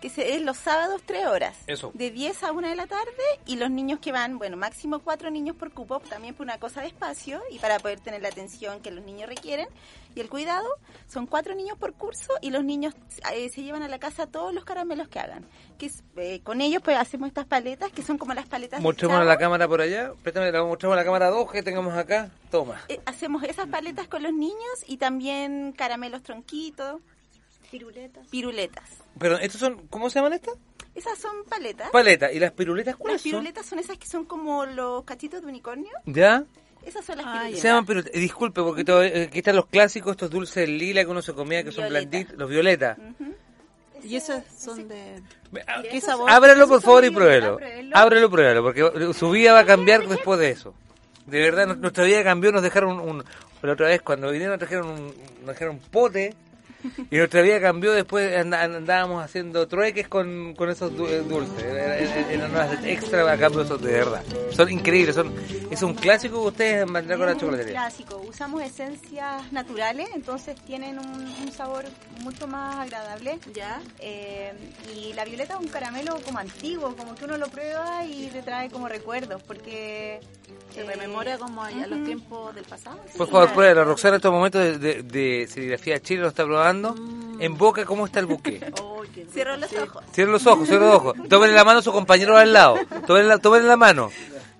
que 0.00 0.08
se, 0.10 0.34
es 0.34 0.42
los 0.42 0.56
sábados 0.56 1.02
tres 1.04 1.26
horas. 1.26 1.56
Eso. 1.66 1.90
De 1.94 2.10
10 2.10 2.42
a 2.42 2.52
1 2.52 2.68
de 2.68 2.74
la 2.74 2.86
tarde 2.86 3.10
y 3.46 3.56
los 3.56 3.70
niños 3.70 4.00
que 4.00 4.12
van, 4.12 4.38
bueno, 4.38 4.56
máximo 4.56 5.00
cuatro 5.00 5.30
niños 5.30 5.56
por 5.56 5.72
cupo, 5.72 6.00
también 6.00 6.34
por 6.34 6.44
una 6.44 6.58
cosa 6.58 6.80
de 6.80 6.88
espacio 6.88 7.40
y 7.50 7.58
para 7.58 7.78
poder 7.78 8.00
tener 8.00 8.22
la 8.22 8.28
atención 8.28 8.80
que 8.80 8.90
los 8.90 9.04
niños 9.04 9.28
requieren 9.28 9.68
y 10.14 10.20
el 10.20 10.28
cuidado. 10.28 10.66
Son 11.08 11.26
cuatro 11.26 11.54
niños 11.54 11.76
por 11.78 11.92
curso 11.94 12.32
y 12.40 12.50
los 12.50 12.64
niños 12.64 12.94
eh, 13.32 13.48
se 13.48 13.62
llevan 13.62 13.82
a 13.82 13.88
la 13.88 13.98
casa 13.98 14.26
todos 14.26 14.54
los 14.54 14.64
caramelos 14.64 15.08
que 15.08 15.18
hagan. 15.18 15.46
Que 15.78 15.86
es, 15.86 16.02
eh, 16.16 16.40
con 16.42 16.60
ellos 16.60 16.82
pues 16.82 16.96
hacemos 16.96 17.28
estas 17.28 17.46
paletas 17.46 17.92
que 17.92 18.02
son 18.02 18.18
como 18.18 18.34
las 18.34 18.46
paletas 18.46 18.80
de 18.80 18.82
Mostremos 18.82 19.18
a 19.18 19.24
la 19.24 19.38
cámara 19.38 19.68
por 19.68 19.80
allá, 19.80 20.12
préstame, 20.22 20.50
la 20.50 20.64
mostramos 20.64 20.94
a 20.94 21.00
la 21.00 21.04
cámara 21.04 21.28
2 21.30 21.50
que 21.52 21.62
tengamos 21.62 21.94
acá. 21.94 22.30
Toma. 22.50 22.80
Eh, 22.88 23.00
hacemos 23.06 23.42
esas 23.44 23.68
paletas 23.68 24.08
con 24.08 24.22
los 24.22 24.32
niños 24.32 24.84
y 24.86 24.96
también 24.96 25.72
caramelos 25.72 26.22
tronquitos. 26.22 27.00
Piruletas. 27.70 28.26
Piruletas. 28.28 28.84
Pero, 29.18 29.38
¿estos 29.38 29.60
son, 29.60 29.86
¿cómo 29.88 30.10
se 30.10 30.18
llaman 30.18 30.32
estas? 30.34 30.54
Esas 30.94 31.18
son 31.18 31.44
paletas. 31.48 31.90
Paletas. 31.90 32.32
¿Y 32.34 32.38
las 32.40 32.52
piruletas 32.52 32.94
Las 32.94 32.96
cuáles 33.00 33.22
son? 33.22 33.30
piruletas 33.30 33.66
son 33.66 33.78
esas 33.78 33.96
que 33.98 34.06
son 34.06 34.24
como 34.24 34.66
los 34.66 35.04
cachitos 35.04 35.40
de 35.42 35.46
unicornio. 35.48 35.90
¿Ya? 36.06 36.44
Esas 36.84 37.04
son 37.04 37.18
las 37.18 37.26
Ah, 37.26 37.32
piruletas. 37.42 37.60
Se 37.60 37.68
llaman 37.68 37.86
piruletas. 37.86 38.14
Eh, 38.14 38.18
Disculpe, 38.18 38.62
porque 38.62 38.84
todo, 38.84 39.02
eh, 39.04 39.24
aquí 39.28 39.38
están 39.38 39.56
los 39.56 39.66
clásicos, 39.66 40.12
estos 40.12 40.30
dulces 40.30 40.68
lila 40.68 41.04
que 41.04 41.10
uno 41.10 41.22
se 41.22 41.32
comía, 41.32 41.62
que 41.62 41.70
son 41.72 41.88
blanditos, 41.88 42.36
los 42.36 42.48
violetas. 42.50 42.98
Y 44.02 44.16
esos 44.16 44.42
son 44.58 44.88
de... 44.88 45.22
ah, 45.66 45.82
¿Qué 45.82 46.00
sabor? 46.00 46.30
Ábrelo 46.30 46.66
por 46.66 46.80
favor 46.80 47.04
y 47.04 47.10
pruébelo. 47.10 47.58
Ábrelo 47.92 48.30
pruébelo, 48.30 48.62
porque 48.62 49.12
su 49.14 49.30
vida 49.30 49.52
va 49.52 49.60
a 49.60 49.66
cambiar 49.66 50.08
después 50.08 50.40
de 50.40 50.50
eso. 50.50 50.74
De 51.26 51.38
verdad, 51.38 51.66
nu- 51.66 51.74
nuestra 51.76 52.04
vida 52.04 52.24
cambió, 52.24 52.50
nos 52.50 52.62
dejaron 52.62 52.98
un... 52.98 53.22
La 53.62 53.72
otra 53.74 53.88
vez 53.88 54.00
cuando 54.00 54.30
vinieron 54.30 54.52
nos 54.54 54.58
trajeron 54.58 54.88
un, 54.88 55.06
nos 55.44 55.48
dejaron 55.54 55.74
un 55.76 55.82
pote 55.82 56.34
y 57.10 57.16
nuestra 57.16 57.42
vida 57.42 57.60
cambió 57.60 57.92
después 57.92 58.36
and- 58.36 58.54
and- 58.54 58.76
andábamos 58.76 59.24
haciendo 59.24 59.66
trueques 59.68 60.08
con, 60.08 60.54
con 60.54 60.70
esos 60.70 60.90
eh, 60.92 61.22
dulces. 61.28 61.62
Era- 61.62 61.98
era- 61.98 62.30
Eran 62.32 62.50
unas 62.50 62.84
extra 62.84 63.30
a 63.32 63.36
cambio 63.36 63.62
esos 63.62 63.80
de 63.82 63.92
verdad. 63.92 64.22
Son 64.52 64.70
increíbles, 64.70 65.14
son 65.14 65.32
es 65.70 65.82
un 65.82 65.94
clásico 65.94 66.40
que 66.42 66.48
ustedes 66.48 66.86
mandan 66.90 67.16
con 67.18 67.26
la 67.26 67.32
Es 67.32 67.36
un 67.36 67.40
chocolatería. 67.40 67.72
clásico. 67.80 68.16
Usamos 68.28 68.62
esencias 68.62 69.52
naturales, 69.52 70.08
entonces 70.14 70.56
tienen 70.66 70.98
un, 70.98 71.06
un 71.42 71.52
sabor 71.52 71.84
mucho 72.22 72.46
más 72.46 72.76
agradable. 72.76 73.38
¿Ya? 73.54 73.80
Eh, 73.98 74.52
y 74.96 75.12
la 75.14 75.24
violeta 75.24 75.54
es 75.54 75.60
un 75.60 75.68
caramelo 75.68 76.16
como 76.24 76.38
antiguo, 76.38 76.94
como 76.96 77.14
que 77.14 77.24
uno 77.24 77.36
lo 77.36 77.48
prueba 77.48 78.04
y 78.04 78.28
te 78.28 78.42
trae 78.42 78.70
como 78.70 78.88
recuerdos, 78.88 79.42
porque... 79.42 80.20
Se 80.74 80.82
eh, 80.82 80.84
rememora 80.84 81.36
como 81.36 81.64
allá 81.64 81.86
los 81.88 82.04
tiempos 82.04 82.54
del 82.54 82.64
pasado. 82.64 82.98
Por 83.16 83.28
favor, 83.28 83.52
pruébalo. 83.52 83.84
Roxana 83.84 84.14
en 84.14 84.16
estos 84.18 84.32
momentos 84.32 84.60
de, 84.60 84.78
de, 84.78 85.02
de 85.02 85.46
serigrafía 85.48 85.98
Chile 86.00 86.22
lo 86.22 86.28
está 86.28 86.44
probando. 86.44 86.60
Mm. 86.72 87.42
En 87.42 87.56
boca, 87.56 87.84
¿cómo 87.84 88.06
está 88.06 88.20
el 88.20 88.26
buque? 88.26 88.60
Cierro 89.32 89.56
los 89.56 89.72
ojos. 89.72 90.04
Cierren 90.12 90.32
los 90.32 90.46
ojos, 90.46 90.68
cierren 90.68 90.88
los 90.88 90.96
ojos. 90.96 91.16
Tómenle 91.28 91.54
la 91.54 91.64
mano 91.64 91.78
a 91.78 91.82
su 91.82 91.92
compañero 91.92 92.36
al 92.36 92.52
lado. 92.52 92.76
Tómenle 93.06 93.28
la, 93.28 93.60
la 93.68 93.76
mano. 93.76 94.10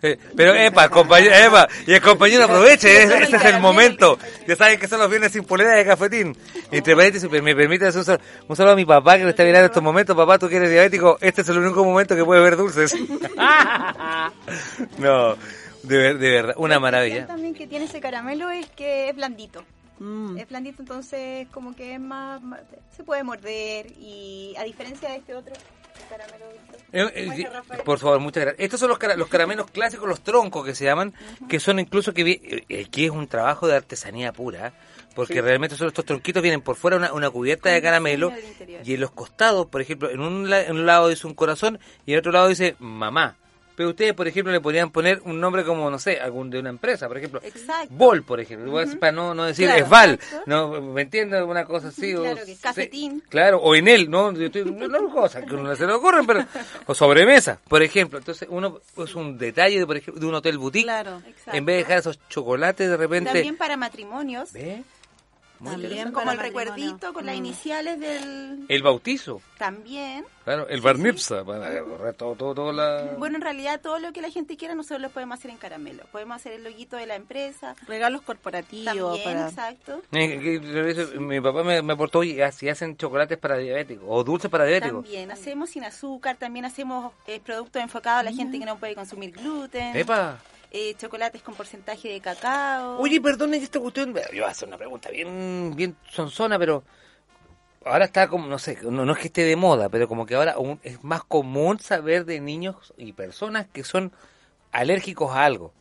Eh, 0.03 0.17
pero, 0.35 0.55
epa, 0.55 0.89
compañero, 0.89 1.35
epa, 1.35 1.69
y 1.87 1.93
el 1.93 2.01
compañero 2.01 2.45
aproveche, 2.45 3.03
ese, 3.03 3.19
ese 3.23 3.37
es 3.37 3.45
el 3.45 3.61
momento. 3.61 4.19
Ya 4.49 4.57
saben 4.57 4.79
que 4.81 4.89
son 4.89 4.99
los 4.99 5.11
viernes 5.11 5.33
sin 5.33 5.45
polera 5.45 5.73
de 5.73 5.85
cafetín. 5.85 6.35
Entre 6.71 6.97
paréntesis, 6.97 7.29
me 7.31 7.55
permite 7.55 7.87
hacer 7.87 7.99
un 7.99 8.05
saludo, 8.07 8.25
un 8.49 8.57
saludo 8.57 8.73
a 8.73 8.77
mi 8.77 8.87
papá 8.87 9.19
que 9.19 9.25
lo 9.25 9.31
está 9.31 9.43
mirando 9.43 9.67
en 9.67 9.71
estos 9.71 9.83
momentos. 9.83 10.17
Papá, 10.17 10.39
tú 10.39 10.49
que 10.49 10.57
eres 10.57 10.71
diabético, 10.71 11.19
este 11.21 11.43
es 11.43 11.49
el 11.51 11.59
único 11.59 11.85
momento 11.85 12.17
que 12.17 12.25
puedes 12.25 12.43
ver 12.43 12.57
dulces. 12.57 12.95
no, 14.99 15.35
de, 15.83 15.97
ver- 15.99 16.19
de 16.19 16.31
verdad, 16.31 16.55
una 16.57 16.81
maravilla. 16.81 17.27
también 17.27 17.55
que 17.55 17.67
tiene 17.67 17.85
ese 17.85 18.01
caramelo 18.01 18.49
es 18.51 18.71
que 18.71 19.11
es 19.11 19.17
blandito. 19.17 19.63
Mm. 20.01 20.39
Es 20.39 20.49
blandito, 20.49 20.83
entonces 20.83 21.47
como 21.53 21.77
que 21.77 21.95
es 21.95 22.01
más, 22.01 22.43
más- 22.43 22.63
se 22.97 23.05
puede 23.05 23.23
morder 23.23 23.87
y 23.99 24.55
a 24.59 24.65
diferencia 24.65 25.11
de 25.11 25.17
este 25.17 25.35
otro 25.35 25.55
caramelo 26.09 26.47
Eh, 26.93 27.13
eh, 27.15 27.49
por 27.85 27.99
favor, 27.99 28.19
muchas 28.19 28.43
gracias. 28.45 28.65
Estos 28.65 28.81
son 28.81 28.89
los, 28.89 28.99
cara- 28.99 29.15
los 29.17 29.29
caramelos 29.29 29.71
clásicos, 29.71 30.09
los 30.09 30.23
troncos 30.23 30.65
que 30.65 30.75
se 30.75 30.85
llaman, 30.85 31.13
que 31.49 31.61
son 31.61 31.79
incluso 31.79 32.13
que 32.15 32.25
vi- 32.25 32.41
eh, 32.69 32.85
aquí 32.89 33.05
es 33.05 33.11
un 33.11 33.29
trabajo 33.29 33.69
de 33.69 33.77
artesanía 33.77 34.33
pura, 34.33 34.73
porque 35.15 35.35
Sí. 35.35 35.41
realmente 35.41 35.77
son 35.77 35.89
estos 35.89 36.05
tronquitos 36.07 36.43
vienen 36.43 36.63
por 36.63 36.77
fuera 36.77 36.97
una, 36.97 37.13
una 37.13 37.31
cubierta 37.31 37.69
de 37.69 37.83
caramelo 37.83 38.33
y 38.83 38.95
en 38.95 39.01
los 39.01 39.11
costados, 39.13 39.67
por 39.67 39.83
ejemplo, 39.83 40.11
en 40.11 40.21
un, 40.21 40.49
la- 40.51 40.63
en 40.63 40.73
un 40.73 40.87
lado 40.87 41.09
dice 41.09 41.27
un 41.27 41.35
corazón 41.35 41.79
y 42.07 42.15
en 42.15 42.19
otro 42.21 42.33
lado 42.33 42.49
dice 42.49 42.75
mamá. 42.79 43.37
Pero 43.81 43.89
ustedes, 43.89 44.13
por 44.13 44.29
ejemplo, 44.29 44.53
le 44.53 44.61
podrían 44.61 44.91
poner 44.91 45.23
un 45.25 45.41
nombre 45.41 45.65
como, 45.65 45.91
no 45.91 45.99
sé, 45.99 46.21
algún 46.21 46.51
de 46.51 46.59
una 46.59 46.69
empresa, 46.69 47.09
por 47.09 47.17
ejemplo, 47.17 47.41
Exacto. 47.43 47.89
Bol, 47.89 48.23
por 48.25 48.39
ejemplo, 48.39 48.71
para 48.99 49.11
no, 49.11 49.33
no 49.33 49.45
decir 49.45 49.69
Claro, 49.69 49.83
es 49.85 49.89
Val, 49.89 50.11
exacto. 50.11 50.43
no, 50.45 50.83
¿me 50.83 51.01
entiendes? 51.01 51.43
Una 51.43 51.65
cosa 51.65 51.89
así. 51.89 52.15
o 52.15 52.21
Claro 52.21 52.37
que 52.45 52.55
se- 52.57 52.61
cafetín. 52.61 53.23
Claro, 53.31 53.57
o 53.57 53.75
en 53.75 53.89
él, 53.89 54.11
¿no? 54.11 54.33
Yo 54.35 54.45
estoy- 54.49 54.67
no, 54.71 54.87
no 54.87 55.09
cosas 55.09 55.47
que 55.47 55.55
a 55.55 55.59
uno 55.59 55.75
se 55.75 55.87
le 55.87 55.95
ocurren, 55.95 56.27
pero. 56.27 56.45
O 56.85 56.95
sobremesa, 56.95 57.59
por 57.69 57.83
ejemplo. 57.83 58.19
Entonces, 58.19 58.47
uno 58.51 58.81
es 59.03 59.15
un 59.15 59.39
detalle, 59.39 59.79
de, 59.79 59.87
por 59.87 59.97
ejemplo, 59.97 60.21
de 60.21 60.27
un 60.27 60.35
hotel 60.35 60.59
boutique. 60.59 60.85
Claro. 60.85 61.23
En 61.51 61.65
vez 61.65 61.77
de 61.77 61.79
dejar 61.85 61.99
esos 62.01 62.19
chocolates 62.29 62.87
de 62.91 62.99
repente. 62.99 63.33
También 63.33 63.57
para 63.57 63.79
matrimonios. 63.79 64.53
¿Ve? 64.53 64.83
Muy 65.61 65.73
También 65.73 66.11
como 66.13 66.33
el 66.33 66.39
recuerdito 66.39 67.13
con 67.13 67.27
las 67.27 67.35
Mm. 67.35 67.39
iniciales 67.39 68.01
del... 68.01 68.65
El 68.69 68.83
bautizo, 68.83 69.43
También. 69.59 70.25
claro, 70.45 70.67
el 70.69 70.81
bar 70.81 70.97
mitzvah, 70.97 71.45
para 71.45 71.83
correr 71.85 72.15
todo, 72.15 72.35
todo, 72.35 72.55
todo 72.55 72.73
la. 72.73 73.15
Bueno, 73.19 73.37
en 73.37 73.43
realidad 73.43 73.79
todo 73.81 73.99
lo 73.99 74.13
que 74.13 74.23
la 74.23 74.31
gente 74.31 74.57
quiera 74.57 74.75
nosotros 74.75 75.01
lo 75.03 75.11
podemos 75.11 75.39
hacer 75.39 75.51
en 75.51 75.59
caramelo. 75.59 76.05
Podemos 76.13 76.37
hacer 76.37 76.55
el 76.55 76.65
loguito 76.65 76.97
de 76.97 77.07
la 77.07 77.15
empresa. 77.15 77.77
Regalos 77.87 78.23
corporativos. 78.23 78.85
También, 78.87 79.23
para... 79.25 79.49
exacto. 79.49 80.01
Eh, 80.13 81.19
Mi 81.19 81.41
papá 81.41 81.63
me, 81.63 81.83
me 81.83 81.93
aportó 81.93 82.25
y 82.25 82.41
así 82.41 82.69
hacen 82.69 82.97
chocolates 82.97 83.37
para 83.39 83.59
diabéticos 83.59 84.05
o 84.09 84.25
dulces 84.25 84.51
para 84.51 84.65
diabéticos. 84.65 85.03
También 85.05 85.31
hacemos 85.31 85.71
sin 85.71 85.85
azúcar, 85.85 86.37
también 86.37 86.65
hacemos 86.65 87.13
eh, 87.27 87.39
productos 87.45 87.83
enfocados 87.83 88.21
a 88.21 88.23
la 88.23 88.33
gente 88.33 88.59
que 88.59 88.65
no 88.65 88.79
puede 88.79 88.95
consumir 88.95 89.33
gluten. 89.33 89.95
¡Epa! 89.95 90.39
Eh, 90.71 90.95
chocolates 90.97 91.43
con 91.43 91.55
porcentaje 91.55 92.09
de 92.09 92.21
cacao. 92.21 92.99
Oye, 92.99 93.21
perdón, 93.21 93.55
y 93.55 93.59
esta 93.59 93.81
cuestión, 93.81 94.15
yo 94.15 94.21
voy 94.31 94.41
a 94.41 94.49
hacer 94.49 94.69
una 94.69 94.79
pregunta 94.79 95.11
bien, 95.11 95.73
bien 95.75 95.97
sonzona, 96.11 96.59
pero 96.59 96.85
ahora 97.85 98.05
está 98.05 98.29
como, 98.29 98.47
no 98.47 98.59
sé, 98.59 98.79
no, 98.83 99.05
no 99.05 99.13
es 99.13 99.19
que 99.19 99.27
esté 99.29 99.45
de 99.45 99.57
moda, 99.57 99.89
pero 99.89 100.07
como 100.09 100.27
que 100.27 100.35
ahora 100.35 100.59
un- 100.59 100.79
es 100.83 101.03
más 101.03 101.25
común 101.25 101.79
saber 101.81 102.25
de 102.25 102.41
niños 102.41 102.93
y 102.97 103.13
personas 103.13 103.67
que 103.73 103.85
son 103.85 104.13
alérgicos 104.73 105.35
a 105.35 105.45
algo. 105.45 105.73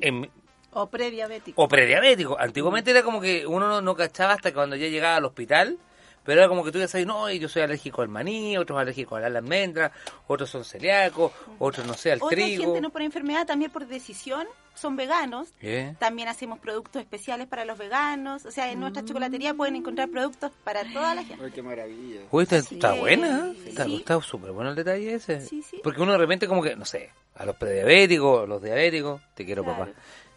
En- 0.00 0.30
O 0.72 0.88
prediabético. 0.88 1.62
o 1.62 1.68
prediabéticos. 1.68 2.36
Antiguamente 2.38 2.90
era 2.90 3.02
como 3.02 3.20
que 3.20 3.46
uno 3.46 3.68
no, 3.68 3.80
no 3.80 3.94
cachaba 3.96 4.34
hasta 4.34 4.50
que 4.50 4.54
cuando 4.56 4.76
ya 4.76 4.88
llegaba 4.88 5.16
al 5.16 5.24
hospital, 5.24 5.78
pero 6.26 6.40
era 6.40 6.48
como 6.48 6.62
que 6.64 6.72
tú 6.72 6.78
ya 6.78 6.88
sabes, 6.88 7.06
no, 7.06 7.30
y 7.30 7.38
yo 7.38 7.48
soy 7.48 7.62
alérgico 7.62 8.02
al 8.02 8.08
maní, 8.08 8.58
otros 8.58 8.78
alérgicos 8.78 9.22
a 9.22 9.28
la 9.30 9.38
almendra, 9.38 9.92
otros 10.26 10.50
son 10.50 10.64
celíacos, 10.64 11.32
otros 11.58 11.86
no 11.86 11.94
sé, 11.94 12.12
al 12.12 12.18
Otra 12.20 12.36
trigo. 12.36 12.64
gente 12.64 12.80
no 12.80 12.90
por 12.90 13.02
enfermedad, 13.02 13.46
también 13.46 13.70
por 13.70 13.86
decisión, 13.86 14.46
son 14.74 14.94
veganos. 14.96 15.48
¿Eh? 15.62 15.94
También 15.98 16.28
hacemos 16.28 16.58
productos 16.58 17.00
especiales 17.00 17.46
para 17.46 17.64
los 17.64 17.78
veganos. 17.78 18.44
O 18.44 18.50
sea, 18.50 18.70
en 18.70 18.78
nuestra 18.80 19.02
chocolatería 19.04 19.54
pueden 19.54 19.74
encontrar 19.76 20.10
productos 20.10 20.50
para 20.64 20.82
toda 20.92 21.14
la 21.14 21.24
gente. 21.24 21.42
Ay, 21.42 21.50
qué 21.50 21.62
maravilla. 21.62 22.20
Uy, 22.30 22.42
está, 22.42 22.58
está 22.58 22.92
buena, 22.92 23.52
¿eh? 23.56 23.68
está, 23.68 23.84
Sí. 23.84 23.96
está 23.96 24.20
súper 24.20 24.50
bueno 24.52 24.70
el 24.70 24.76
detalle 24.76 25.14
ese. 25.14 25.40
Sí, 25.40 25.62
sí. 25.62 25.80
Porque 25.82 26.02
uno 26.02 26.12
de 26.12 26.18
repente 26.18 26.46
como 26.46 26.62
que, 26.62 26.76
no 26.76 26.84
sé, 26.84 27.10
a 27.36 27.46
los 27.46 27.56
prediabéticos, 27.56 28.42
a 28.42 28.46
los 28.46 28.62
diabéticos, 28.62 29.22
te 29.34 29.46
quiero 29.46 29.62
Claro. 29.64 29.78
papá. 29.86 29.92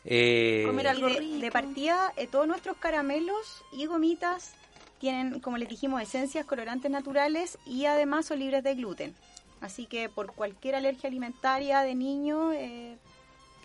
Eh, 0.06 0.64
Comer 0.66 0.88
algo 0.88 1.10
de, 1.10 1.20
de 1.20 1.52
partida, 1.52 2.14
eh, 2.16 2.28
todos 2.28 2.48
nuestros 2.48 2.78
caramelos 2.78 3.62
y 3.74 3.86
gomitas 3.88 4.54
tienen, 5.00 5.39
como 5.39 5.58
les 5.58 5.70
dijimos, 5.70 6.02
esencias 6.02 6.45
colorantes 6.45 6.89
naturales 6.91 7.58
y 7.66 7.86
además 7.86 8.26
son 8.28 8.39
libres 8.39 8.64
de 8.64 8.76
gluten. 8.76 9.16
Así 9.62 9.86
que 9.88 10.08
por 10.10 10.34
cualquier 10.34 10.76
alergia 10.76 11.08
alimentaria 11.10 11.82
de 11.82 11.95
niño, 11.95 12.54
eh, 12.54 12.97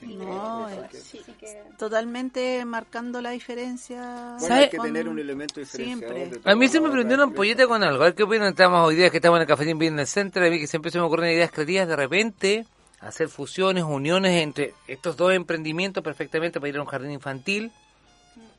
No, 0.02 0.68
libre. 0.68 0.88
es- 0.92 1.02
Sí, 1.04 1.20
así 1.22 1.32
que- 1.32 1.62
totalmente 1.78 2.64
marcando 2.64 3.20
la 3.22 3.30
diferencia. 3.30 4.36
Bueno, 4.38 4.54
hay 4.56 4.68
que 4.68 4.76
con- 4.76 4.86
tener 4.86 5.08
un 5.08 5.18
elemento 5.18 5.60
diferenciador. 5.60 6.16
Siempre. 6.16 6.50
A 6.50 6.54
mí 6.56 6.68
se 6.68 6.80
me 6.80 6.90
prendió 6.90 7.14
una 7.14 7.24
ampolleta 7.24 7.66
con 7.66 7.82
algo. 7.82 8.02
A 8.02 8.06
ver 8.06 8.14
qué 8.14 8.24
opinan. 8.24 8.48
Estamos 8.48 8.86
hoy 8.86 8.96
día 8.96 9.08
que 9.10 9.18
estamos 9.18 9.38
en 9.38 9.42
el 9.42 9.48
Cafetín 9.48 9.78
Business 9.78 10.10
Center. 10.10 10.42
A 10.42 10.50
mí 10.50 10.58
que 10.58 10.66
siempre 10.66 10.90
se 10.90 10.98
me 10.98 11.04
ocurren 11.04 11.30
ideas 11.32 11.50
creativas. 11.52 11.88
De 11.88 11.96
repente, 11.96 12.66
hacer 13.00 13.28
fusiones, 13.28 13.84
uniones 13.84 14.42
entre 14.42 14.74
estos 14.88 15.16
dos 15.16 15.32
emprendimientos 15.32 16.02
perfectamente 16.02 16.58
para 16.60 16.68
ir 16.70 16.76
a 16.76 16.82
un 16.82 16.86
jardín 16.88 17.12
infantil. 17.12 17.70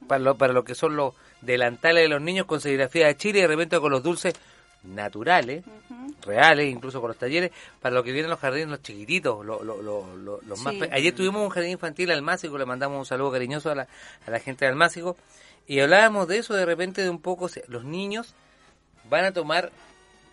Para 0.08 0.20
lo, 0.20 0.36
para 0.38 0.54
lo 0.54 0.64
que 0.64 0.76
son 0.76 0.96
los 0.96 1.14
delantales 1.42 2.04
de 2.04 2.10
los 2.10 2.22
niños 2.22 2.46
con 2.46 2.62
serigrafía 2.62 3.08
de 3.08 3.18
Chile 3.18 3.40
y 3.40 3.42
de 3.44 3.48
repente 3.48 3.80
con 3.80 3.92
los 3.92 4.04
dulces 4.04 4.34
naturales. 4.84 5.64
reales, 6.26 6.72
incluso 6.72 7.02
con 7.02 7.10
los 7.10 7.18
talleres, 7.18 7.52
para 7.82 7.94
lo 7.94 8.04
que 8.04 8.12
vienen 8.12 8.32
los 8.32 8.40
jardines, 8.40 8.68
los 8.70 8.82
chiquititos, 8.82 9.46
lo- 9.46 9.64
lo- 9.64 9.82
lo- 9.82 10.16
lo- 10.18 10.40
los. 10.42 10.60
Sí. 10.60 10.82
Ayer 10.92 11.14
tuvimos 11.14 11.42
un 11.44 11.50
jardín 11.50 11.72
infantil 11.72 12.10
al 12.12 12.22
Másico, 12.24 12.58
le 12.58 12.66
mandamos 12.66 12.98
un 12.98 13.06
saludo 13.06 13.32
cariñoso 13.32 13.70
a 13.70 13.76
la, 13.76 13.88
a 14.26 14.32
la 14.32 14.40
gente 14.40 14.66
del 14.66 14.76
Másico, 14.76 15.18
y 15.68 15.80
hablábamos 15.82 16.28
de 16.28 16.38
eso 16.40 16.54
de 16.56 16.66
repente 16.66 17.04
de 17.04 17.10
un 17.12 17.20
poco, 17.22 17.48
los 17.68 17.84
niños 17.84 18.34
van 19.10 19.26
a 19.26 19.34
tomar 19.34 19.72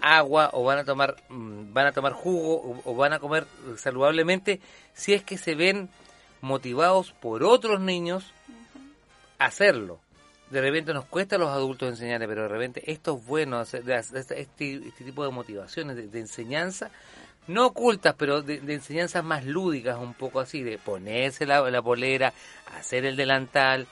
agua 0.00 0.50
o 0.54 0.64
van 0.64 0.78
a 0.78 0.84
tomar 0.84 1.16
mm, 1.28 1.72
van 1.74 1.86
a 1.86 1.92
tomar 1.92 2.12
jugo 2.12 2.54
o, 2.56 2.82
o 2.90 2.94
van 2.94 3.12
a 3.12 3.18
comer 3.18 3.46
saludablemente 3.76 4.60
si 4.94 5.12
es 5.12 5.22
que 5.22 5.36
se 5.38 5.54
ven 5.54 5.90
motivados 6.40 7.12
por 7.12 7.42
otros 7.44 7.80
niños 7.80 8.32
hacerlo. 9.46 10.00
De 10.50 10.60
repente 10.60 10.92
nos 10.92 11.06
cuesta 11.06 11.36
a 11.36 11.38
los 11.38 11.48
adultos 11.48 11.88
enseñarles, 11.88 12.28
pero 12.28 12.42
de 12.42 12.48
repente 12.48 12.90
esto 12.92 13.16
es 13.16 13.26
bueno, 13.26 13.58
hacer 13.58 13.88
este, 13.90 14.42
este 14.42 15.04
tipo 15.04 15.24
de 15.24 15.30
motivaciones, 15.30 15.96
de, 15.96 16.08
de 16.08 16.20
enseñanza, 16.20 16.90
no 17.46 17.66
ocultas, 17.66 18.14
pero 18.18 18.42
de, 18.42 18.60
de 18.60 18.74
enseñanzas 18.74 19.24
más 19.24 19.46
lúdicas, 19.46 19.96
un 19.98 20.12
poco 20.14 20.40
así, 20.40 20.62
de 20.62 20.76
ponerse 20.78 21.46
la, 21.46 21.68
la 21.70 21.80
polera, 21.80 22.34
hacer 22.76 23.06
el 23.06 23.16
delantal, 23.16 23.86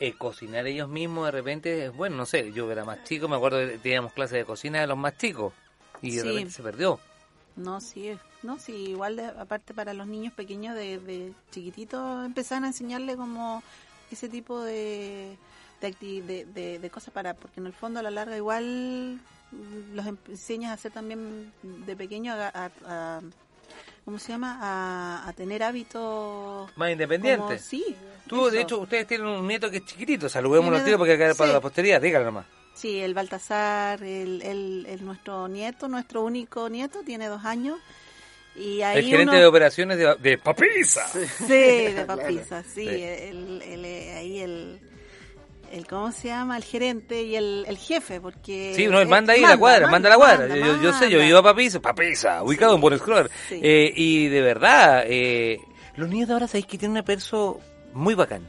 eh, 0.00 0.14
cocinar 0.18 0.66
ellos 0.66 0.88
mismos, 0.88 1.26
de 1.26 1.30
repente 1.30 1.84
es 1.86 1.94
bueno, 1.94 2.16
no 2.16 2.26
sé, 2.26 2.50
yo 2.52 2.70
era 2.72 2.84
más 2.84 3.04
chico, 3.04 3.28
me 3.28 3.36
acuerdo 3.36 3.58
que 3.60 3.78
teníamos 3.78 4.12
clases 4.12 4.38
de 4.38 4.44
cocina 4.44 4.80
de 4.80 4.88
los 4.88 4.98
más 4.98 5.16
chicos 5.16 5.52
y 6.02 6.16
de 6.16 6.22
Sí. 6.22 6.28
repente 6.28 6.50
se 6.50 6.62
perdió. 6.64 6.98
No, 7.54 7.80
sí, 7.80 8.18
no, 8.42 8.58
sí, 8.58 8.72
igual 8.72 9.14
de- 9.16 9.26
aparte 9.26 9.72
para 9.72 9.94
los 9.94 10.08
niños 10.08 10.32
pequeños 10.32 10.74
de, 10.74 10.98
de 10.98 11.32
chiquititos 11.52 12.26
empezaron 12.26 12.64
a 12.64 12.68
enseñarle 12.68 13.14
como 13.14 13.62
ese 14.14 14.28
tipo 14.28 14.62
de 14.62 15.36
de, 15.80 16.44
de, 16.54 16.78
de- 16.78 16.90
cosas 16.90 17.12
para, 17.12 17.34
porque 17.34 17.58
en 17.58 17.66
el 17.66 17.72
fondo 17.72 17.98
a 17.98 18.02
la 18.04 18.10
larga 18.12 18.36
igual 18.36 19.20
los 19.94 20.06
enseñas 20.28 20.70
a 20.70 20.74
hacer 20.74 20.92
también 20.92 21.52
de 21.62 21.96
pequeño 21.96 22.32
a, 22.34 22.46
a- 22.54 22.70
a- 22.86 23.20
¿cómo 24.04 24.18
se 24.20 24.28
llama? 24.32 24.58
A, 24.62 25.28
a 25.28 25.32
tener 25.32 25.62
hábitos 25.64 26.70
Más 26.76 26.90
independiente. 26.92 27.40
como- 27.42 27.58
sí. 27.58 27.84
Tú, 28.28 28.48
de 28.48 28.60
hecho, 28.62 28.78
ustedes 28.78 29.06
tienen 29.08 29.26
un 29.26 29.46
nieto 29.46 29.70
que 29.70 29.78
es 29.78 29.84
chiquitito, 29.84 30.28
saludémoslo 30.28 30.76
al 30.76 30.82
Tiene 30.82 30.86
tiro 30.90 30.98
porque 30.98 31.14
acá 31.14 31.28
dos- 31.28 31.36
para 31.36 31.50
sí. 31.50 31.54
la 31.54 31.60
posteridad, 31.60 32.00
dígalo 32.00 32.24
nomás. 32.26 32.46
Sí, 32.74 33.00
el 33.00 33.12
Baltasar, 33.12 34.02
el, 34.02 34.40
el, 34.42 34.86
el 34.88 35.04
nuestro 35.04 35.48
nieto, 35.48 35.88
nuestro 35.88 36.22
único 36.22 36.68
nieto, 36.70 37.02
tiene 37.02 37.26
dos 37.26 37.44
años. 37.44 37.78
Y 38.54 38.82
ahí 38.82 38.98
el 38.98 39.04
gerente 39.06 39.30
uno- 39.32 39.40
de 39.40 39.46
operaciones 39.46 39.98
de, 39.98 40.14
de 40.20 40.38
Papisa. 40.38 41.06
Sí, 41.08 41.24
de 41.48 41.92
Claro. 42.06 42.06
papisa, 42.22 42.62
sí. 42.62 42.82
Sí. 42.86 42.88
El, 42.88 43.62
el- 43.62 43.84
eh, 43.84 44.14
ahí 44.14 44.40
el, 44.40 44.78
el, 45.72 45.86
¿cómo 45.86 46.12
se 46.12 46.28
llama? 46.28 46.56
El 46.58 46.64
gerente 46.64 47.22
y 47.22 47.34
el, 47.36 47.64
el 47.66 47.78
jefe, 47.78 48.20
porque... 48.20 48.74
Sí, 48.76 48.86
no, 48.88 49.00
él 49.00 49.08
manda 49.08 49.32
ahí 49.32 49.40
la 49.40 49.56
cuadra, 49.56 49.88
manda, 49.88 50.08
la 50.10 50.16
cuadra. 50.16 50.48
yo, 50.48 50.56
yo- 50.56 50.82
yo 50.82 50.92
sé, 50.92 51.08
yo 51.10 51.22
iba 51.22 51.38
a 51.38 51.42
Papisa, 51.42 51.80
Papisa, 51.80 52.42
ubicado 52.42 52.74
en 52.74 52.80
Buen 52.82 52.98
Scroller. 52.98 53.30
Sí. 53.48 53.58
Eh, 53.62 53.92
y 53.96 54.28
de 54.28 54.40
verdad, 54.42 55.04
eh, 55.06 55.58
los 55.96 56.08
niños 56.10 56.28
de 56.28 56.34
ahora 56.34 56.46
sabéis 56.46 56.66
que 56.66 56.76
tienen 56.76 56.92
una 56.92 57.04
perso 57.04 57.58
muy 57.94 58.14
bacán. 58.14 58.46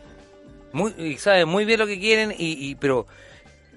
Muy, 0.73 0.93
y 0.97 1.17
saben 1.17 1.47
muy 1.47 1.63
bien 1.65 1.79
lo 1.79 1.87
que 1.87 1.99
quieren, 1.99 2.31
y, 2.31 2.69
y 2.69 2.75
pero 2.75 3.05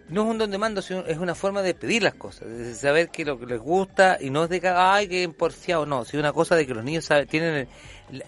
no 0.08 0.22
es 0.22 0.28
un 0.30 0.38
don 0.38 0.50
de 0.50 0.58
mando, 0.58 0.82
sino 0.82 1.00
es 1.00 1.18
una 1.18 1.34
forma 1.34 1.62
de 1.62 1.74
pedir 1.74 2.02
las 2.02 2.14
cosas, 2.14 2.48
de 2.48 2.74
saber 2.74 3.08
que 3.10 3.24
lo 3.24 3.38
que 3.38 3.46
les 3.46 3.58
gusta 3.60 4.18
y 4.20 4.30
no 4.30 4.44
es 4.44 4.50
de 4.50 4.60
que, 4.60 4.68
ay, 4.68 5.08
que 5.08 5.28
porfiado, 5.28 5.84
no, 5.86 6.04
sino 6.04 6.20
una 6.20 6.32
cosa 6.32 6.54
de 6.56 6.66
que 6.66 6.74
los 6.74 6.84
niños 6.84 7.04
saben, 7.04 7.26
tienen 7.26 7.68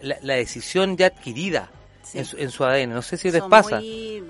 la, 0.02 0.16
la 0.22 0.34
decisión 0.34 0.96
ya 0.96 1.06
adquirida 1.06 1.70
Sí. 2.02 2.18
en, 2.18 2.24
su, 2.24 2.36
en 2.38 2.50
su 2.50 2.64
ADN. 2.64 2.90
No 2.94 3.02
sé 3.02 3.16
si 3.18 3.30
les 3.30 3.40
son 3.40 3.50
pasa. 3.50 3.76
muy- 3.80 4.22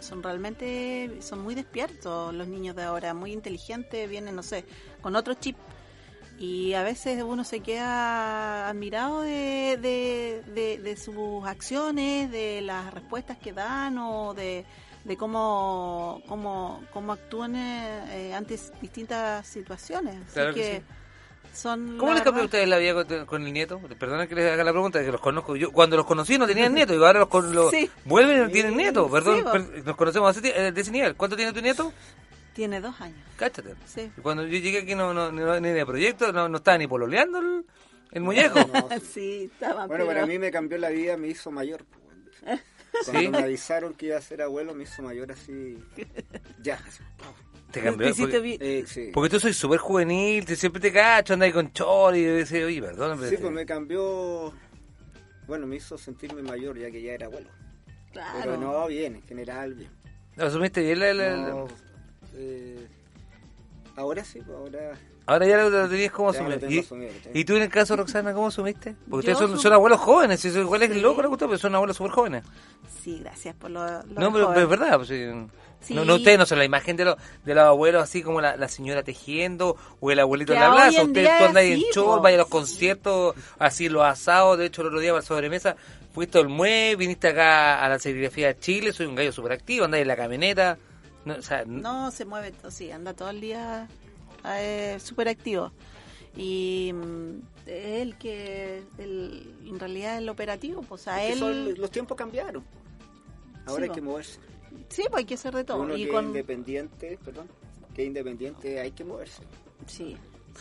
son 0.00 0.22
realmente, 0.22 1.10
son 1.22 1.40
muy 1.42 1.54
despiertos 1.54 2.34
los 2.34 2.46
niños 2.48 2.76
de 2.76 2.82
ahora, 2.82 3.14
muy 3.14 3.32
inteligentes, 3.32 4.08
vienen, 4.10 4.34
no 4.36 4.42
sé, 4.42 4.64
con 5.00 5.16
otro 5.16 5.32
chip. 5.34 5.56
Y 6.38 6.74
a 6.74 6.82
veces 6.82 7.22
uno 7.22 7.44
se 7.44 7.60
queda 7.60 8.68
admirado 8.68 9.22
de, 9.22 9.78
de, 9.80 10.42
de- 10.52 10.78
de 10.78 10.96
sus 10.96 11.46
acciones, 11.46 12.30
de 12.30 12.60
las 12.62 12.92
respuestas 12.92 13.38
que 13.38 13.52
dan 13.52 13.96
o 13.98 14.34
de, 14.34 14.64
de 15.04 15.16
cómo, 15.16 16.22
cómo, 16.28 16.82
cómo 16.92 17.12
actúan 17.12 17.54
eh, 17.56 18.32
ante 18.34 18.58
distintas 18.80 19.46
situaciones. 19.46 20.16
Así 20.26 20.32
Claro 20.34 20.54
que 20.54 20.60
que, 20.60 20.76
sí. 20.78 20.82
son... 21.60 21.96
¿Cómo 21.98 22.12
les 22.14 22.22
cambió 22.22 22.42
a 22.42 22.46
ustedes 22.46 22.68
la 22.68 22.78
vida 22.78 22.94
con, 23.04 23.26
con 23.26 23.46
el 23.46 23.52
nieto? 23.52 23.80
Perdona 23.98 24.26
que 24.26 24.34
les 24.34 24.52
haga 24.52 24.62
la 24.64 24.70
pregunta, 24.72 25.00
que 25.04 25.10
los 25.10 25.20
conozco. 25.20 25.56
Yo 25.56 25.72
cuando 25.72 25.96
los 25.96 26.06
conocí 26.06 26.38
no 26.38 26.46
tenían 26.46 26.72
nieto 26.74 26.94
y 26.94 26.98
ahora 26.98 27.20
los, 27.20 27.28
con- 27.28 27.52
los 27.54 27.70
Sí. 27.72 27.90
vuelven 28.04 28.48
y 28.48 28.52
tienen 28.52 28.76
nieto. 28.76 29.10
Perdón, 29.10 29.38
Sí, 29.38 29.44
per- 29.50 29.84
nos 29.84 29.96
conocemos 29.96 30.36
hace 30.36 30.48
eh, 30.68 30.72
de 30.72 30.80
ese 30.80 30.90
nivel. 30.92 31.16
¿Cuánto 31.16 31.36
tiene 31.36 31.52
tu 31.52 31.60
nieto? 31.60 31.92
Tiene 32.54 32.80
dos 32.80 33.00
años. 33.00 33.18
Cáchate. 33.36 33.74
Sí. 33.86 34.12
Cuando 34.22 34.44
yo 34.44 34.58
llegué 34.58 34.80
aquí 34.80 34.94
no, 34.94 35.12
no, 35.14 35.32
no- 35.32 35.58
ni 35.60 35.70
de 35.70 35.84
proyecto, 35.86 36.32
no, 36.32 36.48
no 36.48 36.58
estaba 36.58 36.78
ni 36.78 36.86
pololeando 36.86 37.38
el, 37.38 37.64
el 38.12 38.22
muñeco. 38.22 38.58
sí, 39.12 39.50
estaba 39.52 39.86
Bueno, 39.86 40.04
pero- 40.04 40.06
para 40.06 40.26
mí 40.26 40.38
me 40.38 40.50
cambió 40.50 40.78
la 40.78 40.90
vida, 40.90 41.16
me 41.16 41.28
hizo 41.28 41.50
mayor. 41.50 41.84
Cuando 43.04 43.20
¿Sí? 43.20 43.28
me 43.28 43.38
avisaron 43.38 43.94
que 43.94 44.06
iba 44.06 44.18
a 44.18 44.20
ser 44.20 44.42
abuelo, 44.42 44.74
me 44.74 44.82
hizo 44.84 45.02
mayor 45.02 45.32
así. 45.32 45.78
Ya. 46.62 46.74
así, 46.74 47.02
Te 47.70 47.80
cambió. 47.82 48.12
Te 48.14 48.20
Porque, 48.20 48.38
bien. 48.40 48.58
Eh, 48.60 48.84
sí. 48.86 49.10
porque 49.14 49.30
tú 49.30 49.40
soy 49.40 49.52
súper 49.54 49.78
juvenil, 49.78 50.44
te- 50.44 50.56
siempre 50.56 50.80
te 50.80 50.92
cacho, 50.92 51.32
andas 51.34 51.46
ahí 51.46 51.52
con 51.52 51.72
chor 51.72 52.14
y 52.16 52.24
dices, 52.24 52.64
oye, 52.64 52.80
perdón. 52.82 53.18
Sí, 53.28 53.36
pues 53.38 53.52
me 53.52 53.64
cambió. 53.64 54.52
Bueno, 55.46 55.66
me 55.66 55.76
hizo 55.76 55.96
sentirme 55.98 56.42
mayor 56.42 56.78
ya 56.78 56.90
que 56.90 57.00
ya 57.02 57.12
era 57.12 57.26
abuelo. 57.26 57.48
Claro. 58.12 58.38
Pero 58.40 58.56
no, 58.58 58.86
bien, 58.88 59.16
en 59.16 59.22
general, 59.22 59.74
bien. 59.74 59.90
¿Lo 60.36 60.46
asumiste 60.46 60.82
bien? 60.82 60.98
la- 61.00 61.14
la- 61.14 61.64
eh, 62.34 62.86
ahora 63.96 64.22
sí, 64.24 64.38
pues 64.44 64.56
ahora. 64.56 64.98
Ahora 65.26 65.46
ya 65.46 65.56
lo, 65.56 65.70
lo 65.70 65.88
tenías 65.88 66.10
como 66.12 66.32
lo 66.32 66.38
asumir. 66.38 66.66
¿Y, 67.32 67.40
y 67.40 67.44
tú 67.44 67.54
en 67.56 67.62
el 67.62 67.68
caso, 67.68 67.94
Roxana, 67.96 68.34
cómo 68.34 68.48
asumiste? 68.48 68.96
Porque 69.08 69.28
Yo 69.28 69.32
ustedes 69.34 69.50
son, 69.50 69.58
son 69.58 69.72
abuelos 69.72 70.00
jóvenes, 70.00 70.44
igual 70.44 70.82
es 70.82 70.92
Sí. 70.92 71.00
loco, 71.00 71.22
gusta, 71.28 71.46
pero 71.46 71.58
son 71.58 71.74
abuelos 71.74 71.96
súper 71.96 72.12
jóvenes. 72.12 72.44
Sí, 73.02 73.20
gracias 73.20 73.54
por 73.54 73.70
lo, 73.70 73.84
lo 73.86 74.20
No, 74.20 74.32
pero, 74.32 74.52
es 74.54 74.68
verdad. 74.68 74.96
pues, 74.96 75.08
sí. 75.08 75.24
Sí. 75.80 75.94
No, 75.94 76.04
no, 76.04 76.14
ustedes 76.14 76.38
no 76.38 76.46
son 76.46 76.58
la 76.58 76.64
imagen 76.64 76.96
de, 76.96 77.04
los 77.04 77.16
de 77.44 77.56
los 77.56 77.64
abuelos 77.64 78.04
así 78.04 78.22
como 78.22 78.40
la, 78.40 78.56
la 78.56 78.68
señora 78.68 79.02
tejiendo 79.02 79.76
o 79.98 80.10
el 80.12 80.20
abuelito 80.20 80.52
en 80.52 80.60
la 80.60 80.70
plaza. 80.72 81.02
Ustedes 81.02 81.38
tú 81.38 81.44
andas 81.44 81.64
en 81.64 81.82
po. 81.92 82.20
vaya 82.20 82.36
a 82.36 82.38
los 82.38 82.48
conciertos, 82.48 83.34
así 83.58 83.88
los 83.88 84.04
asados. 84.04 84.58
De 84.58 84.66
hecho, 84.66 84.82
el 84.82 84.88
otro 84.88 85.00
día 85.00 85.10
para 85.10 85.22
la 85.22 85.26
sobremesa 85.26 85.74
fuiste 86.14 86.38
al 86.38 86.48
MUE, 86.48 86.94
viniste 86.96 87.26
acá 87.28 87.84
a 87.84 87.88
la 87.88 87.98
serigrafía 87.98 88.48
de 88.48 88.58
Chile, 88.60 88.92
soy 88.92 89.06
un 89.06 89.16
gallo 89.16 89.32
súper 89.32 89.52
activo, 89.52 89.84
andas 89.84 90.00
en 90.00 90.06
la 90.08 90.14
camioneta. 90.16 90.78
No, 91.24 91.34
o 91.34 91.42
sea, 91.42 91.64
No, 91.66 92.10
se 92.12 92.24
mueve, 92.26 92.52
sí, 92.68 92.92
anda 92.92 93.12
todo 93.12 93.30
el 93.30 93.40
día 93.40 93.88
eh, 94.44 94.98
súper 95.00 95.28
activo. 95.28 95.72
Y 96.36 96.92
mm, 96.94 97.38
es 97.66 98.00
el 98.02 98.16
que, 98.18 98.82
el, 98.98 99.54
en 99.66 99.78
realidad, 99.78 100.18
el 100.18 100.28
operativo, 100.28 100.82
pues 100.82 101.06
a 101.08 101.22
Es 101.22 101.34
él... 101.34 101.38
son- 101.38 101.74
los 101.80 101.90
tiempos 101.90 102.16
cambiaron. 102.16 102.64
Ahora 103.66 103.76
Sí, 103.76 103.82
hay 103.84 103.88
po. 103.88 103.94
que 103.94 104.00
moverse. 104.00 104.40
Sí, 104.88 105.02
pues 105.08 105.18
hay 105.20 105.24
que 105.24 105.34
hacer 105.34 105.54
de 105.54 105.64
todo. 105.64 105.82
Uno 105.82 105.96
y 105.96 106.02
que 106.02 106.10
es 106.10 106.10
con, 106.10 106.26
independiente, 106.26 107.18
perdón, 107.24 107.48
que 107.94 108.02
es 108.02 108.08
independiente 108.08 108.80
hay 108.80 108.92
que 108.92 109.04
moverse. 109.04 109.42
sí, 109.86 110.16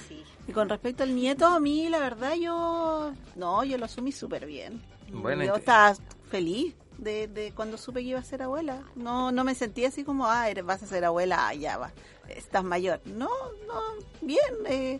sí. 0.07 0.23
Y 0.47 0.51
con 0.53 0.69
respecto 0.69 1.03
al 1.03 1.15
nieto, 1.15 1.45
a 1.45 1.59
mí, 1.59 1.89
la 1.89 1.99
verdad, 1.99 2.35
yo... 2.35 3.13
No, 3.35 3.63
yo 3.63 3.77
lo 3.77 3.85
asumí 3.85 4.11
súper 4.11 4.45
bien. 4.45 4.81
Bueno, 5.11 5.43
yo 5.43 5.55
estaba 5.55 5.95
feliz 6.29 6.75
de, 6.97 7.27
de 7.27 7.51
cuando 7.53 7.77
supe 7.77 8.01
que 8.01 8.07
iba 8.09 8.19
a 8.19 8.23
ser 8.23 8.41
abuela. 8.43 8.83
No 8.95 9.31
no 9.31 9.43
me 9.43 9.55
sentí 9.55 9.85
así 9.85 10.03
como, 10.03 10.27
ah, 10.27 10.49
eres, 10.49 10.63
vas 10.65 10.83
a 10.83 10.87
ser 10.87 11.03
abuela, 11.05 11.47
ah, 11.49 11.53
ya 11.53 11.77
va, 11.77 11.91
estás 12.37 12.63
mayor. 12.63 12.99
No, 13.05 13.29
no, 13.67 13.81
bien, 14.21 14.39
eh, 14.67 14.99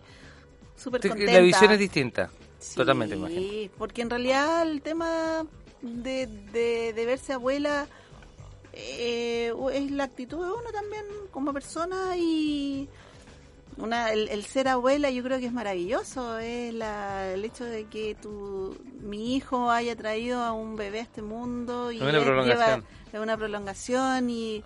súper 0.76 1.02
te- 1.02 1.10
contenta. 1.10 1.34
la 1.34 1.40
visión 1.40 1.72
es 1.72 1.80
distinta. 1.80 2.30
Sí, 2.60 2.76
Totalmente, 2.76 3.16
me 3.16 3.32
imagino. 3.32 3.72
porque 3.78 4.02
en 4.04 4.10
realidad 4.12 4.62
el 4.70 4.82
tema 4.84 5.46
de, 5.82 6.28
de, 6.28 6.94
de 6.94 7.06
verse 7.08 7.34
abuela 7.34 7.88
eh, 8.74 9.52
es 9.74 9.92
la 9.92 10.04
actitud 10.06 10.38
de 10.46 10.52
uno 10.52 10.72
también 10.72 11.04
como 11.32 11.52
persona 11.54 12.16
y 12.18 12.88
una, 13.78 14.12
el, 14.12 14.30
el 14.30 14.46
ser 14.46 14.68
abuela 14.68 15.10
yo 15.10 15.24
creo 15.24 15.40
que 15.40 15.48
es 15.48 15.52
maravilloso 15.54 16.38
es 16.38 16.70
el 16.74 17.46
hecho 17.46 17.66
de 17.66 17.86
que 17.86 18.16
tu 18.22 18.78
mi 19.02 19.36
hijo 19.36 19.72
haya 19.72 19.96
traído 19.96 20.42
a 20.44 20.52
un 20.54 20.76
bebé 20.76 21.00
a 21.00 21.04
este 21.04 21.22
mundo 21.24 21.92
y 21.92 21.96
Es 21.98 22.02
una 22.04 22.18
él 22.20 22.24
prolongación. 22.24 22.82
lleva 22.82 22.84
es 23.12 23.20
una 23.20 23.38
prolongación 23.38 24.30
y 24.30 24.64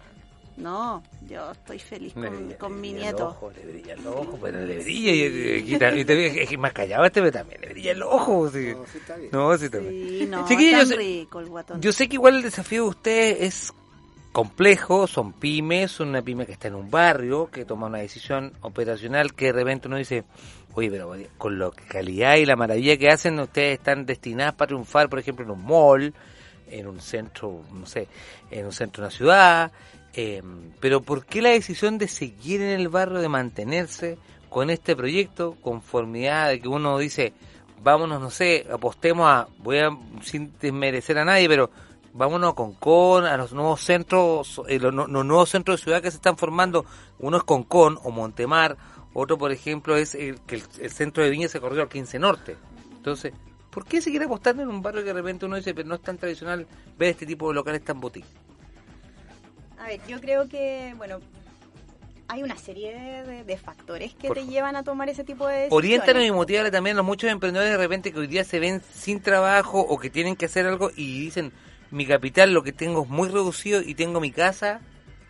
no 0.58 1.04
yo 1.28 1.52
estoy 1.52 1.80
feliz 1.80 2.14
con, 2.14 2.24
brilla- 2.24 2.58
con 2.58 2.72
le 2.74 2.78
mi 2.80 2.90
brilla 2.94 3.10
el 3.10 3.16
nieto 3.16 3.28
ojo, 3.30 3.52
le 3.52 3.66
brilla 3.72 3.94
el 3.94 4.08
ojo, 4.08 4.40
pero 4.42 4.60
le 4.66 4.78
brilla 4.80 5.12
y, 5.12 5.16
y- 5.22 5.72
y 5.72 5.76
y 5.76 6.06
te- 6.06 6.44
es 6.44 6.58
más 6.58 6.72
callado 6.74 7.04
este, 7.06 7.20
pero 7.22 7.32
también 7.32 7.62
le 7.62 7.70
brilla 7.70 7.92
el 7.92 8.04
ojo. 8.04 8.50
Sí. 8.50 8.74
No, 8.74 8.86
sí 8.88 8.98
está 8.98 9.16
bien. 9.18 9.30
No, 9.32 9.58
sí 9.58 9.66
está 9.66 9.78
bien. 9.80 9.92
Sí, 10.20 10.26
no, 10.28 10.48
yo 10.48 10.86
sé- 10.86 10.96
rico 10.96 11.40
el 11.40 11.46
guatón. 11.48 11.82
Yo 11.82 11.92
sé 11.92 12.08
que 12.08 12.16
igual 12.16 12.36
el 12.38 12.42
desafío 12.44 12.84
de 12.84 12.90
ustedes 12.90 13.38
es 13.42 13.74
complejo, 14.32 15.08
son 15.08 15.34
pymes, 15.34 15.92
son 15.92 16.10
una 16.10 16.22
pyme 16.22 16.46
que 16.46 16.52
está 16.54 16.68
en 16.68 16.76
un 16.76 16.90
barrio, 16.92 17.50
que 17.52 17.64
toma 17.66 17.88
una 17.88 18.00
decisión 18.00 18.52
operacional 18.62 19.34
que 19.34 19.46
de 19.48 19.52
repente 19.54 19.88
uno 19.88 19.98
dice, 19.98 20.26
oye, 20.74 20.92
pero 20.92 21.14
con 21.38 21.58
la 21.58 21.72
calidad 21.88 22.36
y 22.36 22.46
la 22.46 22.56
maravilla 22.58 22.98
que 22.98 23.10
hacen, 23.10 23.40
ustedes 23.40 23.78
están 23.80 24.06
destinadas 24.06 24.54
para 24.56 24.68
triunfar, 24.68 25.10
por 25.10 25.20
ejemplo, 25.20 25.46
en 25.46 25.52
un 25.52 25.64
mall, 25.66 26.14
en 26.70 26.88
un 26.88 27.00
centro, 27.00 27.62
no 27.72 27.86
sé, 27.86 28.08
en 28.52 28.66
un 28.66 28.74
centro 28.74 29.02
de 29.04 29.08
una 29.08 29.16
ciudad, 29.16 29.72
eh, 30.16 30.42
pero 30.80 31.02
¿por 31.02 31.26
qué 31.26 31.42
la 31.42 31.50
decisión 31.50 31.98
de 31.98 32.08
seguir 32.08 32.62
en 32.62 32.80
el 32.80 32.90
barrio, 32.90 33.20
de 33.20 33.30
mantenerse? 33.30 34.18
con 34.56 34.70
este 34.70 34.96
proyecto, 34.96 35.58
conformidad 35.62 36.48
de 36.48 36.62
que 36.62 36.70
uno 36.70 36.98
dice, 36.98 37.34
vámonos, 37.84 38.22
no 38.22 38.30
sé, 38.30 38.66
apostemos 38.72 39.28
a, 39.28 39.50
voy 39.58 39.80
a, 39.80 39.90
sin 40.22 40.58
desmerecer 40.58 41.18
a 41.18 41.26
nadie, 41.26 41.50
pero 41.50 41.70
vámonos 42.14 42.54
a 42.54 42.56
Concón, 42.56 43.26
a 43.26 43.36
los 43.36 43.52
nuevos 43.52 43.82
centros, 43.82 44.62
eh, 44.70 44.80
los, 44.80 44.94
nuevos 44.94 45.50
centros 45.50 45.82
de 45.82 45.84
ciudad 45.84 46.02
que 46.02 46.10
se 46.10 46.16
están 46.16 46.38
formando, 46.38 46.86
uno 47.20 47.36
es 47.36 47.44
Concón 47.44 48.00
o 48.06 48.12
Montemar, 48.12 48.78
otro 49.14 49.38
por 49.38 49.52
ejemplo 49.52 49.98
es 49.98 50.16
el, 50.16 50.40
que 50.40 50.64
el, 50.80 50.90
centro 50.90 51.22
de 51.22 51.32
Viña 51.32 51.50
se 51.50 51.60
corrió 51.60 51.82
al 51.82 51.90
15 51.90 52.18
Norte. 52.18 52.56
Entonces, 52.96 53.34
¿por 53.70 53.84
qué 53.84 54.02
seguir 54.02 54.24
apostando 54.24 54.64
en 54.64 54.70
un 54.70 54.82
barrio 54.82 55.02
que 55.02 55.08
de 55.08 55.16
repente 55.16 55.46
uno 55.46 55.58
dice, 55.58 55.74
pero 55.74 55.90
no 55.90 55.96
es 55.96 56.02
tan 56.02 56.18
tradicional 56.18 56.66
ver 56.98 57.10
este 57.10 57.26
tipo 57.26 57.50
de 57.50 57.56
locales 57.56 57.84
tan 57.84 58.00
boutique? 58.00 58.45
A 59.86 59.88
ver, 59.90 60.02
yo 60.08 60.20
creo 60.20 60.50
que, 60.50 60.96
bueno, 60.98 61.20
hay 62.28 62.42
una 62.42 62.58
serie 62.58 63.24
de, 63.46 63.58
factores 63.58 64.16
que 64.16 64.30
Por 64.30 64.38
te 64.38 64.48
llevan 64.48 64.76
a 64.76 64.84
tomar 64.84 65.10
ese 65.10 65.24
tipo 65.24 65.48
de 65.48 65.70
decisiones. 65.70 66.02
Oriéntanos 66.02 66.24
y 66.24 66.72
también 66.72 66.96
a 66.96 66.98
los 66.98 67.06
muchos 67.06 67.30
emprendedores 67.30 67.72
de 67.72 67.78
repente 67.78 68.12
que 68.12 68.18
hoy 68.18 68.26
día 68.26 68.44
se 68.44 68.60
ven 68.60 68.82
sin 68.94 69.22
trabajo 69.22 69.80
o 69.80 70.00
que 70.00 70.10
tienen 70.10 70.36
que 70.36 70.48
hacer 70.48 70.66
algo 70.66 70.90
y 70.96 71.20
dicen, 71.20 71.52
mi 71.92 72.08
capital 72.08 72.52
lo 72.52 72.64
que 72.64 72.74
tengo 72.74 73.04
es 73.04 73.10
muy 73.10 73.30
reducido 73.30 73.80
y 73.80 73.94
tengo 73.94 74.20
mi 74.20 74.32
casa 74.32 74.82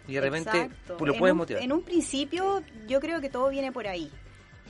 y 0.07 0.13
de 0.13 0.21
repente 0.21 0.57
Exacto. 0.57 0.95
pues, 0.99 1.07
lo 1.09 1.13
En 1.15 1.19
puedes 1.19 1.33
un- 1.33 1.37
motivar. 1.37 1.61
En 1.61 1.73
un 1.73 1.81
principio 1.83 2.63
yo 2.87 3.01
creo 3.01 3.19
que 3.19 3.29
todo 3.29 3.49
viene 3.49 3.73
por 3.73 3.87
ahí, 3.87 4.09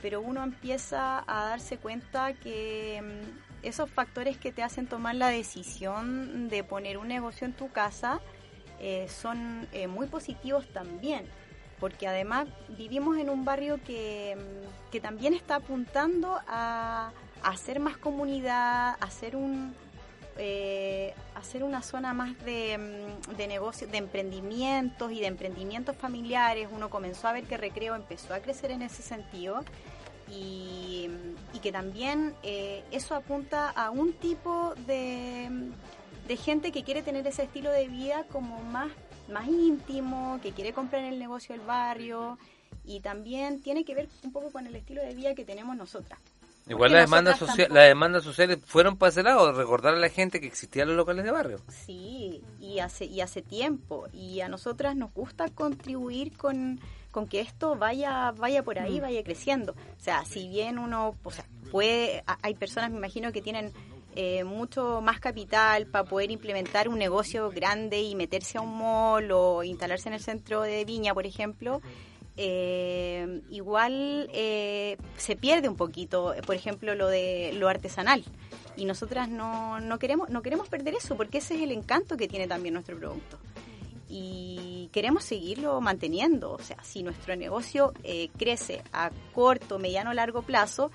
pero 0.02 0.20
uno 0.20 0.44
empieza 0.44 1.24
a 1.28 1.46
darse 1.50 1.78
cuenta 1.78 2.34
que 2.34 3.04
mm, 3.04 3.66
esos 3.68 3.88
factores 3.92 4.38
que 4.38 4.52
te 4.52 4.64
hacen 4.64 4.88
tomar 4.88 5.14
la 5.14 5.28
decisión 5.28 6.50
de 6.50 6.64
poner 6.64 6.98
un 6.98 7.08
negocio 7.08 7.46
en 7.46 7.54
tu 7.54 7.72
casa 7.72 8.20
eh, 8.88 9.08
son 9.10 9.68
eh, 9.74 9.88
muy 9.88 10.06
positivos 10.06 10.68
también, 10.68 11.26
porque 11.80 12.08
además 12.08 12.46
vivimos 12.78 13.18
en 13.18 13.32
un 13.32 13.44
barrio 13.44 13.80
que, 13.84 14.38
mm, 14.38 14.92
que 14.92 15.02
también 15.02 15.34
está 15.34 15.56
apuntando 15.56 16.40
a, 16.48 17.12
hacer 17.42 17.80
más 17.80 17.98
comunidad, 17.98 18.90
a 18.90 18.98
hacer 19.02 19.36
un, 19.36 19.74
eh, 20.38 21.16
hacer 21.34 21.64
una 21.64 21.82
zona 21.82 22.14
más 22.14 22.38
de, 22.46 22.78
mm, 22.78 23.36
de 23.36 23.48
negocios, 23.48 23.90
de 23.90 23.98
emprendimientos 23.98 25.12
y 25.12 25.20
de 25.20 25.26
emprendimientos 25.26 25.98
familiares. 25.98 26.70
Uno 26.72 26.92
comenzó 26.92 27.28
a 27.28 27.34
ver 27.34 27.46
que 27.46 27.58
Recreo 27.58 27.96
empezó 27.96 28.36
a 28.36 28.40
crecer 28.40 28.70
en 28.70 28.84
ese 28.84 29.02
sentido 29.02 29.66
y, 30.30 31.10
que 31.64 31.72
también 31.72 32.36
eso 32.92 33.16
apunta 33.16 33.72
a 33.72 33.90
un 33.90 34.14
tipo 34.14 34.76
de, 34.86 35.50
de 36.28 36.38
gente 36.38 36.72
que 36.72 36.84
quiere 36.84 37.02
tener 37.04 37.26
ese 37.28 37.44
estilo 37.44 37.72
de 37.72 37.88
vida 37.88 38.26
como 38.32 38.60
más, 38.64 38.92
más 39.32 39.48
íntimo, 39.48 40.40
que 40.42 40.52
quiere 40.52 40.74
comprar 40.74 41.04
en 41.04 41.14
el 41.14 41.20
negocio 41.20 41.56
del 41.56 41.66
barrio 41.66 42.38
y 42.84 43.00
también 43.00 43.62
tiene 43.62 43.84
que 43.86 43.96
ver 43.96 44.10
un 44.24 44.32
poco 44.32 44.52
con 44.52 44.66
el 44.68 44.76
estilo 44.76 45.02
de 45.02 45.14
vida 45.14 45.36
que 45.36 45.46
tenemos 45.46 45.76
nosotras. 45.76 46.20
Igual 46.68 46.94
las 46.94 47.04
demandas, 47.04 47.38
tampoco- 47.38 47.74
las 47.76 47.88
demandas 47.88 48.24
sociales 48.24 48.58
fueron 48.66 48.98
para 48.98 49.12
ese 49.12 49.22
lado, 49.22 49.52
recordar 49.54 49.94
a 49.94 50.00
la 50.00 50.10
gente 50.10 50.40
que 50.42 50.48
existían 50.48 50.88
los 50.88 50.98
locales 50.98 51.24
de 51.24 51.30
barrio. 51.30 51.60
Sí, 51.70 52.42
y 52.60 52.80
hace, 52.80 53.06
y 53.06 53.22
hace 53.22 53.44
tiempo. 53.44 54.08
Y 54.12 54.42
a 54.42 54.48
nosotras 54.50 54.96
nos 54.96 55.14
gusta 55.14 55.50
contribuir 55.50 56.36
con, 56.36 56.80
con 57.12 57.28
que 57.28 57.40
esto 57.40 57.76
vaya, 57.76 58.32
vaya 58.32 58.64
por 58.64 58.80
ahí, 58.80 58.98
Mm. 58.98 59.02
vaya 59.04 59.24
creciendo. 59.24 59.74
O 59.74 60.02
sea, 60.04 60.26
si 60.26 60.48
bien 60.48 60.80
uno, 60.80 61.16
o 61.24 61.32
sea, 61.32 61.46
puede, 61.72 62.24
hay 62.42 62.56
personas, 62.56 62.90
me 62.90 62.98
imagino, 62.98 63.32
que 63.32 63.44
tienen 63.44 63.72
eh, 64.16 64.44
mucho 64.44 65.02
más 65.02 65.20
capital 65.20 65.88
para 65.88 66.06
poder 66.06 66.32
implementar 66.32 66.88
un 66.90 66.98
negocio 66.98 67.50
grande 67.50 68.02
y 68.02 68.16
meterse 68.16 68.58
a 68.58 68.62
un 68.62 68.78
mall 68.78 69.32
o 69.32 69.64
instalarse 69.64 70.10
en 70.10 70.14
el 70.16 70.22
centro 70.22 70.62
de 70.62 70.86
Viña, 70.86 71.14
por 71.14 71.26
ejemplo. 71.26 71.82
eh, 72.38 73.42
igual 73.50 74.30
eh, 74.34 74.98
se 75.18 75.36
pierde 75.36 75.70
un 75.70 75.76
poquito, 75.78 76.34
por 76.46 76.56
ejemplo, 76.56 76.94
lo 76.96 77.08
de 77.08 77.54
lo 77.54 77.70
artesanal 77.70 78.24
y 78.78 78.86
nosotras 78.86 79.30
no, 79.30 79.80
no 79.80 80.00
queremos 80.00 80.30
no 80.30 80.42
queremos 80.42 80.68
perder 80.68 80.96
eso 80.96 81.16
porque 81.16 81.38
ese 81.40 81.56
es 81.56 81.62
el 81.62 81.72
encanto 81.72 82.18
que 82.18 82.28
tiene 82.28 82.48
también 82.48 82.74
nuestro 82.74 82.98
producto 82.98 83.40
y 84.10 84.90
queremos 84.92 85.24
seguirlo 85.24 85.80
manteniendo 85.82 86.52
o 86.52 86.60
sea 86.60 86.78
si 86.84 87.04
nuestro 87.04 87.36
negocio 87.36 87.94
eh, 88.04 88.30
crece 88.38 88.84
a 88.94 89.12
corto 89.34 89.80
mediano 89.80 90.14
largo 90.14 90.42
plazo 90.42 90.92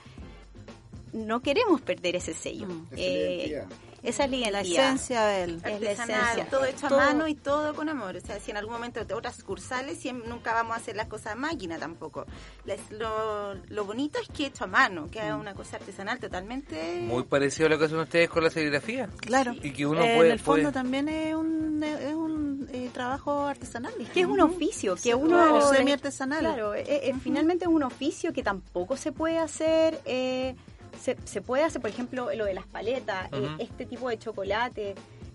no 1.13 1.41
queremos 1.41 1.81
perder 1.81 2.17
ese 2.17 2.35
sello 2.35 2.67
Mm. 2.67 2.87
Esa 2.93 2.95
es 2.95 3.01
la 3.01 3.03
Eh, 3.03 3.65
esa 4.03 4.25
es 4.25 4.31
la 4.31 4.61
esencia 4.63 5.23
del 5.27 5.57
Es 5.57 5.63
la 5.63 5.69
artesanal, 5.75 6.21
esencia. 6.23 6.47
todo 6.51 6.65
hecho 6.65 6.89
Todo- 6.89 7.01
a 7.01 7.05
mano 7.07 7.29
y 7.29 7.35
todo 7.35 7.75
con 7.75 7.87
amor. 7.91 8.17
O 8.17 8.21
sea, 8.21 8.41
si 8.41 8.51
en 8.51 8.57
algún 8.57 8.73
momento 8.73 9.05
de 9.05 9.13
otras 9.13 9.37
sucursales 9.37 9.99
nunca 10.27 10.55
vamos 10.55 10.73
a 10.75 10.77
hacer 10.81 10.97
las 10.97 11.07
cosas 11.07 11.33
a 11.33 11.35
máquina 11.35 11.79
tampoco. 11.79 12.25
Les- 12.65 12.91
lo, 12.93 13.53
lo 13.55 13.85
bonito 13.85 14.19
es 14.19 14.29
que 14.29 14.47
hecho 14.47 14.65
a 14.65 14.69
mano, 14.69 15.07
que 15.11 15.19
es 15.19 15.35
una 15.35 15.53
cosa 15.55 15.77
artesanal 15.77 16.19
totalmente... 16.19 17.01
Muy 17.03 17.25
parecido 17.25 17.67
a 17.67 17.71
lo 17.71 17.79
que 17.79 17.85
hacen 17.85 17.99
ustedes 17.99 18.31
con 18.31 18.43
la 18.43 18.49
serigrafía. 18.49 19.11
Claro. 19.21 19.55
Y 19.63 19.71
que 19.71 19.85
uno 19.87 20.03
Eh, 20.03 20.15
puede, 20.17 20.29
en 20.29 20.33
el 20.33 20.39
fondo 20.41 20.63
puede- 20.63 20.73
también 20.73 21.09
es 21.11 21.35
un, 21.35 21.83
es 21.83 22.15
un 22.15 22.69
eh, 22.73 22.89
trabajo 22.95 23.47
artesanal. 23.47 23.93
Es 24.01 24.09
que 24.09 24.21
es 24.21 24.27
un 24.27 24.41
oficio, 24.41 24.97
que 24.97 25.15
uno... 25.15 25.37
Claro, 25.37 25.69
semi 25.75 25.93
artesanal. 25.93 26.41
Claro, 26.41 26.75
eh, 26.75 26.85
eh, 26.87 27.15
finalmente 27.23 27.67
es 27.67 27.71
un 27.71 27.83
oficio 27.83 28.33
que 28.33 28.43
tampoco 28.43 28.97
se 28.97 29.13
puede 29.13 29.37
hacer... 29.39 30.01
eh, 30.07 30.57
se, 31.01 31.16
se 31.24 31.40
puede 31.40 31.64
hacer, 31.64 31.80
por 31.80 31.90
ejemplo, 31.90 32.28
lo 32.34 32.44
de 32.44 32.55
las 32.55 32.66
paletas, 32.66 33.32
eh, 33.32 33.48
este 33.59 33.86
tipo 33.86 34.09
de 34.09 34.18
chocolate, 34.18 34.94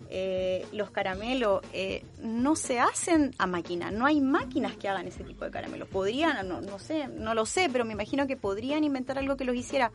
eh, 0.09 0.65
los 0.71 0.91
caramelos, 0.91 1.61
eh, 1.73 2.05
no 2.21 2.55
se 2.55 2.79
hacen 2.79 3.33
a 3.37 3.47
máquina. 3.47 3.91
No 3.91 4.05
hay 4.05 4.21
máquinas 4.21 4.77
que 4.77 4.87
hagan 4.87 5.07
ese 5.07 5.23
tipo 5.23 5.43
de 5.43 5.51
caramelos. 5.51 5.89
Podrían, 5.89 6.47
no, 6.47 6.61
no 6.61 6.79
sé, 6.79 7.07
no 7.07 7.33
lo 7.33 7.45
sé, 7.45 7.69
pero 7.71 7.83
me 7.83 7.93
imagino 7.93 8.27
que 8.27 8.37
podrían 8.37 8.83
inventar 8.83 9.17
algo 9.17 9.35
que 9.35 9.45
los 9.45 9.55
hiciera. 9.55 9.91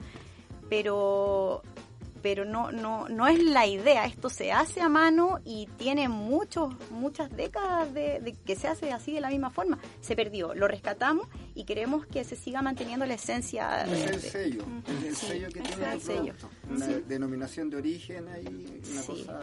Pero 0.68 1.62
pero 2.22 2.44
no, 2.44 2.70
no, 2.72 3.08
no 3.08 3.26
es 3.28 3.42
la 3.42 3.66
idea. 3.66 4.04
Esto 4.06 4.28
se 4.30 4.52
hace 4.52 4.80
a 4.80 4.88
mano 4.88 5.38
y 5.44 5.68
tiene 5.76 6.08
muchos, 6.08 6.74
muchas 6.90 7.30
décadas 7.36 7.92
de, 7.94 8.20
de 8.20 8.32
que 8.44 8.56
se 8.56 8.68
hace 8.68 8.92
así 8.92 9.12
de 9.12 9.20
la 9.20 9.28
misma 9.30 9.50
forma. 9.50 9.78
Se 10.00 10.14
perdió, 10.16 10.54
lo 10.54 10.68
rescatamos 10.68 11.26
y 11.54 11.64
queremos 11.64 12.06
que 12.06 12.24
se 12.24 12.36
siga 12.36 12.62
manteniendo 12.62 13.06
la 13.06 13.14
esencia. 13.14 13.82
Es 13.84 13.90
de- 13.90 14.04
el 14.04 14.20
sello, 14.20 14.64
es 15.00 15.04
el 15.04 15.16
Sí, 15.16 15.26
sello 15.26 15.48
que 15.48 15.60
tiene 15.60 15.84
el 15.86 15.92
el 15.92 16.00
sello. 16.00 16.34
Una 16.70 16.86
Sí. 16.86 17.02
denominación 17.06 17.70
de 17.70 17.76
origen 17.76 18.28
ahí, 18.28 18.80
una 18.92 19.02
cosa... 19.02 19.40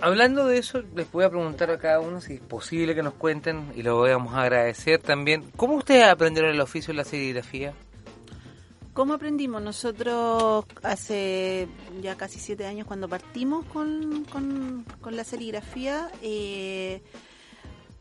Hablando 0.00 0.46
de 0.46 0.58
eso, 0.58 0.80
les 0.94 1.10
voy 1.10 1.24
a 1.24 1.28
preguntar 1.28 1.72
a 1.72 1.78
cada 1.78 1.98
uno 1.98 2.20
si 2.20 2.34
es 2.34 2.40
posible 2.40 2.94
que 2.94 3.02
nos 3.02 3.14
cuenten, 3.14 3.72
y 3.74 3.82
lo 3.82 3.98
vamos 4.00 4.32
a 4.34 4.42
agradecer 4.42 5.00
también. 5.02 5.50
¿Cómo 5.56 5.74
ustedes 5.74 6.04
aprendieron 6.04 6.52
el 6.52 6.60
oficio 6.60 6.92
de 6.92 6.98
la 6.98 7.04
serigrafía? 7.04 7.74
¿Cómo 8.98 9.14
aprendimos? 9.14 9.62
Nosotros 9.62 10.64
hace 10.82 11.68
ya 12.02 12.16
casi 12.16 12.40
siete 12.40 12.66
años 12.66 12.84
cuando 12.84 13.08
partimos 13.08 13.64
con, 13.66 14.24
con- 14.24 14.84
con 15.00 15.14
la 15.14 15.22
serigrafía, 15.22 16.10
eh, 16.20 17.00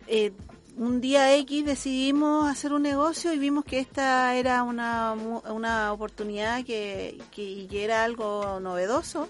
eh, 0.08 0.32
un 0.76 1.00
día 1.00 1.36
X 1.36 1.66
decidimos 1.68 2.50
hacer 2.50 2.74
un 2.74 2.82
negocio 2.82 3.32
y 3.32 3.38
vimos 3.38 3.64
que 3.64 3.78
esta 3.80 4.34
era 4.38 4.64
una, 4.64 5.14
una 5.14 5.94
oportunidad 5.94 6.66
que, 6.66 7.22
que, 7.30 7.68
era 7.84 8.04
algo 8.04 8.60
novedoso 8.60 9.30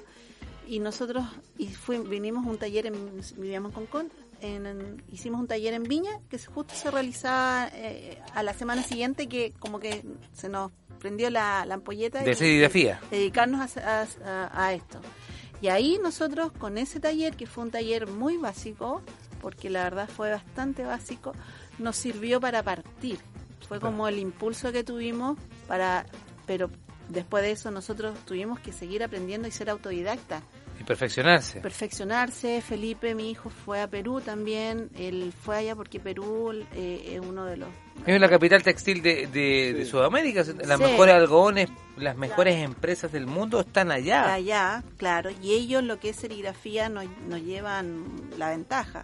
y 0.70 0.80
nosotros 0.80 1.26
vinimos 2.10 2.46
a 2.48 2.50
un 2.50 2.58
taller 2.60 2.86
en 2.86 2.94
vivíamos 3.36 3.74
Concón 3.74 4.10
en- 4.40 4.68
en- 4.68 5.04
hicimos 5.12 5.42
un 5.42 5.48
taller 5.48 5.74
en 5.74 5.84
Viña 5.84 6.18
que 6.30 6.40
justo 6.40 6.74
se 6.76 6.90
realizaba 6.92 7.68
eh, 7.74 8.22
a 8.34 8.42
la 8.42 8.54
semana 8.54 8.84
siguiente 8.84 9.28
que 9.28 9.52
como 9.60 9.80
que 9.82 10.06
se 10.34 10.48
nos 10.48 10.72
prendió 10.98 11.30
la, 11.30 11.66
la 11.66 11.76
ampolleta 11.76 12.20
De 12.20 12.32
y- 12.32 12.36
dedicarnos 13.12 13.78
a, 13.78 14.02
a- 14.26 14.66
a 14.66 14.74
esto. 14.74 15.00
Y 15.62 15.70
ahí 15.70 16.00
nosotros 16.04 16.52
con 16.52 16.78
ese 16.78 17.00
taller 17.00 17.36
que 17.36 17.48
fue 17.48 17.64
un 17.64 17.72
taller 17.72 18.08
muy 18.08 18.38
básico 18.38 19.02
porque 19.42 19.70
la 19.70 19.84
verdad 19.84 20.08
fue 20.10 20.32
bastante 20.32 20.84
básico 20.84 21.34
nos 21.80 21.96
sirvió 21.96 22.40
para 22.40 22.62
partir. 22.64 23.20
Fue 23.68 23.80
como 23.80 24.08
el 24.08 24.18
impulso 24.20 24.72
que 24.72 24.84
tuvimos 24.84 25.38
para 25.68 26.06
pero 26.46 26.70
después 27.10 27.44
de 27.44 27.52
eso 27.52 27.72
nosotros 27.72 28.18
tuvimos 28.26 28.60
que 28.60 28.72
seguir 28.72 29.04
aprendiendo 29.04 29.48
y 29.48 29.52
ser 29.52 29.70
autodidactas 29.70 30.42
Y 30.80 30.84
perfeccionarse. 30.84 31.60
perfeccionarse. 31.60 32.62
Felipe, 32.62 33.16
mi 33.16 33.32
hijo, 33.32 33.50
fue 33.50 33.82
a 33.82 33.88
Perú 33.88 34.22
también. 34.22 34.90
Él 34.98 35.34
fue 35.42 35.58
allá 35.58 35.76
porque 35.76 36.00
Perú 36.00 36.52
eh, 36.74 37.14
es 37.16 37.20
uno 37.20 37.46
de 37.46 37.58
los... 37.58 37.70
Es 38.06 38.22
la 38.22 38.30
capital 38.30 38.62
textil 38.62 39.02
de, 39.02 39.28
de, 39.28 39.74
de 39.74 39.86
Sudamérica. 39.86 40.44
Las 40.66 40.78
Sí. 40.78 40.84
mejores 40.84 41.16
algodones, 41.16 41.70
las 41.98 42.16
mejores 42.16 42.58
empresas 42.64 43.12
del 43.12 43.26
mundo 43.26 43.60
están 43.62 43.92
allá. 43.92 44.34
Allá, 44.34 44.84
claro. 44.98 45.32
Y 45.42 45.54
ellos, 45.54 45.84
lo 45.84 46.00
que 46.00 46.10
es 46.10 46.16
serigrafía, 46.18 46.90
nos, 46.90 47.06
nos 47.28 47.42
llevan 47.42 48.04
la 48.38 48.50
ventaja. 48.50 49.04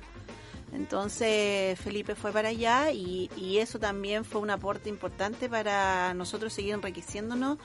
Entonces 0.73 1.79
Felipe 1.79 2.15
fue 2.15 2.31
para 2.31 2.49
allá 2.49 2.91
y, 2.91 3.29
y 3.37 3.59
eso 3.59 3.77
también 3.79 4.25
fue 4.25 4.41
un 4.41 4.49
aporte 4.49 4.89
importante 4.89 5.47
para 5.47 6.13
nosotros 6.15 6.51
seguir 6.51 6.73
enriqueciéndonos 6.73 7.59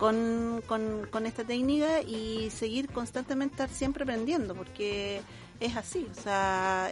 con, 0.00 0.62
con, 0.66 1.06
con 1.10 1.26
esta 1.26 1.44
técnica 1.44 2.00
y 2.00 2.48
seguir 2.50 2.88
constantemente 2.88 3.52
estar 3.54 3.68
siempre 3.68 4.02
aprendiendo 4.04 4.54
porque 4.54 5.20
es 5.60 5.76
así, 5.76 6.08
o 6.10 6.14
sea, 6.20 6.90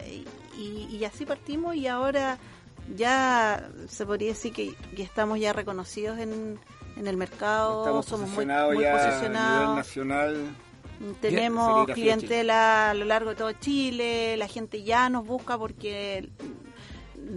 y, 0.57 0.87
y 0.95 1.05
así 1.07 1.25
partimos 1.25 1.75
y 1.75 1.87
ahora 1.87 2.39
ya 2.95 3.71
se 3.89 4.05
podría 4.05 4.29
decir 4.29 4.53
que, 4.53 4.75
que 4.95 5.03
estamos 5.03 5.41
ya 5.41 5.55
reconocidos 5.55 6.19
en, 6.19 6.61
en 6.97 7.07
el 7.07 7.17
mercado, 7.17 7.81
Estamos 7.81 8.07
somos 8.07 8.29
muy, 8.29 8.45
posicionados 8.45 8.75
muy 8.75 8.85
ya 8.85 8.91
a 8.91 8.97
nivel 8.97 9.09
posicionados. 9.11 9.77
nacional. 9.77 10.57
Tenemos 11.23 11.87
clientela 11.93 12.91
a 12.91 12.95
lo 12.95 13.05
largo 13.07 13.31
de 13.31 13.37
todo 13.37 13.53
Chile, 13.53 14.37
la 14.37 14.49
gente 14.49 14.83
ya 14.83 15.09
nos 15.09 15.25
busca 15.27 15.57
porque 15.57 16.29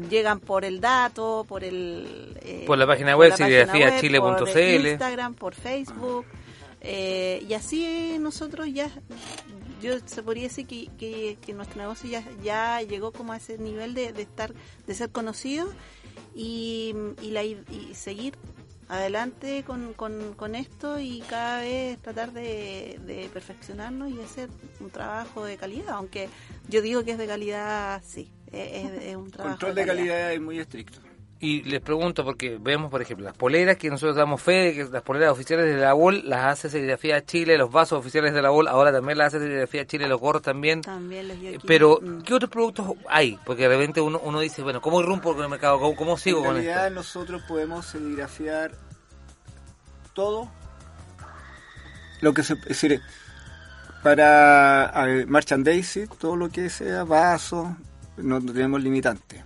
llegan 0.10 0.40
por 0.40 0.66
el 0.66 0.80
dato, 0.80 1.46
por 1.48 1.64
el 1.64 2.38
eh, 2.42 2.64
Por 2.66 2.78
la 2.78 2.88
página 2.88 3.16
web, 3.16 3.32
por 3.32 4.50
Instagram, 4.92 5.34
por 5.36 5.56
Facebook, 5.56 6.26
eh, 6.82 7.46
y 7.48 7.54
así 7.54 8.18
nosotros 8.20 8.68
ya, 8.74 8.90
yo 9.82 9.94
se 10.06 10.24
podría 10.24 10.44
decir 10.44 10.66
que, 10.66 10.90
que, 10.98 11.38
que 11.46 11.54
nuestro 11.54 11.82
negocio 11.82 12.10
ya, 12.10 12.24
ya 12.44 12.82
llegó 12.82 13.12
como 13.12 13.34
a 13.34 13.38
ese 13.38 13.58
nivel 13.58 13.94
de, 13.94 14.14
de 14.14 14.22
estar, 14.24 14.54
de 14.88 14.94
ser 14.94 15.12
conocido 15.12 15.68
y, 16.36 16.96
y, 17.22 17.32
la, 17.32 17.44
y 17.44 17.60
seguir 17.94 18.36
adelante 18.92 19.64
con, 19.64 19.94
con, 19.94 20.34
con 20.34 20.54
esto 20.54 21.00
y 21.00 21.22
cada 21.22 21.62
vez 21.62 21.98
tratar 22.00 22.34
de, 22.34 23.00
de 23.06 23.30
perfeccionarnos 23.32 24.12
y 24.12 24.20
hacer 24.20 24.50
un 24.82 24.90
trabajo 24.90 25.46
de 25.46 25.56
calidad, 25.56 25.96
aunque 25.96 26.28
yo 26.68 26.82
digo 26.82 27.04
que 27.04 27.12
es 27.12 27.18
de 27.18 27.28
calidad, 27.28 28.02
sí, 28.06 28.30
es, 28.52 28.86
es- 28.86 29.04
es 29.06 29.16
un 29.16 29.30
trabajo 29.32 29.52
Control 29.58 29.76
de 29.76 29.86
calidad 29.86 30.32
es 30.34 30.42
muy 30.42 30.60
estricto. 30.60 31.00
Y 31.44 31.64
les 31.64 31.82
pregunto, 31.82 32.24
porque 32.24 32.60
vemos, 32.62 32.92
por 32.92 33.02
ejemplo, 33.02 33.26
las 33.26 33.36
poleras 33.36 33.76
que 33.76 33.90
nosotros 33.90 34.16
damos 34.16 34.40
fe 34.44 34.52
de 34.52 34.74
que 34.76 34.84
las 34.86 35.02
poleras 35.02 35.32
oficiales 35.32 35.66
de 35.66 35.82
la 35.82 35.94
BOL 35.94 36.22
las 36.30 36.46
hace 36.46 36.70
Serigrafía 36.70 37.26
Chile, 37.26 37.58
los 37.58 37.72
vasos 37.72 37.98
oficiales 37.98 38.32
de 38.36 38.44
la 38.44 38.52
BOL 38.52 38.68
ahora 38.68 38.92
también 38.92 39.18
las 39.18 39.30
hace 39.34 39.40
Serigrafía 39.40 39.88
Chile, 39.88 40.08
los 40.08 40.20
gorros 40.22 40.44
también. 40.44 40.82
También 40.82 41.28
los 41.28 41.40
yoquis. 41.42 41.62
Pero, 41.66 41.98
Mm. 42.00 42.22
¿qué 42.22 42.36
otros 42.36 42.52
productos 42.52 42.92
hay? 43.10 43.40
Porque 43.44 43.64
de 43.64 43.70
repente 43.70 44.02
uno, 44.02 44.22
uno 44.24 44.40
dice, 44.40 44.62
bueno, 44.62 44.82
¿cómo 44.82 45.02
irrumpo 45.02 45.34
con 45.34 45.44
el 45.44 45.50
mercado? 45.50 45.80
¿Cómo, 45.80 45.96
cómo 45.96 46.16
sigo 46.16 46.38
en 46.42 46.46
con 46.46 46.54
realidad 46.58 46.84
esto? 46.90 46.96
nosotros 46.96 47.42
podemos 47.48 47.88
serigrafiar 47.88 48.74
todo 50.14 50.48
lo 52.22 52.36
que 52.36 52.44
se 52.44 52.54
es 52.54 52.66
decir 52.66 53.02
para 54.04 54.94
merchandising 55.28 56.08
todo 56.20 56.36
lo 56.36 56.50
que 56.50 56.70
sea 56.70 57.04
vaso 57.04 57.76
no, 58.18 58.40
no 58.40 58.54
tenemos 58.54 58.82
limitante. 58.82 59.44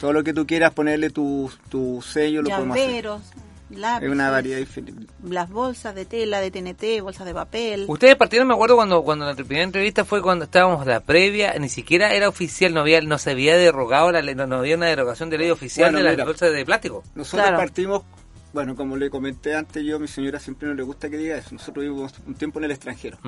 Todo 0.00 0.12
lo 0.12 0.24
que 0.24 0.32
tú 0.32 0.46
quieras 0.46 0.72
ponerle 0.72 1.10
tu, 1.10 1.50
tu 1.68 2.02
sello 2.02 2.42
lo 2.42 2.50
podemos 2.50 2.76
hacer. 2.76 2.88
Llaveros, 2.90 3.22
lápices, 3.70 4.08
es 4.08 4.12
una 4.14 4.30
variedad 4.30 4.58
infinita. 4.58 5.12
las 5.28 5.50
bolsas 5.50 5.94
de 5.94 6.04
tela, 6.04 6.40
de 6.40 6.50
TNT, 6.50 7.02
bolsas 7.02 7.26
de 7.26 7.34
papel. 7.34 7.84
Ustedes 7.88 8.16
partieron, 8.16 8.46
me 8.48 8.54
acuerdo 8.54 8.76
cuando 8.76 9.02
cuando 9.02 9.26
la 9.26 9.34
primera 9.34 9.62
entrevista 9.62 10.04
fue 10.04 10.22
cuando 10.22 10.44
estábamos 10.44 10.86
la 10.86 11.00
previa, 11.00 11.54
ni 11.58 11.68
siquiera 11.68 12.12
era 12.14 12.28
oficial, 12.28 12.72
no 12.72 12.80
había 12.80 13.00
no 13.00 13.18
se 13.18 13.30
había 13.30 13.56
derogado 13.56 14.12
la 14.12 14.22
ley, 14.22 14.34
no, 14.34 14.46
no 14.46 14.56
había 14.56 14.76
una 14.76 14.86
derogación 14.86 15.30
de 15.30 15.38
ley 15.38 15.50
oficial 15.50 15.86
Bueno, 15.86 15.98
de 15.98 16.04
las 16.04 16.12
mira, 16.14 16.24
bolsas 16.24 16.52
de 16.52 16.64
plástico. 16.64 17.02
Nosotros 17.14 17.50
partimos, 17.50 18.02
bueno, 18.54 18.74
como 18.76 18.96
le 18.96 19.10
comenté 19.10 19.54
antes 19.54 19.84
yo, 19.84 19.96
a 19.96 19.98
mi 19.98 20.08
señora 20.08 20.38
siempre 20.40 20.66
no 20.68 20.74
le 20.74 20.82
gusta 20.82 21.10
que 21.10 21.18
diga 21.18 21.36
eso. 21.36 21.50
Nosotros 21.52 21.84
vivimos 21.84 22.14
un 22.26 22.34
tiempo 22.34 22.58
en 22.60 22.64
el 22.66 22.70
extranjero. 22.70 23.18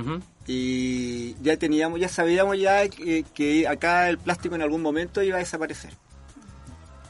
Y 0.47 1.35
ya 1.43 1.57
teníamos, 1.59 2.01
ya 2.01 2.09
sabíamos 2.09 2.59
ya 2.59 2.89
que, 2.89 3.25
que 3.35 3.67
acá 3.69 4.09
el 4.09 4.19
plástico 4.19 4.55
en 4.55 4.63
algún 4.63 4.81
momento 4.81 5.23
iba 5.23 5.37
a 5.37 5.41
desaparecer. 5.41 5.93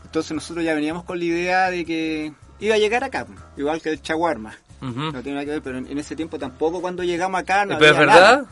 Entonces 0.05 0.33
nosotros 0.33 0.65
ya 0.65 0.75
veníamos 0.75 1.05
con 1.05 1.19
la 1.19 1.25
idea 1.25 1.71
de 1.71 1.85
que 1.85 2.33
iba 2.59 2.75
a 2.75 2.79
llegar 2.79 3.05
acá, 3.05 3.27
igual 3.57 3.81
que 3.83 3.91
el 3.91 4.03
chaguarma. 4.03 4.55
No 4.81 5.23
tiene 5.23 5.33
nada 5.35 5.45
que 5.45 5.51
ver, 5.53 5.63
pero 5.63 5.79
en, 5.79 5.99
ese 5.99 6.15
tiempo 6.17 6.39
tampoco 6.39 6.81
cuando 6.81 7.03
llegamos 7.03 7.41
acá 7.41 7.65
no 7.65 7.79
¿Pero 7.79 7.93
es 7.93 7.97
había 7.99 8.07
verdad? 8.15 8.21
nada. 8.39 8.47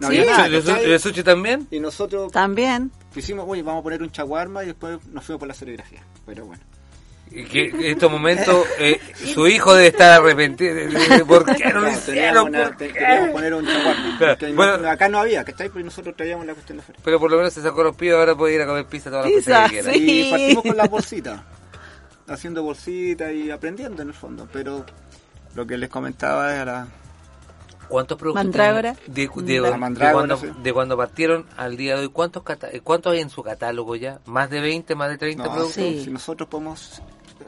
No 0.00 0.08
Sí. 0.10 0.18
había 0.18 0.30
nada, 0.30 0.48
¿Y 0.48 0.54
el 0.54 0.62
¿cachai? 0.64 0.76
sushi- 0.84 0.88
el 0.92 1.00
sushi 1.00 1.22
también? 1.24 1.66
Y 1.72 1.80
nosotros 1.80 2.30
También. 2.30 2.92
hicimos, 3.16 3.46
oye, 3.48 3.62
vamos 3.62 3.80
a 3.80 3.82
poner 3.82 4.00
un 4.02 4.10
chaguarma 4.12 4.62
y 4.62 4.66
después 4.66 5.04
nos 5.08 5.24
fuimos 5.24 5.40
por 5.40 5.48
la 5.48 5.54
serigrafía. 5.54 6.02
Pero 6.26 6.46
bueno. 6.46 6.62
Que 7.30 7.68
en 7.68 7.84
estos 7.84 8.10
momentos 8.10 8.66
eh, 8.78 9.00
su 9.14 9.46
hijo 9.46 9.74
debe 9.74 9.88
estar 9.88 10.20
arrepentido. 10.20 10.74
de- 10.74 10.86
de- 10.88 11.08
de- 11.18 11.24
¿Por 11.24 11.44
qué 11.56 11.72
no 11.72 11.80
lo 11.80 11.90
hicieron? 11.90 12.50
poner 13.32 13.54
un 13.54 13.66
porque 14.18 14.52
bueno. 14.52 14.78
no- 14.78 14.88
acá 14.90 15.08
no 15.08 15.18
había, 15.18 15.44
¿cachai? 15.44 15.68
Porque 15.68 15.84
nosotros 15.84 16.16
traíamos 16.16 16.46
la 16.46 16.54
cuestión 16.54 16.78
de 16.78 16.82
la 16.82 16.86
feria. 16.86 17.00
Pero 17.04 17.20
por 17.20 17.30
lo 17.30 17.36
menos 17.36 17.52
se 17.52 17.62
sacó 17.62 17.82
los 17.82 17.94
pies, 17.96 18.14
ahora 18.14 18.34
puede 18.36 18.54
ir 18.54 18.62
a 18.62 18.66
comer 18.66 18.86
pizza 18.86 19.10
todas 19.10 19.26
las 19.26 19.34
Pizza, 19.34 19.62
veces 19.68 19.84
que 19.84 19.90
quiera. 19.92 19.96
Y 19.96 20.30
partimos 20.30 20.62
con 20.64 20.76
las 20.76 20.90
bolsitas, 20.90 21.40
haciendo 22.26 22.62
bolsitas 22.62 23.32
y 23.32 23.50
aprendiendo 23.50 24.02
en 24.02 24.08
el 24.08 24.14
fondo. 24.14 24.48
Pero 24.52 24.84
lo 25.54 25.66
que 25.66 25.76
les 25.78 25.88
comentaba 25.88 26.54
era... 26.54 26.86
¿Cuántos 27.88 28.18
productos 28.18 28.44
Mandrágora. 28.44 28.96
De, 29.06 29.28
de- 29.34 29.60
de 29.62 29.76
mandrágora, 29.78 30.12
cuando, 30.12 30.36
sí. 30.36 30.46
de 30.62 30.72
cuando 30.74 30.94
partieron 30.98 31.46
al 31.56 31.78
día 31.78 31.94
de 31.94 32.02
hoy, 32.02 32.08
¿cuántos, 32.10 32.42
eh, 32.70 32.80
¿cuántos 32.84 33.14
hay 33.14 33.20
en 33.20 33.30
su 33.30 33.42
catálogo 33.42 33.96
ya? 33.96 34.18
¿Más 34.26 34.50
de 34.50 34.60
20, 34.60 34.94
más 34.94 35.08
de 35.08 35.16
30 35.16 35.44
No, 35.44 35.52
productos? 35.54 35.82
si 35.82 36.10
nosotros 36.10 36.50
podemos 36.50 37.00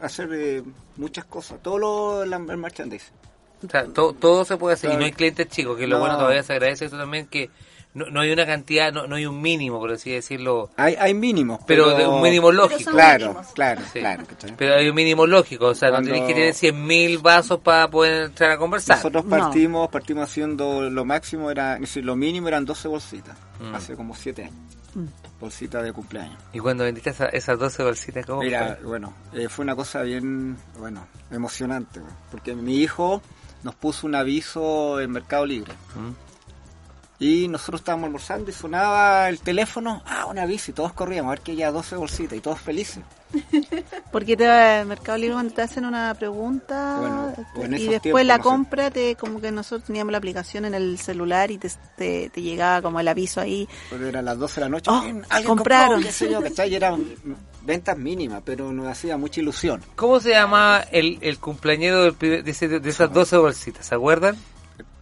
hacer 0.02 0.28
eh, 0.32 0.62
muchas 0.96 1.24
cosas, 1.24 1.62
todo 1.62 1.78
lo 1.78 2.24
la- 2.24 2.36
el 2.36 2.56
merchandising. 2.56 3.14
O 3.66 3.68
sea, 3.70 3.84
to- 3.86 4.14
todo 4.14 4.44
se 4.44 4.56
puede 4.56 4.74
hacer 4.74 4.92
y 4.92 4.96
no 4.96 5.04
hay 5.04 5.12
clientes 5.12 5.48
chicos, 5.48 5.76
que 5.76 5.86
lo 5.86 5.96
No. 5.96 6.00
bueno 6.00 6.16
todavía 6.18 6.42
se 6.42 6.54
agradece 6.54 6.86
eso 6.86 6.96
también, 6.96 7.26
que 7.26 7.50
no, 7.92 8.06
no 8.06 8.20
hay 8.20 8.32
una 8.32 8.46
cantidad, 8.46 8.92
no, 8.92 9.06
no 9.06 9.16
hay 9.16 9.26
un 9.26 9.42
mínimo, 9.42 9.78
por 9.80 9.90
así 9.92 10.12
decirlo. 10.12 10.70
Hay, 10.76 10.94
hay 10.94 11.12
mínimos, 11.12 11.60
Pero, 11.66 11.86
pero... 11.86 11.96
de 11.98 12.06
un 12.06 12.22
mínimo 12.22 12.52
lógico. 12.52 12.90
Claro, 12.92 13.42
claro, 13.54 13.82
Sí. 13.92 13.98
claro. 13.98 14.22
¿cachai? 14.26 14.54
Pero 14.56 14.76
hay 14.76 14.88
un 14.88 14.94
mínimo 14.94 15.26
lógico, 15.26 15.66
o 15.66 15.74
sea, 15.74 15.90
Cuando- 15.90 16.08
no 16.08 16.14
tenéis 16.14 16.28
que 16.32 16.40
tener 16.40 16.54
100.000 16.54 17.18
vasos 17.20 17.58
para 17.60 17.88
poder 17.88 18.26
entrar 18.26 18.52
a 18.52 18.56
conversar. 18.58 18.96
Nosotros 18.96 19.24
partimos, 19.28 19.88
partimos 19.90 20.24
haciendo 20.30 20.88
lo 20.88 21.04
máximo, 21.04 21.50
era, 21.50 21.74
es 21.74 21.80
decir, 21.80 22.04
lo 22.04 22.14
mínimo 22.16 22.48
eran 22.48 22.64
12 22.64 22.86
bolsitas, 22.88 23.36
Mm. 23.60 23.74
hace 23.74 23.94
como 23.96 24.14
7 24.14 24.44
años. 24.44 24.54
Bolsitas 25.40 25.82
de 25.84 25.92
cumpleaños. 25.92 26.36
Y 26.52 26.58
cuando 26.58 26.84
vendiste 26.84 27.10
esa- 27.10 27.28
esas 27.28 27.58
12 27.58 27.82
bolsitas, 27.82 28.26
¿cómo 28.26 28.42
Mira, 28.42 28.76
fue? 28.80 28.86
bueno, 28.86 29.14
eh, 29.32 29.48
fue 29.48 29.62
una 29.64 29.74
cosa 29.76 30.02
bien, 30.02 30.56
bueno, 30.78 31.06
emocionante, 31.30 32.00
porque 32.30 32.54
mi 32.54 32.76
hijo 32.78 33.22
nos 33.62 33.74
puso 33.74 34.06
un 34.06 34.14
aviso 34.14 35.00
en 35.00 35.10
Mercado 35.12 35.46
Libre. 35.46 35.72
Mm. 35.94 36.29
Y 37.22 37.48
nosotros 37.48 37.82
estábamos 37.82 38.06
almorzando 38.06 38.50
y 38.50 38.54
sonaba 38.54 39.28
el 39.28 39.40
teléfono, 39.40 40.02
ah, 40.06 40.24
un 40.24 40.38
aviso, 40.38 40.70
y 40.70 40.74
todos 40.74 40.94
corríamos 40.94 41.28
a 41.28 41.34
ver 41.34 41.40
que 41.42 41.54
ya 41.54 41.70
12 41.70 41.94
bolsitas, 41.96 42.38
y 42.38 42.40
todos 42.40 42.58
felices. 42.58 43.04
Porque 44.10 44.38
te 44.38 44.48
va 44.48 44.84
Mercado 44.86 45.18
Libre 45.18 45.34
cuando 45.34 45.52
te 45.52 45.60
hacen 45.60 45.84
una 45.84 46.14
pregunta 46.14 47.34
Bueno, 47.54 47.76
y 47.76 47.86
después 47.88 48.00
tiempos, 48.02 48.24
la 48.24 48.38
no 48.38 48.42
sé. 48.42 48.48
compra, 48.48 48.90
te 48.90 49.16
como 49.16 49.38
que 49.40 49.52
nosotros 49.52 49.84
teníamos 49.86 50.12
la 50.12 50.18
aplicación 50.18 50.64
en 50.64 50.72
el 50.74 50.98
celular 50.98 51.50
y 51.50 51.58
te, 51.58 51.70
te, 51.96 52.30
te 52.30 52.40
llegaba 52.42 52.80
como 52.80 52.98
el 53.00 53.06
aviso 53.06 53.40
ahí. 53.40 53.68
Pero 53.90 54.08
eran 54.08 54.24
las 54.24 54.38
12 54.38 54.54
de 54.54 54.60
la 54.62 54.68
noche, 54.70 54.90
Oh, 54.90 55.02
"Bien, 55.02 55.22
alguien 55.28 55.56
compraron. 55.56 55.88
compró", 55.96 56.08
qué 56.08 56.12
sé 56.12 56.30
yo, 56.32 56.42
¿cachai? 56.42 56.72
Y 56.72 56.74
eran 56.76 57.04
ventas 57.62 57.98
mínimas, 57.98 58.40
pero 58.46 58.72
nos 58.72 58.86
hacía 58.88 59.18
mucha 59.18 59.40
ilusión. 59.40 59.82
¿Cómo 59.94 60.20
se 60.20 60.30
llama 60.30 60.84
el, 60.90 61.18
el 61.20 61.38
cumpleañero 61.38 62.10
de, 62.12 62.42
de 62.42 62.88
esas 62.90 63.12
12 63.12 63.36
bolsitas? 63.36 63.84
¿Se 63.86 63.94
acuerdan? 63.94 64.36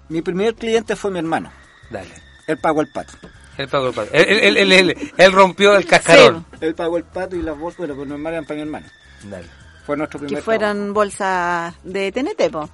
Mi 0.08 0.20
primer 0.20 0.56
cliente 0.56 0.96
fue 0.96 1.12
mi 1.12 1.20
hermano. 1.20 1.50
Dale. 1.90 2.10
Él 2.46 2.58
pagó 2.58 2.80
el 2.80 2.88
pato. 2.88 3.12
Él 3.56 3.68
pagó 3.68 3.88
el 3.88 3.94
pato. 3.94 4.10
Él, 4.12 4.56
él- 4.56 4.72
él- 4.72 5.10
él- 5.16 5.32
rompió 5.32 5.76
el 5.76 5.84
cascarón. 5.86 6.44
Él 6.60 6.74
pagó 6.74 6.96
el 6.96 7.04
pato 7.04 7.36
y 7.36 7.42
las 7.42 7.58
bolsas, 7.58 7.78
bueno, 7.78 7.94
pues 7.96 8.08
normal 8.08 8.32
eran 8.34 8.44
para 8.44 8.54
mi 8.56 8.62
hermano. 8.62 8.86
Dale. 9.24 9.46
Fue 9.84 9.96
nuestro 9.96 10.20
primer 10.20 10.36
Que 10.38 10.42
fueron 10.44 10.92
bolsas 10.94 11.74
de 11.82 12.12
TNT, 12.12 12.50
po. 12.50 12.68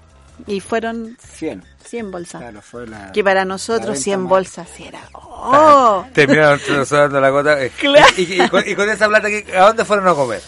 Y 0.47 0.61
fueron 0.61 1.15
trabajo. 1.17 1.37
100. 1.39 1.65
100 1.85 2.11
bolsas. 2.11 2.41
Claro, 2.41 2.61
fue 2.61 2.87
la, 2.89 3.13
que 3.13 3.23
para 3.23 3.45
nosotros 3.45 3.87
venta 3.91 4.03
100 4.03 4.21
más- 4.23 4.29
bolsas 4.31 4.69
sí 4.77 4.85
era. 4.85 5.01
¡Oh! 5.15 6.05
Terminaron 6.13 6.59
trozando 6.59 7.21
la 7.21 7.29
gota. 7.31 7.63
eh, 7.63 7.71
Claro. 7.79 8.07
Y, 8.17 8.23
y- 8.23 8.43
y 8.43 8.49
con, 8.49 8.63
y 8.69 8.75
con 8.75 8.89
esa 8.91 9.07
plata, 9.09 9.29
¿qué- 9.29 9.47
¿a 9.57 9.67
dónde 9.67 9.85
fueron 9.85 10.09
a 10.09 10.15
comer? 10.15 10.43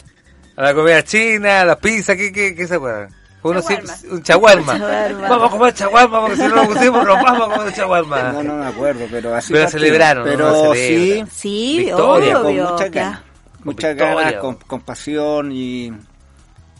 ¿A 0.57 0.63
la 0.63 0.75
comida 0.75 1.03
china? 1.05 1.61
¿A 1.61 1.65
la 1.65 1.79
pizza? 1.79 2.17
¿Qué, 2.17 2.33
qué, 2.33 2.55
qué 2.55 2.67
se 2.67 2.75
acuerdan? 2.75 3.15
Fue 3.47 3.53
uno 3.53 3.61
Chaguarma. 3.63 3.97
sí- 3.97 4.07
un 4.11 4.23
chaguarma. 4.23 4.73
Chaguarma. 4.79 5.29
Vamos 5.29 5.49
a 5.49 5.51
comer 5.57 5.75
chaguarma 5.75 6.21
porque 6.21 6.37
si 6.37 6.43
no 6.43 6.49
lo 6.57 6.67
pusimos 6.69 7.05
nos 7.05 7.23
vamos 7.23 7.49
a 7.51 7.57
comer 7.57 7.75
chaguarma. 7.75 8.23
No, 8.33 8.43
no 8.43 8.57
me 8.57 8.67
acuerdo, 8.67 9.07
pero 9.11 9.35
así 9.35 9.53
Pero 9.53 9.69
celebraron, 9.69 10.25
¿no? 10.25 10.31
Pero 10.31 10.73
Celebran. 10.75 11.27
sí, 11.29 11.33
Sí, 11.37 11.79
Victoria, 11.79 12.35
con 12.35 12.47
obvio. 12.47 12.71
muchas 12.71 12.91
claro. 12.91 13.09
ganas. 13.11 13.23
Muchas 13.65 13.97
ganas, 13.97 14.35
con, 14.35 14.55
con 14.57 14.81
pasión 14.83 15.51
y 15.53 15.93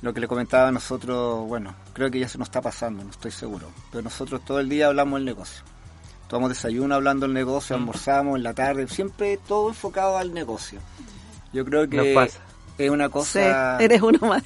lo 0.03 0.15
que 0.15 0.21
le 0.21 0.29
comentaba 0.29 0.69
a 0.69 0.73
nosotros, 0.73 1.47
bueno, 1.49 1.75
creo 1.93 2.11
que 2.11 2.21
ya 2.21 2.29
se 2.29 2.39
nos 2.39 2.47
está 2.49 2.61
pasando, 2.61 3.03
no 3.03 3.11
estoy 3.11 3.31
seguro. 3.33 3.67
Pero 3.91 4.03
nosotros 4.03 4.41
todo 4.45 4.61
el 4.61 4.69
día 4.69 4.87
hablamos 4.87 5.19
del 5.19 5.25
negocio. 5.25 5.63
Tomamos 6.29 6.51
desayuno 6.51 6.95
hablando 6.95 7.27
del 7.27 7.35
negocio, 7.35 7.75
almorzamos 7.77 8.37
en 8.37 8.43
la 8.43 8.53
tarde, 8.55 8.87
siempre 8.89 9.37
todo 9.49 9.69
enfocado 9.69 10.19
al 10.19 10.33
negocio. 10.35 10.79
Yo 11.53 11.65
creo 11.65 11.89
que 11.89 11.97
Nos 11.97 12.07
pasa. 12.09 12.39
Es 12.79 12.91
una 12.91 13.07
Sí, 13.07 13.11
cosa... 13.13 13.79
eres 13.81 14.03
uno 14.03 14.19
más. 14.21 14.43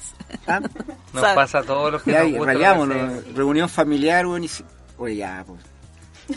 ¿Ah? 0.47 0.59
Nos 1.13 1.21
¿Sabes? 1.21 1.35
pasa 1.35 1.59
a 1.59 1.63
todos 1.63 1.91
los 1.91 2.03
que 2.03 2.11
Ya, 2.11 2.19
nos 2.23 2.29
y 2.29 2.37
gusta 2.37 2.55
que 2.55 2.65
hacemos. 2.65 3.35
reunión 3.35 3.67
familiar, 3.69 4.25
bueno, 4.25 4.45
y 4.45 4.47
si- 4.47 4.63
Oye, 4.97 5.15
ya, 5.17 5.43
pues. 5.45 5.59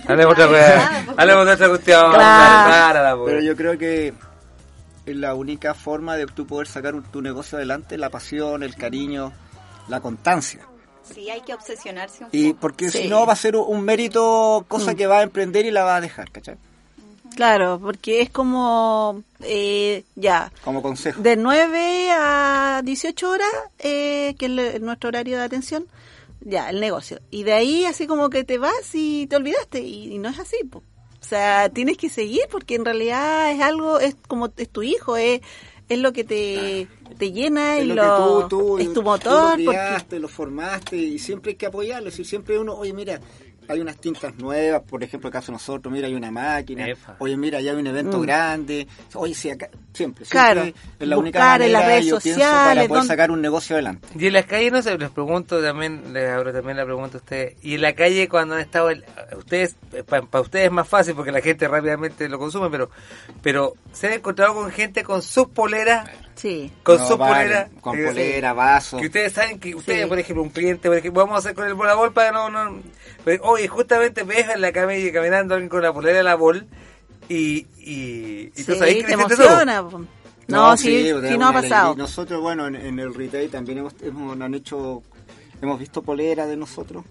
Hablemos 0.09 0.33
otra 0.33 0.47
cosa. 0.49 1.05
Hablemos 1.17 1.47
de 1.47 1.53
otra 1.53 1.69
cuestión. 1.69 2.13
Claro. 2.13 2.71
Párala, 2.71 3.17
pues. 3.17 3.27
Pero 3.29 3.41
yo 3.45 3.57
creo 3.57 3.79
que 3.79 4.15
es 5.07 5.17
la 5.17 5.35
única 5.35 5.75
forma 5.75 6.17
de 6.17 6.27
tú 6.27 6.47
poder 6.47 6.67
sacar 6.67 6.95
tu 7.13 7.23
negocio 7.23 7.59
adelante, 7.59 7.97
la 7.99 8.11
pasión, 8.11 8.63
el 8.63 8.75
cariño, 8.75 9.33
la 9.89 10.01
constancia. 10.01 10.61
Sí, 11.03 11.29
hay 11.31 11.43
que 11.43 11.53
obsesionarse 11.53 12.25
un 12.25 12.31
Y 12.33 12.49
poco. 12.49 12.61
porque 12.63 12.91
Sí. 12.91 13.03
si 13.03 13.09
no 13.09 13.27
va 13.27 13.35
a 13.35 13.37
ser 13.37 13.55
un 13.57 13.83
mérito, 13.83 14.65
cosa 14.67 14.93
Mm. 14.93 14.97
que 14.97 15.07
va 15.07 15.19
a 15.19 15.23
emprender 15.23 15.67
y 15.67 15.71
la 15.71 15.85
va 15.85 15.97
a 15.97 16.01
dejar, 16.01 16.31
¿cachai? 16.33 16.57
Claro, 17.35 17.81
porque 17.83 18.21
es 18.23 18.31
como, 18.31 19.23
eh, 19.41 20.05
ya, 20.15 20.53
Como 20.65 20.83
consejo. 20.83 21.21
de 21.21 21.37
9 21.37 22.09
a 22.13 22.81
18 22.85 23.29
horas, 23.31 23.49
eh, 23.79 24.35
que 24.39 24.47
es 24.47 24.51
le- 24.53 24.79
nuestro 24.81 25.09
horario 25.09 25.39
de 25.39 25.43
atención, 25.45 25.87
ya, 26.41 26.71
el 26.71 26.81
negocio. 26.81 27.21
Y 27.31 27.43
de 27.43 27.53
ahí 27.55 27.85
así 27.87 28.07
como 28.07 28.31
que 28.31 28.45
te 28.45 28.59
vas 28.59 28.91
y 28.95 29.27
te 29.27 29.37
olvidaste, 29.37 29.81
y, 29.81 30.15
y 30.15 30.19
no 30.19 30.29
es 30.29 30.39
así. 30.39 30.59
po. 30.65 30.79
O 31.21 31.27
sea, 31.27 31.71
tienes 31.71 31.97
que 31.97 32.11
seguir 32.11 32.43
porque 32.51 32.75
en 32.75 32.85
realidad 32.85 33.51
es 33.51 33.61
algo, 33.63 33.99
es 33.99 34.15
como 34.29 34.53
es 34.57 34.69
tu 34.69 34.83
hijo, 34.83 35.17
es, 35.17 35.41
es 35.89 35.99
lo 35.99 36.13
que 36.13 36.23
te, 36.23 36.87
te 37.19 37.33
llena 37.33 37.79
y 37.79 37.87
lo, 37.87 37.95
lo 37.95 38.03
que 38.03 38.49
tú, 38.49 38.59
tú- 38.59 38.79
es 38.79 38.87
tu 38.89 38.95
tú 38.95 39.03
motor. 39.03 39.59
lo 39.59 39.65
porque- 39.73 40.19
lo 40.21 40.29
formaste 40.29 40.97
y 40.97 41.19
siempre 41.19 41.53
hay 41.53 41.57
que 41.57 41.67
apoyarlo. 41.67 42.11
Si 42.11 42.25
siempre 42.25 42.59
uno, 42.59 42.75
oye, 42.75 42.93
mira, 42.93 43.21
hay 43.69 43.81
unas 43.81 43.97
tintas 43.99 44.35
nuevas, 44.37 44.83
por 44.83 45.03
ejemplo, 45.03 45.29
el 45.29 45.33
caso 45.33 45.47
de 45.47 45.53
nosotros, 45.55 45.93
mira, 45.93 46.07
hay 46.07 46.15
una 46.15 46.31
máquina, 46.31 46.89
Efa. 46.89 47.17
oye, 47.19 47.37
mira, 47.37 47.61
ya 47.61 47.73
hay 47.73 47.77
un 47.79 47.87
evento 47.87 48.19
Mm. 48.19 48.23
grande, 48.23 48.89
oye, 49.15 49.35
sí, 49.35 49.51
acá, 49.51 49.69
siempre, 49.93 50.25
Claro, 50.27 50.63
siempre 50.63 50.83
es 51.01 51.09
la 51.09 51.17
única 51.19 51.39
buscar 51.39 51.63
en 51.63 51.73
las 51.73 51.83
manera, 51.83 51.95
redes 51.99 52.07
yo 52.11 52.19
pienso, 52.21 52.41
para 52.41 52.63
sociales, 52.65 52.89
poder 52.89 53.05
sacar 53.05 53.31
un 53.31 53.41
negocio 53.43 53.77
adelante. 53.77 54.09
Y 54.19 54.27
en 54.27 54.33
las 54.33 54.47
calles, 54.47 54.73
no 54.73 54.83
sé, 54.83 54.99
les 54.99 55.11
pregunto 55.11 55.63
también, 55.63 56.13
les 56.13 56.31
abro 56.31 56.53
también 56.53 56.77
la 56.77 56.85
pregunta 56.85 57.19
a 57.19 57.21
ustedes. 57.21 57.57
Y 57.63 57.75
en 57.75 57.83
la 57.83 57.93
calle, 57.95 58.29
cuando 58.29 58.55
han 58.55 58.61
estado, 58.61 58.91
el- 58.91 59.05
ustedes, 59.37 59.77
para 60.07 60.41
ustedes 60.41 60.67
es 60.67 60.73
más 60.73 60.89
fácil 60.89 61.15
porque 61.15 61.33
la 61.33 61.41
gente 61.41 61.67
rápidamente 61.69 62.29
lo 62.29 62.39
consume, 62.39 62.71
pero 62.71 62.91
pero 63.43 63.75
se 63.93 64.09
han 64.09 64.13
encontrado 64.15 64.55
con 64.55 64.71
gente 64.71 65.03
con 65.05 65.23
sus 65.23 65.49
poleras, 65.49 66.09
Sí. 66.37 66.71
con 66.83 66.99
No, 66.99 67.07
sus 67.07 67.17
vale, 67.19 67.45
poleras, 67.45 67.71
con 67.81 67.99
eh, 67.99 68.05
polera, 68.07 68.53
vaso. 68.53 68.97
Que 68.99 69.07
ustedes 69.07 69.33
saben 69.33 69.59
que 69.61 69.75
ustedes, 69.75 70.03
Sí. 70.03 70.09
por 70.09 70.19
ejemplo, 70.19 70.43
un 70.43 70.51
cliente, 70.51 70.89
por 70.89 70.99
ejemplo, 70.99 71.23
vamos 71.23 71.37
a 71.37 71.39
hacer 71.39 71.55
con 71.55 71.67
el 71.67 71.75
bola 71.75 71.95
bol 71.95 72.13
para 72.13 72.33
no, 72.33 72.51
no, 72.51 72.81
pero, 73.25 73.45
oye, 73.45 73.69
justamente 73.69 74.23
ves 74.25 74.49
en 74.49 74.61
la 74.61 74.73
calle 74.73 75.13
caminando 75.13 75.55
alguien 75.55 75.69
con 75.69 75.83
la 75.83 75.93
polera 75.93 76.19
de 76.19 76.25
la 76.25 76.35
bol 76.35 76.67
y, 77.29 77.67
y, 77.79 78.51
y 78.51 78.51
Sí, 78.55 78.65
tú 78.65 78.75
sabes 78.75 78.97
que 78.97 79.05
te 79.05 79.13
emociona. 79.13 79.85
No, 80.47 80.77
sí, 80.77 81.11
sí, 81.29 81.39
no 81.39 81.49
ha 81.49 81.53
pasado. 81.53 81.95
Nosotros, 81.97 82.41
bueno, 82.43 82.67
en, 82.67 82.75
en 82.77 82.99
el 82.99 83.15
retail 83.15 83.49
también 83.51 83.79
hemos, 83.79 83.95
hemos 84.03 84.39
han 84.39 84.55
hecho, 84.55 85.03
hemos 85.63 85.79
visto 85.79 86.03
polera 86.03 86.47
de 86.47 86.57
nosotros. 86.57 87.05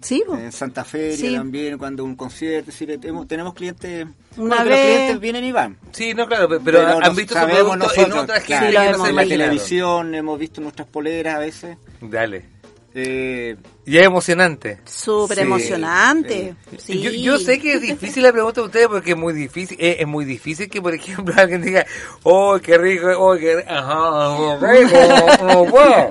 Sí. 0.00 0.22
En 0.30 0.52
Santa 0.52 0.84
Feria 0.84 1.16
Sí. 1.16 1.34
también, 1.34 1.78
cuando 1.78 2.04
un 2.04 2.14
concierto, 2.16 2.70
decir, 2.70 2.98
tenemos, 3.00 3.26
tenemos 3.26 3.54
clientes, 3.54 4.06
Una 4.36 4.56
bueno, 4.56 4.70
vez- 4.70 4.70
los 4.70 4.86
clientes 4.96 5.20
vienen 5.20 5.44
y 5.44 5.52
van. 5.52 5.78
Sí, 5.92 6.14
no, 6.14 6.26
claro, 6.26 6.48
pero, 6.48 6.60
pero 6.62 6.86
han 6.86 7.00
nos- 7.00 7.16
visto 7.16 7.34
su 7.34 7.40
sabemos 7.40 7.76
producto 7.76 7.94
en 7.94 8.00
nosotros, 8.00 8.22
otras 8.24 8.44
claro, 8.44 8.66
Sí, 8.70 8.76
hemos 8.76 9.02
se 9.02 9.10
en 9.10 9.16
la 9.16 9.22
televisión 9.26 10.14
hemos 10.14 10.38
visto 10.38 10.60
nuestras 10.60 10.88
poleras 10.88 11.34
a 11.36 11.38
veces. 11.38 11.76
Dale. 12.00 12.56
Eh, 12.98 13.56
Y 13.84 13.98
es 13.98 14.04
emocionante. 14.04 14.78
Súper 14.86 15.36
Sí, 15.36 15.42
emocionante. 15.42 16.54
Sí. 16.78 16.98
Yo, 17.02 17.10
yo 17.10 17.38
sé 17.38 17.60
que 17.60 17.74
es 17.74 17.82
difícil 17.82 18.22
la 18.22 18.32
pregunta 18.32 18.62
de 18.62 18.66
ustedes 18.68 18.88
porque 18.88 19.10
es 19.10 19.16
muy 19.18 19.34
difícil, 19.34 19.76
es, 19.78 20.00
es 20.00 20.06
muy 20.06 20.24
difícil 20.24 20.70
que 20.70 20.80
por 20.80 20.94
ejemplo 20.94 21.34
alguien 21.36 21.60
diga, 21.60 21.84
oh 22.22 22.58
qué 22.62 22.78
rico, 22.78 23.08
oh 23.18 23.36
qué 23.36 23.56
rico, 23.56 23.68
ajá, 23.70 24.58
qué 24.60 24.84
rico, 24.84 25.44
no 25.44 25.64
puedo. 25.66 26.08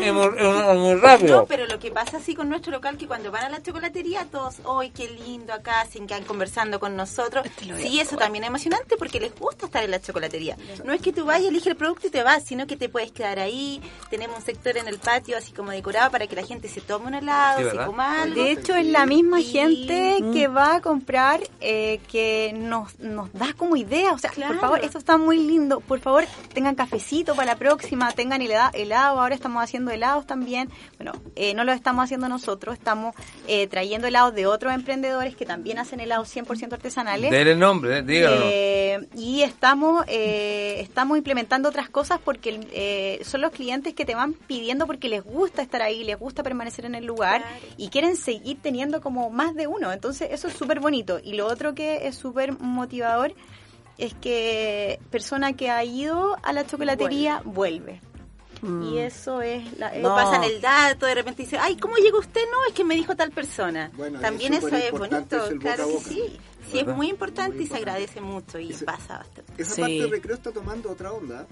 Es 0.00 0.12
muy, 0.12 0.26
es 0.92 1.00
rápido. 1.00 1.40
No, 1.40 1.46
pero 1.46 1.66
lo 1.66 1.78
que 1.78 1.90
pasa 1.90 2.18
así 2.18 2.34
con 2.34 2.48
nuestro 2.48 2.72
local, 2.72 2.96
que 2.96 3.06
cuando 3.06 3.30
van 3.30 3.44
a 3.44 3.48
la 3.48 3.62
chocolatería, 3.62 4.26
todos, 4.30 4.56
¡ay, 4.78 4.90
qué 4.90 5.08
lindo 5.08 5.52
acá! 5.52 5.84
Se 5.90 6.04
quedan 6.06 6.24
conversando 6.24 6.78
con 6.80 6.96
nosotros. 6.96 7.46
Sí, 7.78 8.00
eso 8.00 8.16
también 8.16 8.44
es 8.44 8.48
emocionante 8.48 8.96
porque 8.96 9.20
les 9.20 9.34
gusta 9.34 9.66
estar 9.66 9.82
en 9.84 9.90
la 9.90 10.00
chocolatería. 10.00 10.56
No 10.84 10.92
es 10.92 11.00
que 11.00 11.12
tú 11.12 11.24
vayas, 11.24 11.48
eliges 11.48 11.68
el 11.68 11.76
producto 11.76 12.06
y 12.06 12.10
te 12.10 12.22
vas, 12.22 12.44
sino 12.44 12.66
que 12.66 12.76
te 12.76 12.88
puedes 12.88 13.12
quedar 13.12 13.38
ahí. 13.38 13.80
Tenemos 14.10 14.38
un 14.38 14.44
sector 14.44 14.76
en 14.76 14.88
el 14.88 14.98
patio 14.98 15.36
así 15.36 15.52
como 15.52 15.70
decorado 15.70 16.10
para 16.10 16.26
que 16.26 16.36
la 16.36 16.44
gente 16.44 16.68
se 16.68 16.80
tome 16.80 17.06
un 17.06 17.14
helado, 17.14 17.58
Sí, 17.70 17.76
se 17.76 17.84
coma 17.84 18.22
algo. 18.22 18.42
De 18.42 18.50
hecho, 18.52 18.74
es 18.74 18.86
la 18.86 19.06
misma 19.06 19.40
Y- 19.40 19.44
gente 19.44 20.16
Mm. 20.20 20.32
que 20.32 20.48
va 20.48 20.76
a 20.76 20.80
comprar 20.80 21.40
eh, 21.60 22.00
que 22.10 22.52
nos, 22.54 22.98
nos 23.00 23.32
da 23.32 23.52
como 23.56 23.76
idea. 23.76 24.12
O 24.12 24.18
sea, 24.18 24.30
Claro. 24.30 24.52
por 24.54 24.60
favor, 24.60 24.80
esto 24.84 24.98
está 24.98 25.16
muy 25.16 25.38
lindo. 25.38 25.80
Por 25.80 26.00
favor, 26.00 26.24
tengan 26.52 26.74
cafecito 26.74 27.34
para 27.34 27.52
la 27.52 27.58
próxima, 27.58 28.10
tengan 28.12 28.40
helado. 28.42 29.20
Ahora 29.20 29.34
estamos 29.34 29.62
haciendo 29.62 29.85
helados 29.92 30.26
también. 30.26 30.68
Bueno, 30.98 31.12
eh, 31.34 31.54
no 31.54 31.64
lo 31.64 31.72
estamos 31.72 32.04
haciendo 32.04 32.28
nosotros, 32.28 32.74
estamos 32.76 33.14
eh, 33.46 33.66
trayendo 33.66 34.06
helados 34.06 34.34
de 34.34 34.46
otros 34.46 34.72
emprendedores 34.72 35.36
que 35.36 35.46
también 35.46 35.78
hacen 35.78 36.00
helados 36.00 36.28
100% 36.34 36.72
artesanales. 36.72 37.30
Dele 37.30 37.52
el 37.52 37.58
nombre, 37.58 37.98
eh, 37.98 38.02
dígalo. 38.02 38.40
Eh, 38.44 39.06
y 39.16 39.42
estamos 39.42 40.04
eh, 40.08 40.76
estamos 40.80 41.18
implementando 41.18 41.68
otras 41.68 41.88
cosas 41.88 42.18
porque 42.24 42.50
el- 42.50 42.68
eh, 42.72 43.20
son 43.24 43.40
los 43.40 43.50
clientes 43.52 43.94
que 43.94 44.04
te 44.04 44.14
van 44.14 44.32
pidiendo 44.34 44.86
porque 44.86 45.08
les 45.08 45.22
gusta 45.22 45.62
estar 45.62 45.82
ahí, 45.82 46.04
les 46.04 46.18
gusta 46.18 46.42
permanecer 46.42 46.84
en 46.84 46.94
el 46.94 47.04
lugar 47.04 47.42
Claro. 47.42 47.56
y 47.76 47.88
quieren 47.88 48.16
seguir 48.16 48.58
teniendo 48.62 49.00
como 49.00 49.30
más 49.30 49.54
de 49.54 49.66
uno. 49.66 49.92
Entonces 49.92 50.28
eso 50.32 50.48
es 50.48 50.54
súper 50.54 50.80
bonito. 50.80 51.18
Y 51.22 51.34
lo 51.34 51.46
otro 51.46 51.74
que 51.74 52.06
es 52.06 52.14
súper 52.16 52.58
motivador 52.58 53.34
es 53.98 54.12
que 54.14 55.00
persona 55.10 55.54
que 55.54 55.70
ha 55.70 55.82
ido 55.84 56.36
a 56.42 56.52
la 56.52 56.66
chocolatería 56.66 57.40
vuelve. 57.44 58.00
Y 58.62 58.98
eso 58.98 59.42
es 59.42 59.78
la... 59.78 59.92
O 59.92 59.98
No. 60.00 60.14
pasan 60.14 60.44
el 60.44 60.60
dato, 60.60 61.06
de 61.06 61.14
repente 61.14 61.42
dice, 61.42 61.58
ay, 61.58 61.76
¿cómo 61.76 61.96
llegó 61.96 62.18
usted? 62.18 62.40
No, 62.50 62.64
es 62.68 62.72
que 62.74 62.84
me 62.84 62.94
dijo 62.94 63.14
tal 63.14 63.30
persona. 63.30 63.90
Bueno, 63.96 64.18
También 64.20 64.54
es 64.54 64.64
eso 64.64 64.74
es 64.76 64.90
bonito, 64.92 65.36
es 65.44 65.50
el 65.50 65.58
boca 65.58 65.74
claro 65.74 65.82
a 65.84 65.86
que 65.86 65.92
boca. 65.92 66.08
sí. 66.08 66.38
Sí, 66.70 66.78
es 66.80 66.84
¿Verdad? 66.84 66.96
muy 66.96 67.08
importante 67.10 67.62
y 67.62 67.66
se 67.68 67.76
agradece 67.76 68.20
mucho 68.20 68.58
y 68.58 68.72
pasa 68.72 69.18
bastante. 69.18 69.44
esa 69.62 69.74
Sí. 69.74 69.80
parte 69.82 69.94
de 70.00 70.06
recreo 70.08 70.34
está 70.34 70.50
tomando 70.50 70.90
otra 70.90 71.12
onda. 71.12 71.46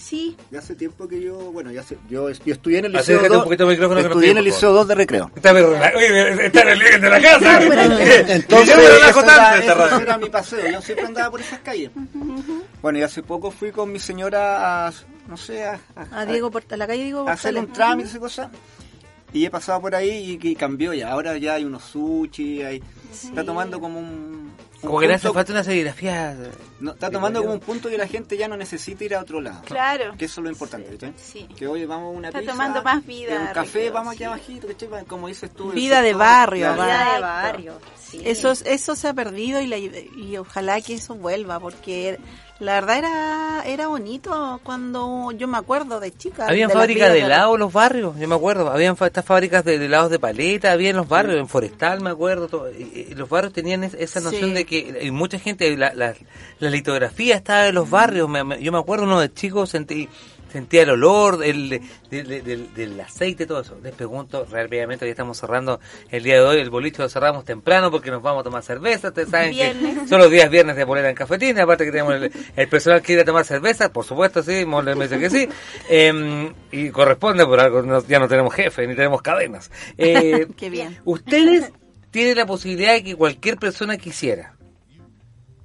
Sí, 0.00 0.36
Ya 0.50 0.60
hace 0.60 0.74
tiempo 0.76 1.08
que 1.08 1.20
yo, 1.20 1.36
bueno, 1.52 1.72
ya 1.72 1.82
sé, 1.82 1.98
yo, 2.08 2.30
yo 2.30 2.52
estudié 2.54 2.78
en 2.78 2.84
el 2.86 2.92
liceo 2.92 3.20
un 3.38 3.44
poquito 3.44 3.64
al 3.64 3.70
micrófono 3.70 3.96
que 4.00 4.02
no 4.04 4.08
estudié 4.10 4.30
en 4.30 4.38
el 4.38 4.44
liceo 4.44 4.72
2 4.72 4.88
de 4.88 4.94
recreo. 4.94 5.30
Está, 5.34 5.52
pero, 5.52 5.70
oye, 5.70 6.46
está 6.46 6.60
en 6.62 6.68
el 6.68 7.00
de 7.00 7.10
la 7.10 7.20
casa. 7.20 7.60
Entonces, 8.28 8.76
eso 8.78 9.22
tanto 9.22 9.32
era, 9.32 9.54
en 9.56 9.60
esta 9.60 9.72
eso 9.72 9.74
radio. 9.74 10.00
era 10.00 10.18
mi 10.18 10.28
paseo, 10.30 10.70
yo 10.70 10.80
siempre 10.82 11.06
andaba 11.06 11.30
por 11.32 11.40
esas 11.40 11.58
calles. 11.60 11.90
Bueno, 12.80 12.98
y 12.98 13.02
hace 13.02 13.22
poco 13.22 13.50
fui 13.50 13.72
con 13.72 13.90
mi 13.92 13.98
señora 13.98 14.86
a, 14.88 14.92
no 15.26 15.36
sé, 15.36 15.64
a, 15.64 15.80
a- 15.96 16.20
A 16.20 16.26
Diego 16.26 16.50
Porta- 16.50 16.76
la 16.76 16.86
calle 16.86 17.02
Diego 17.04 17.28
a 17.28 17.32
hacer 17.32 17.56
un 17.56 17.72
trámite 17.72 18.10
y 18.14 18.18
cosas. 18.20 18.48
Y 19.32 19.44
he 19.44 19.50
pasado 19.50 19.80
por 19.82 19.94
ahí 19.94 20.38
y, 20.42 20.48
y 20.48 20.54
cambió 20.54 20.94
ya. 20.94 21.10
Ahora 21.10 21.36
ya 21.36 21.54
hay 21.54 21.64
unos 21.64 21.82
sushi, 21.84 22.62
hay, 22.62 22.82
está 23.12 23.44
tomando 23.44 23.78
como 23.78 23.98
un... 23.98 24.06
un 24.06 24.52
Como 24.80 25.00
que 25.00 25.06
le 25.08 25.14
hace 25.14 25.30
falta 25.30 25.52
una 25.52 25.62
serigrafía. 25.64 26.34
No, 26.80 26.92
está 26.92 27.10
tomando 27.10 27.40
como 27.42 27.54
un 27.54 27.60
punto 27.60 27.88
que 27.88 27.98
la 27.98 28.06
gente 28.06 28.36
ya 28.36 28.46
no 28.48 28.56
necesita 28.56 29.04
ir 29.04 29.14
a 29.14 29.20
otro 29.20 29.40
lado. 29.40 29.62
claro. 29.64 30.14
Que 30.18 30.26
eso 30.26 30.40
es 30.40 30.44
lo 30.44 30.50
importante, 30.50 30.90
¿viste? 30.90 31.12
Sí. 31.16 31.48
Que 31.56 31.66
oye, 31.66 31.86
vamos 31.86 32.14
a 32.14 32.18
una 32.18 32.28
Está 32.28 32.40
pizza, 32.40 32.52
tomando 32.52 32.82
más 32.82 33.04
vida, 33.06 33.38
Un 33.40 33.46
café, 33.48 33.60
Recreo, 33.78 33.92
vamos 33.92 34.10
aquí 34.12 34.18
sí. 34.18 34.24
abajito, 34.24 34.66
¿cachai? 34.68 35.04
Como 35.06 35.28
dices 35.28 35.50
tú. 35.50 35.70
Vida 35.72 36.02
de 36.02 36.14
barrio. 36.14 36.72
Vida 36.74 37.14
de 37.14 37.20
barrio. 37.20 37.72
sí. 38.00 38.20
Eso, 38.24 38.50
es- 38.52 38.62
eso 38.66 38.94
se 38.96 39.08
ha 39.08 39.14
perdido 39.14 39.60
y, 39.60 39.66
la- 39.66 39.78
y 39.78 40.36
ojalá 40.38 40.80
que 40.80 40.94
eso 40.94 41.14
vuelva, 41.14 41.58
porque 41.60 42.18
la 42.60 42.74
verdad 42.74 42.98
era, 42.98 43.62
era 43.66 43.86
bonito 43.86 44.60
cuando 44.64 45.30
yo 45.32 45.46
me 45.46 45.58
acuerdo 45.58 46.00
de 46.00 46.10
chica. 46.16 46.46
Habían 46.46 46.70
fábricas 46.70 47.12
de 47.12 47.20
helado 47.20 47.54
en 47.54 47.60
los 47.60 47.72
barrios, 47.72 48.18
yo 48.18 48.26
me 48.28 48.34
acuerdo. 48.34 48.70
Habían 48.70 48.96
estas 49.00 49.24
fábricas 49.24 49.64
de, 49.64 49.76
helados 49.76 50.10
de 50.10 50.18
paleta, 50.18 50.72
había 50.72 50.90
en 50.90 50.96
los 50.96 51.08
barrios, 51.08 51.38
en 51.38 51.48
Forestal, 51.48 52.00
me 52.00 52.10
acuerdo. 52.10 52.48
todo. 52.48 52.70
Y- 52.72 53.08
y 53.10 53.14
los 53.14 53.28
barrios 53.28 53.52
tenían 53.52 53.84
es- 53.84 53.94
esa 53.94 54.20
noción 54.20 54.50
Sí. 54.50 54.54
de 54.54 54.64
que 54.66 54.98
y 55.02 55.10
mucha 55.10 55.38
gente, 55.38 55.76
la, 55.76 55.92
la, 55.94 56.14
la 56.58 56.67
litografía 56.70 57.36
estaba 57.36 57.68
en 57.68 57.74
los 57.74 57.88
barrios. 57.90 58.28
me- 58.28 58.44
me- 58.44 58.62
yo 58.62 58.72
me 58.72 58.78
acuerdo 58.78 59.04
uno 59.04 59.20
de 59.20 59.32
chicos, 59.32 59.70
sentí, 59.70 60.08
sentía 60.52 60.82
el 60.82 60.90
olor 60.90 61.44
el, 61.44 61.68
de- 61.68 61.80
de- 62.10 62.22
de- 62.22 62.40
del, 62.42 62.72
del 62.74 63.00
aceite, 63.00 63.44
todo 63.46 63.60
eso. 63.60 63.76
Les 63.82 63.92
pregunto, 63.94 64.46
rápidamente, 64.50 65.04
ya 65.04 65.10
estamos 65.10 65.36
cerrando 65.38 65.78
el 66.10 66.22
día 66.22 66.36
de 66.36 66.40
hoy, 66.40 66.58
el 66.58 66.70
boliche 66.70 67.02
lo 67.02 67.08
cerramos 67.10 67.44
temprano 67.44 67.90
porque 67.90 68.10
nos 68.10 68.22
vamos 68.22 68.40
a 68.40 68.44
tomar 68.44 68.62
cerveza. 68.62 69.08
Ustedes 69.08 69.28
saben 69.28 69.52
que 69.54 69.74
son 70.08 70.18
los 70.20 70.30
días 70.30 70.48
viernes 70.50 70.76
de 70.76 70.86
polera 70.86 71.10
en 71.10 71.14
cafetín, 71.16 71.58
aparte 71.60 71.84
que 71.84 71.90
tenemos 71.90 72.14
el, 72.14 72.32
el 72.56 72.68
personal 72.68 73.02
que 73.02 73.12
ir 73.12 73.20
a 73.20 73.24
tomar 73.26 73.44
cerveza, 73.44 73.92
por 73.92 74.04
supuesto, 74.06 74.42
sí, 74.42 74.64
Moller 74.64 74.96
me 74.96 75.06
dice 75.06 75.18
que 75.18 75.28
sí, 75.30 75.48
Eh, 75.88 76.52
y 76.72 76.88
corresponde 76.90 77.44
por 77.44 77.60
algo, 77.60 77.82
no- 77.82 78.02
ya 78.06 78.18
no 78.18 78.26
tenemos 78.28 78.54
jefe, 78.54 78.86
ni 78.86 78.94
tenemos 78.94 79.20
cadenas. 79.22 79.70
Eh, 79.98 80.46
Qué 80.56 80.70
bien. 80.70 80.98
ustedes 81.04 81.72
tienen 82.10 82.36
la 82.38 82.46
posibilidad 82.46 82.94
de 82.94 83.04
que 83.04 83.14
cualquier 83.16 83.58
persona 83.58 83.98
quisiera, 83.98 84.54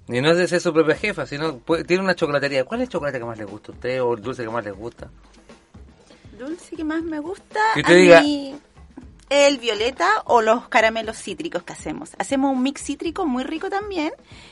y 0.07 0.21
no 0.21 0.31
es 0.31 0.37
de 0.37 0.47
ser 0.47 0.59
su 0.61 0.73
propia 0.73 0.95
jefa, 0.95 1.25
sino 1.25 1.57
puede- 1.57 1.83
tiene 1.83 2.03
una 2.03 2.15
chocolatería. 2.15 2.65
¿Cuál 2.65 2.81
es 2.81 2.87
el 2.87 2.91
chocolate 2.91 3.19
que 3.19 3.25
más 3.25 3.37
les 3.37 3.47
gusta 3.47 3.71
a 3.71 3.75
usted 3.75 4.01
o 4.03 4.13
el 4.15 4.21
dulce 4.21 4.43
que 4.43 4.49
más 4.49 4.63
les 4.65 4.75
gusta? 4.75 5.09
Dulce 6.37 6.75
que 6.75 6.83
más 6.83 7.03
me 7.03 7.19
gusta, 7.19 7.59
Que 7.73 7.79
a 7.79 7.83
usted 7.83 7.95
diga- 7.97 8.21
mí, 8.21 8.55
el 9.29 9.57
violeta 9.59 10.07
o 10.25 10.41
los 10.41 10.67
caramelos 10.67 11.17
cítricos 11.17 11.63
que 11.63 11.73
hacemos. 11.73 12.11
Hacemos 12.17 12.51
un 12.55 12.61
mix 12.63 12.83
cítrico 12.83 13.25
muy 13.25 13.43
rico 13.43 13.69
también, 13.69 14.11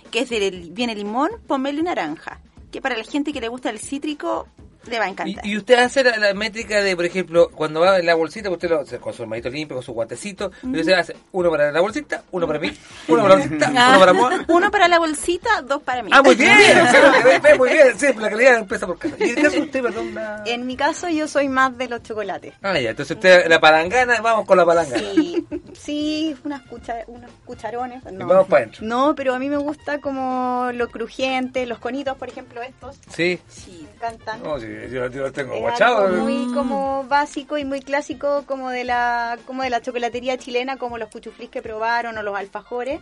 que 0.10 0.20
es 0.22 0.30
de, 0.30 0.70
viene 0.72 0.96
limón, 0.96 1.30
pomelo 1.48 1.80
y 1.80 1.84
naranja. 1.84 2.40
Que 2.72 2.82
para 2.82 2.98
la 2.98 3.04
gente 3.04 3.34
que 3.34 3.42
le 3.42 3.48
gusta 3.50 3.70
el 3.70 3.80
cítrico, 3.80 4.48
le 4.88 4.98
va 5.00 5.06
a 5.06 5.08
Y, 5.08 5.12
encantar. 5.12 5.46
y 5.46 5.58
usted 5.58 5.76
hace 5.80 6.04
la, 6.04 6.18
la 6.18 6.34
métrica 6.34 6.82
de, 6.82 6.96
por 6.96 7.06
ejemplo, 7.06 7.50
cuando 7.54 7.82
va 7.82 8.00
en 8.00 8.06
la 8.06 8.16
bolsita, 8.16 8.50
usted 8.50 8.70
lo 8.70 8.80
hace 8.82 8.98
con 9.00 9.14
su 9.14 9.24
hermanito 9.24 9.50
limpio, 9.50 9.76
con 9.78 9.84
su 9.84 9.94
guantecito, 9.94 10.52
y 10.64 10.80
usted 10.80 10.94
hace 10.94 11.16
uno 11.32 11.50
para 11.52 11.72
la 11.72 11.80
bolsita, 11.82 12.24
uno 12.32 12.48
para 12.48 12.60
mí, 12.60 12.72
uno 13.08 13.24
para 13.24 13.36
la 13.36 13.42
bolsita, 13.42 13.70
uno 13.70 14.00
para 14.00 14.14
Moa. 14.14 14.46
Uno 14.48 14.72
para 14.72 14.88
la 14.88 15.00
bolsita, 15.00 15.62
dos 15.62 15.82
para 15.84 16.02
mí. 16.04 16.10
Ah, 16.14 16.22
muy 16.22 16.36
bien, 16.36 16.52
muy 17.58 17.70
bien, 17.70 17.98
sí, 18.00 18.08
la 18.18 18.30
calidad 18.30 18.58
empieza 18.58 18.88
por 18.88 18.98
casa. 18.98 19.16
¿Y 19.20 19.24
en 19.24 19.30
el 19.38 19.44
caso 19.44 19.56
de 19.58 19.62
usted, 19.64 19.82
perdón? 19.84 20.14
la- 20.16 20.44
En 20.46 20.66
mi 20.66 20.76
caso 20.76 21.08
yo 21.10 21.28
soy 21.28 21.48
más 21.50 21.78
de 21.78 21.88
los 21.88 22.02
chocolates. 22.04 22.54
Ah, 22.62 22.80
ya, 22.80 22.92
entonces 22.92 23.16
usted, 23.16 23.48
la 23.48 23.60
palangana, 23.60 24.22
vamos 24.22 24.46
con 24.46 24.58
la 24.58 24.66
palangana. 24.66 25.04
Sí, 25.14 25.46
Sí, 25.74 26.36
unas, 26.44 26.62
cucha- 26.64 27.04
unos 27.08 27.32
cucharones. 27.46 28.04
No. 28.12 28.28
vamos 28.28 28.48
pa' 28.48 28.60
dentro. 28.60 28.86
No, 28.86 29.16
pero 29.16 29.34
a 29.34 29.40
mí 29.40 29.50
me 29.50 29.58
gusta 29.58 30.00
como 30.00 30.70
lo 30.74 30.90
crujiente, 30.90 31.66
los 31.66 31.80
conitos, 31.80 32.18
por 32.18 32.28
ejemplo, 32.30 32.62
estos. 32.62 32.98
Sí. 33.10 33.40
Sí, 33.48 33.86
me 33.88 33.96
encantan. 33.96 34.44
No, 34.44 34.60
sí, 34.60 34.68
yo, 34.92 35.08
yo 35.08 35.22
los 35.24 35.34
tengo 35.34 35.54
Es 35.56 35.60
guachados. 35.62 36.10
algo 36.12 36.24
muy 36.24 36.54
como 36.54 37.04
básico 37.06 37.58
y 37.58 37.66
muy 37.66 37.82
clásico 37.82 38.44
como 38.46 38.70
de 38.70 38.84
la 38.84 39.38
como 39.46 39.64
de 39.64 39.70
la 39.70 39.82
chocolatería 39.82 40.38
chilena 40.38 40.78
como 40.78 40.98
los 40.98 41.10
cuchuflís 41.10 41.50
que 41.50 41.62
probaron 41.62 42.18
o 42.18 42.24
los 42.24 42.36
alfajores 42.36 43.02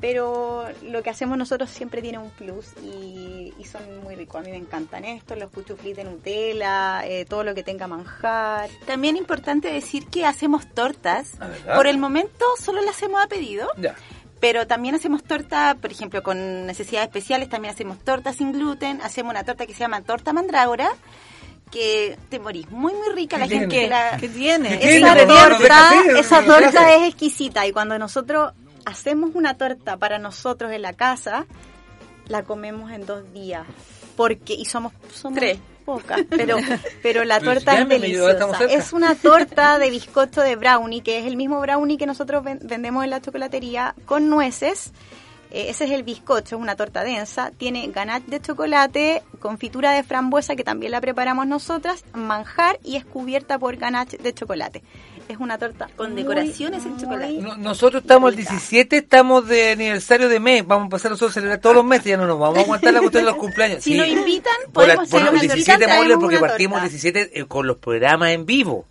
pero 0.00 0.66
lo 0.82 1.02
que 1.02 1.08
hacemos 1.10 1.38
nosotros 1.38 1.70
siempre 1.70 2.02
tiene 2.02 2.18
un 2.18 2.28
plus 2.30 2.72
y, 2.82 3.54
y 3.58 3.64
son 3.64 4.02
muy 4.02 4.16
ricos 4.16 4.40
a 4.40 4.44
mí 4.44 4.50
me 4.50 4.58
encantan 4.58 5.04
estos 5.04 5.38
los 5.38 5.50
cuchuflís 5.50 5.96
de 5.96 6.04
Nutella 6.04 7.06
eh, 7.06 7.24
todo 7.24 7.42
lo 7.44 7.54
que 7.54 7.62
tenga 7.62 7.86
manjar 7.86 8.68
También 8.86 9.16
importante 9.16 9.68
decir 9.72 10.06
que 10.08 10.26
hacemos 10.26 10.66
tortas. 10.74 11.38
¿verdad? 11.38 11.76
Por 11.76 11.86
el 11.86 11.96
momento 11.98 12.44
solo 12.62 12.82
las 12.82 12.96
hacemos 12.96 13.22
a 13.24 13.28
pedido. 13.28 13.68
Ya. 13.78 13.94
Pero 14.40 14.66
también 14.66 14.94
hacemos 14.94 15.22
torta, 15.24 15.76
por 15.80 15.90
ejemplo, 15.90 16.22
con 16.22 16.66
necesidades 16.66 17.08
especiales, 17.08 17.48
también 17.48 17.72
hacemos 17.72 17.98
torta 18.00 18.32
sin 18.32 18.52
gluten, 18.52 19.00
hacemos 19.00 19.30
una 19.30 19.44
torta 19.44 19.66
que 19.66 19.72
se 19.72 19.80
llama 19.80 20.02
torta 20.02 20.32
mandrágora, 20.32 20.90
que 21.70 22.18
te 22.28 22.38
morís, 22.38 22.70
muy 22.70 22.92
muy 22.92 23.08
rica 23.14 23.38
la 23.38 23.48
¿Qué 23.48 23.58
gente 23.60 23.68
tiene? 23.76 23.88
la- 23.88 24.16
¿Qué 24.20 24.28
tiene? 24.28 24.74
esa 24.98 25.14
torta, 25.48 25.90
esa 26.20 26.40
¿qué 26.40 26.46
torta 26.46 26.94
es 26.94 27.02
exquisita 27.08 27.66
y 27.66 27.72
cuando 27.72 27.98
nosotros 27.98 28.52
hacemos 28.84 29.30
una 29.34 29.56
torta 29.56 29.96
para 29.96 30.18
nosotros 30.18 30.70
en 30.72 30.82
la 30.82 30.92
casa, 30.92 31.46
la 32.28 32.42
comemos 32.42 32.90
en 32.92 33.06
dos 33.06 33.32
días. 33.32 33.66
Porque, 34.16 34.52
y 34.54 34.66
somos, 34.66 34.92
somos 35.12 35.38
Tres. 35.38 35.58
Pocas, 35.84 36.20
pero, 36.30 36.56
pero 37.02 37.24
la 37.24 37.38
torta 37.40 37.72
es 37.72 37.88
deliciosa. 37.88 38.64
Es 38.74 38.92
una 38.92 39.14
torta 39.14 39.78
de 39.78 39.90
bizcocho 39.98 40.40
de 40.40 40.56
brownie, 40.56 41.02
que 41.02 41.18
es 41.20 41.26
el 41.26 41.36
mismo 41.36 41.60
brownie 41.60 41.96
que 41.98 42.06
nosotros 42.06 42.42
ven- 42.42 42.60
vendemos 42.62 43.04
en 43.04 43.10
la 43.10 43.20
chocolatería 43.20 43.94
con 44.06 44.28
nueces. 44.30 44.92
Eh, 45.50 45.66
ese 45.70 45.84
es 45.84 45.92
el 45.92 46.02
bizcocho, 46.02 46.56
es 46.56 46.60
una 46.62 46.74
torta 46.74 47.04
densa. 47.04 47.52
Tiene 47.56 47.86
ganache 47.88 48.24
de 48.26 48.40
chocolate, 48.40 49.22
confitura 49.38 49.92
de 49.92 50.02
frambuesa, 50.02 50.56
que 50.56 50.64
también 50.64 50.90
la 50.90 51.00
preparamos 51.00 51.46
nosotras, 51.46 52.04
manjar 52.12 52.80
y 52.82 52.96
es 52.96 53.04
cubierta 53.04 53.56
por 53.58 53.76
ganache 53.76 54.16
de 54.18 54.34
chocolate. 54.34 54.82
Es 55.28 55.38
una 55.38 55.56
torta 55.58 55.88
Con 55.96 56.14
decoraciones 56.14 56.84
en 56.84 56.96
chocolate. 56.98 57.38
No- 57.40 57.56
nosotros 57.56 58.02
estamos 58.02 58.30
el 58.30 58.36
17, 58.36 58.98
estamos 58.98 59.48
de 59.48 59.70
aniversario 59.72 60.28
de 60.28 60.38
mes. 60.38 60.66
Vamos 60.66 60.82
a 60.82 60.86
empezar 60.86 61.10
nosotros 61.10 61.30
a 61.32 61.34
celebrar 61.34 61.58
todos 61.60 61.74
los 61.76 61.84
meses. 61.84 62.04
Ya 62.06 62.16
no 62.18 62.26
nos 62.26 62.38
vamos 62.38 62.58
a 62.58 62.60
aguantar 62.60 62.92
la 62.92 63.00
cuestión 63.00 63.24
de 63.24 63.30
los 63.30 63.38
cumpleaños. 63.40 63.82
Si 63.82 63.92
Sí. 63.92 63.98
nos 63.98 64.06
invitan, 64.08 64.52
Por 64.72 64.86
la- 64.86 64.94
podemos 64.96 65.08
por 65.08 65.20
hacer 65.20 65.28
el 65.28 65.34
una 65.34 65.40
17 65.42 65.78
tortita. 65.84 65.96
mole 66.02 66.18
porque 66.18 66.38
partimos 66.38 66.76
el 66.76 66.82
torta. 66.82 66.88
17 66.90 67.40
eh, 67.40 67.44
con 67.46 67.66
los 67.66 67.78
programas 67.78 68.30
en 68.32 68.44
vivo. 68.44 68.86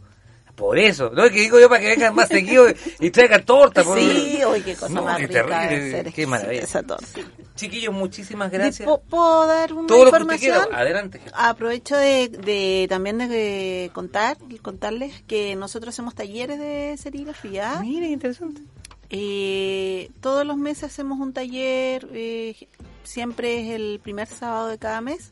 Por 0.55 0.77
eso, 0.77 1.09
¿no? 1.09 1.25
Es 1.25 1.31
que 1.31 1.39
digo 1.41 1.59
yo 1.59 1.67
para 1.67 1.81
que 1.81 1.87
vengan 1.89 2.13
más 2.13 2.27
seguido 2.29 2.65
y 2.99 3.09
traigan 3.09 3.43
torta. 3.43 3.83
por- 3.83 3.97
Sí, 3.99 4.39
uy, 4.47 4.61
qué 4.61 4.75
cosa 4.75 4.93
No, 4.93 5.03
más 5.03 5.17
qué 5.17 5.25
rica 5.27 5.45
terrible, 5.47 5.79
debe 5.85 5.91
ser 6.03 6.13
qué 6.13 6.27
maravilla. 6.27 6.61
esa 6.61 6.83
torta. 6.83 7.07
Chiquillos, 7.55 7.93
muchísimas 7.93 8.51
gracias. 8.51 8.85
¿Puedo- 8.85 9.01
¿Puedo 9.01 9.47
dar 9.47 9.73
una 9.73 9.87
Todo 9.87 10.05
lo 10.05 10.11
que 10.27 10.35
usted 10.35 10.51
adelante. 10.71 11.21
Aprovecho 11.33 11.97
de, 11.97 12.29
de 12.29 12.85
también 12.87 13.17
de 13.17 13.89
contar, 13.93 14.37
contarles 14.61 15.23
que 15.27 15.55
nosotros 15.55 15.95
hacemos 15.95 16.13
talleres 16.13 16.59
de 16.59 16.97
serigrafía. 17.01 17.79
Mira, 17.81 18.05
interesante. 18.07 18.61
Eh, 19.09 20.09
todos 20.21 20.45
los 20.45 20.57
meses 20.57 20.85
hacemos 20.85 21.19
un 21.19 21.33
taller, 21.33 22.07
eh, 22.13 22.55
siempre 23.03 23.61
es 23.61 23.71
el 23.75 23.99
primer 24.03 24.27
sábado 24.27 24.67
de 24.67 24.77
cada 24.77 25.01
mes. 25.01 25.29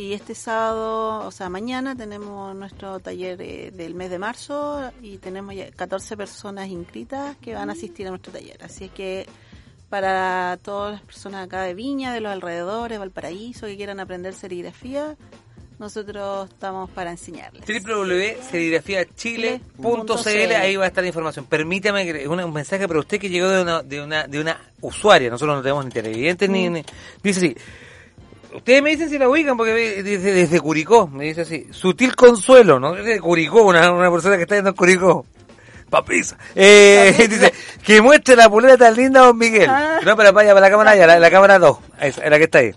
Y 0.00 0.14
este 0.14 0.34
sábado, 0.34 1.26
o 1.26 1.30
sea, 1.30 1.50
mañana 1.50 1.94
tenemos 1.94 2.54
nuestro 2.56 3.00
taller 3.00 3.38
eh, 3.42 3.70
del 3.70 3.94
mes 3.94 4.08
de 4.10 4.18
marzo 4.18 4.90
y 5.02 5.18
tenemos 5.18 5.54
ya 5.54 5.70
14 5.70 6.16
personas 6.16 6.68
inscritas 6.68 7.36
que 7.36 7.52
van 7.54 7.68
a 7.68 7.74
asistir 7.74 8.06
a 8.06 8.10
nuestro 8.10 8.32
taller. 8.32 8.56
Así 8.64 8.84
es 8.86 8.90
que 8.92 9.26
para 9.90 10.58
todas 10.62 10.92
las 10.92 11.02
personas 11.02 11.44
acá 11.44 11.62
de 11.64 11.74
Viña, 11.74 12.14
de 12.14 12.20
los 12.22 12.32
alrededores, 12.32 12.98
Valparaíso, 12.98 13.66
que 13.66 13.76
quieran 13.76 14.00
aprender 14.00 14.32
serigrafía, 14.32 15.16
nosotros 15.78 16.48
estamos 16.50 16.88
para 16.90 17.10
enseñarles. 17.10 17.62
www.serigrafiachile.cl 17.66 20.52
ahí 20.54 20.76
va 20.76 20.84
a 20.84 20.88
estar 20.88 21.02
la 21.04 21.08
información. 21.08 21.44
Permítame 21.46 22.04
que 22.10 22.26
un, 22.28 22.40
un 22.40 22.52
mensaje 22.54 22.86
para 22.88 23.00
usted 23.00 23.18
que 23.20 23.28
llegó 23.28 23.48
de 23.48 23.62
una, 23.62 23.82
de 23.82 24.02
una, 24.02 24.26
de 24.26 24.40
una 24.40 24.60
usuaria. 24.80 25.28
Nosotros 25.30 25.56
no 25.56 25.62
tenemos 25.62 25.84
ni 25.84 25.90
televidentes 25.90 26.48
ni, 26.48 26.68
ni- 26.68 26.84
Dice 27.22 27.40
así. 27.40 27.56
Ustedes 28.54 28.82
me 28.82 28.90
dicen 28.90 29.08
si 29.08 29.18
la 29.18 29.28
ubican 29.28 29.56
porque 29.56 30.02
dice 30.02 30.32
desde 30.32 30.60
Curicó, 30.60 31.06
me 31.08 31.24
dice 31.24 31.42
así. 31.42 31.66
Sutil 31.70 32.16
Consuelo, 32.16 32.80
¿no? 32.80 32.92
Desde 32.94 33.20
Curicó, 33.20 33.62
una, 33.62 33.92
una 33.92 34.10
persona 34.10 34.36
que 34.36 34.42
está 34.42 34.56
yendo 34.56 34.70
en 34.70 34.76
Curicó. 34.76 35.24
Papisa. 35.88 36.36
Eh, 36.54 37.14
dice, 37.28 37.52
que 37.84 38.00
muestre 38.00 38.36
la 38.36 38.48
polera 38.48 38.76
tan 38.76 38.94
linda, 38.94 39.20
don 39.20 39.36
Miguel. 39.38 39.68
Ah. 39.68 39.98
No, 40.04 40.16
para, 40.16 40.30
vaya, 40.32 40.50
para 40.54 40.66
la 40.66 40.70
cámara 40.70 40.90
allá, 40.92 41.06
la, 41.06 41.18
la 41.18 41.30
cámara 41.30 41.58
2. 41.58 41.78
Esa, 42.00 42.28
la 42.30 42.38
que 42.38 42.44
está 42.44 42.58
ahí. 42.58 42.72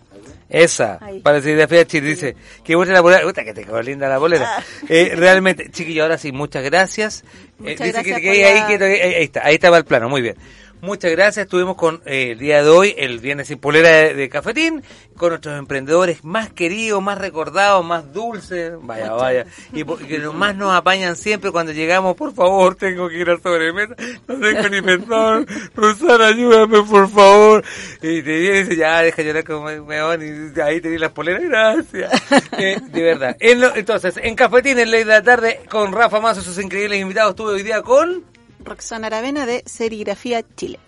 Esa, 0.49 0.99
Ahí. 1.01 1.19
para 1.21 1.41
serigrafía 1.41 1.85
Chile, 1.87 2.09
dice, 2.09 2.35
que 2.63 2.75
muestre 2.75 2.93
la 2.95 3.01
polera. 3.01 3.23
Puta, 3.23 3.43
que 3.43 3.53
te 3.55 3.63
quedó 3.63 3.81
linda 3.81 4.07
la 4.07 4.19
polera. 4.19 4.57
Ah. 4.59 4.63
Eh, 4.87 5.13
realmente, 5.15 5.71
chiquillo, 5.71 6.03
ahora 6.03 6.17
sí, 6.19 6.31
muchas 6.31 6.63
gracias. 6.63 7.23
Eh, 7.23 7.53
Muchas 7.59 7.77
dice 7.79 7.91
gracias 7.91 8.15
que, 8.17 8.21
que 8.21 8.27
por 8.27 8.35
ahí, 8.35 8.59
la- 8.59 8.67
que- 8.77 8.83
ahí, 8.85 9.13
ahí 9.15 9.23
está, 9.23 9.41
ahí 9.45 9.55
estaba 9.55 9.77
el 9.77 9.85
plano, 9.85 10.09
muy 10.09 10.21
bien. 10.21 10.35
Muchas 10.83 11.11
gracias, 11.11 11.45
estuvimos 11.45 11.77
con 11.77 12.01
eh, 12.05 12.31
el 12.31 12.39
día 12.39 12.61
de 12.61 12.69
hoy, 12.69 12.93
el 12.97 13.19
Viernes 13.19 13.47
sin 13.47 13.57
Polera 13.57 13.87
de, 13.87 14.15
de 14.15 14.27
Cafetín, 14.27 14.83
con 15.15 15.29
nuestros 15.29 15.57
emprendedores 15.57 16.25
más 16.25 16.51
queridos, 16.51 17.01
más 17.01 17.17
recordados, 17.19 17.85
más 17.85 18.11
dulces, 18.11 18.73
vaya, 18.81 19.13
vaya, 19.13 19.45
y, 19.71 19.85
que 19.85 20.19
más 20.33 20.57
nos 20.57 20.75
apañan 20.75 21.15
siempre 21.15 21.51
cuando 21.51 21.71
llegamos, 21.71 22.17
por 22.17 22.33
favor, 22.33 22.75
tengo 22.75 23.07
que 23.07 23.15
ir 23.19 23.29
a 23.29 23.39
sobremesa, 23.39 23.95
no 24.27 24.35
tengo 24.37 24.67
ni 24.67 24.81
pensado, 24.81 25.45
Rosana, 25.73 26.27
ayúdame, 26.27 26.83
por 26.83 27.09
favor, 27.09 27.63
y 28.01 28.21
te 28.21 28.39
viene 28.39 28.57
y 28.59 28.63
dice, 28.63 28.75
ya, 28.75 29.01
deja 29.03 29.21
llorar 29.21 29.45
como 29.45 29.85
meón, 29.85 30.21
y 30.21 30.59
ahí 30.59 30.81
te 30.81 30.89
di 30.89 30.97
las 30.97 31.13
poleras, 31.13 31.43
gracias, 31.43 32.11
Eh, 32.57 32.77
de 32.91 33.01
verdad. 33.01 33.37
En 33.39 33.61
lo- 33.61 33.73
entonces, 33.73 34.15
en 34.21 34.35
Cafetín, 34.35 34.77
en 34.77 34.91
Ley 34.91 35.05
de 35.05 35.11
la 35.13 35.23
Tarde, 35.23 35.61
con 35.69 35.93
Rafa 35.93 36.19
Mazo, 36.19 36.41
sus 36.41 36.61
increíbles 36.61 36.99
invitados, 36.99 37.29
estuve 37.31 37.53
hoy 37.53 37.63
día 37.63 37.81
con... 37.81 38.32
Roxana 38.63 39.07
Aravena 39.07 39.45
de 39.45 39.63
Serigrafía 39.65 40.43
Chile. 40.55 40.79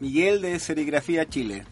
Miguel 0.00 0.40
de 0.40 0.58
Serigrafía 0.58 1.28
Chile. 1.28 1.64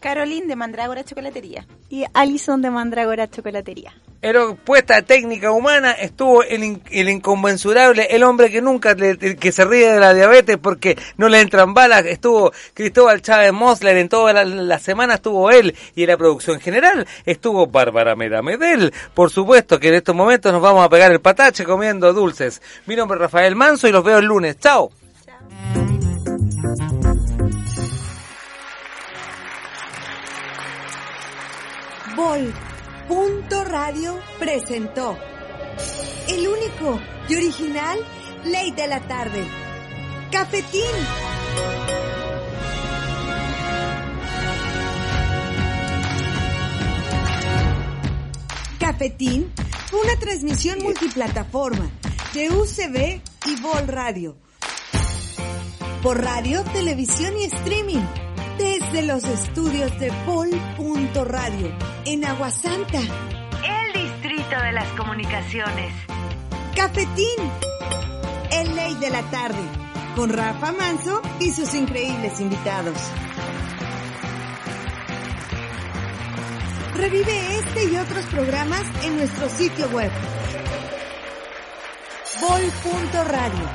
Caroline 0.00 0.46
de 0.46 0.56
Mandrágora 0.56 1.04
Chocolatería. 1.04 1.66
Y 1.88 2.04
Alison 2.14 2.62
de 2.62 2.70
Mandragora 2.70 3.28
Chocolatería. 3.28 3.94
Pero 4.20 4.56
puesta 4.56 5.00
técnica 5.02 5.52
humana 5.52 5.92
estuvo 5.92 6.42
el, 6.42 6.82
el 6.90 7.08
inconmensurable, 7.08 8.08
el 8.10 8.24
hombre 8.24 8.50
que 8.50 8.60
nunca 8.60 8.96
que 8.96 9.52
se 9.52 9.64
ríe 9.64 9.92
de 9.92 10.00
la 10.00 10.12
diabetes 10.12 10.58
porque 10.58 10.98
no 11.16 11.28
le 11.28 11.40
entran 11.40 11.72
balas, 11.72 12.04
estuvo 12.04 12.52
Cristóbal 12.74 13.22
Chávez 13.22 13.52
Mosler, 13.52 13.96
en 13.96 14.08
toda 14.08 14.32
la, 14.32 14.44
la 14.44 14.80
semana 14.80 15.14
estuvo 15.14 15.52
él 15.52 15.76
y 15.94 16.02
en 16.02 16.08
la 16.08 16.16
producción 16.16 16.58
general 16.58 17.06
estuvo 17.26 17.68
Bárbara 17.68 18.16
Mera 18.16 18.42
Medel. 18.42 18.92
Por 19.14 19.30
supuesto 19.30 19.78
que 19.78 19.88
en 19.88 19.94
estos 19.94 20.16
momentos 20.16 20.52
nos 20.52 20.62
vamos 20.62 20.84
a 20.84 20.88
pegar 20.88 21.12
el 21.12 21.20
patache 21.20 21.64
comiendo 21.64 22.12
dulces. 22.12 22.60
Mi 22.86 22.96
nombre 22.96 23.16
es 23.16 23.20
Rafael 23.20 23.54
Manso 23.54 23.86
y 23.86 23.92
los 23.92 24.02
veo 24.02 24.18
el 24.18 24.24
lunes. 24.24 24.58
Chao. 24.58 24.90
Vol.radio 32.18 34.18
presentó 34.40 35.16
el 36.26 36.48
único 36.48 37.00
y 37.28 37.36
original 37.36 37.96
Ley 38.44 38.72
de 38.72 38.88
la 38.88 39.06
Tarde. 39.06 39.46
Cafetín. 40.32 40.82
Cafetín 48.80 49.52
fue 49.86 50.00
una 50.00 50.18
transmisión 50.18 50.82
multiplataforma 50.82 51.88
de 52.34 52.50
UCB 52.50 53.20
y 53.46 53.60
Vol 53.60 53.86
Radio. 53.86 54.36
Por 56.02 56.20
radio, 56.20 56.64
televisión 56.64 57.38
y 57.38 57.44
streaming. 57.44 58.27
Desde 58.58 59.02
los 59.02 59.22
estudios 59.22 59.96
de 60.00 60.10
Vol.radio 60.26 61.72
en 62.04 62.24
Aguasanta. 62.24 62.98
El 62.98 63.92
distrito 63.92 64.60
de 64.60 64.72
las 64.72 64.88
comunicaciones. 64.98 65.92
Cafetín. 66.74 67.38
El 68.50 68.74
Ley 68.74 68.94
de 68.96 69.10
la 69.10 69.22
Tarde. 69.30 69.62
Con 70.16 70.30
Rafa 70.30 70.72
Manso 70.72 71.22
y 71.38 71.52
sus 71.52 71.72
increíbles 71.74 72.40
invitados. 72.40 72.98
Revive 76.96 77.58
este 77.60 77.84
y 77.84 77.96
otros 77.96 78.24
programas 78.26 78.82
en 79.04 79.18
nuestro 79.18 79.48
sitio 79.48 79.88
web. 79.90 80.10
Vol.radio. 82.40 83.70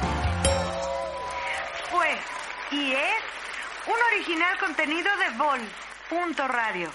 Fue 1.90 2.78
y 2.78 2.92
es 2.92 3.33
un 3.88 3.96
original 4.14 4.58
contenido 4.60 5.10
de 5.18 5.38
Vol. 5.38 5.60
Punto 6.10 6.48
Radio. 6.48 6.90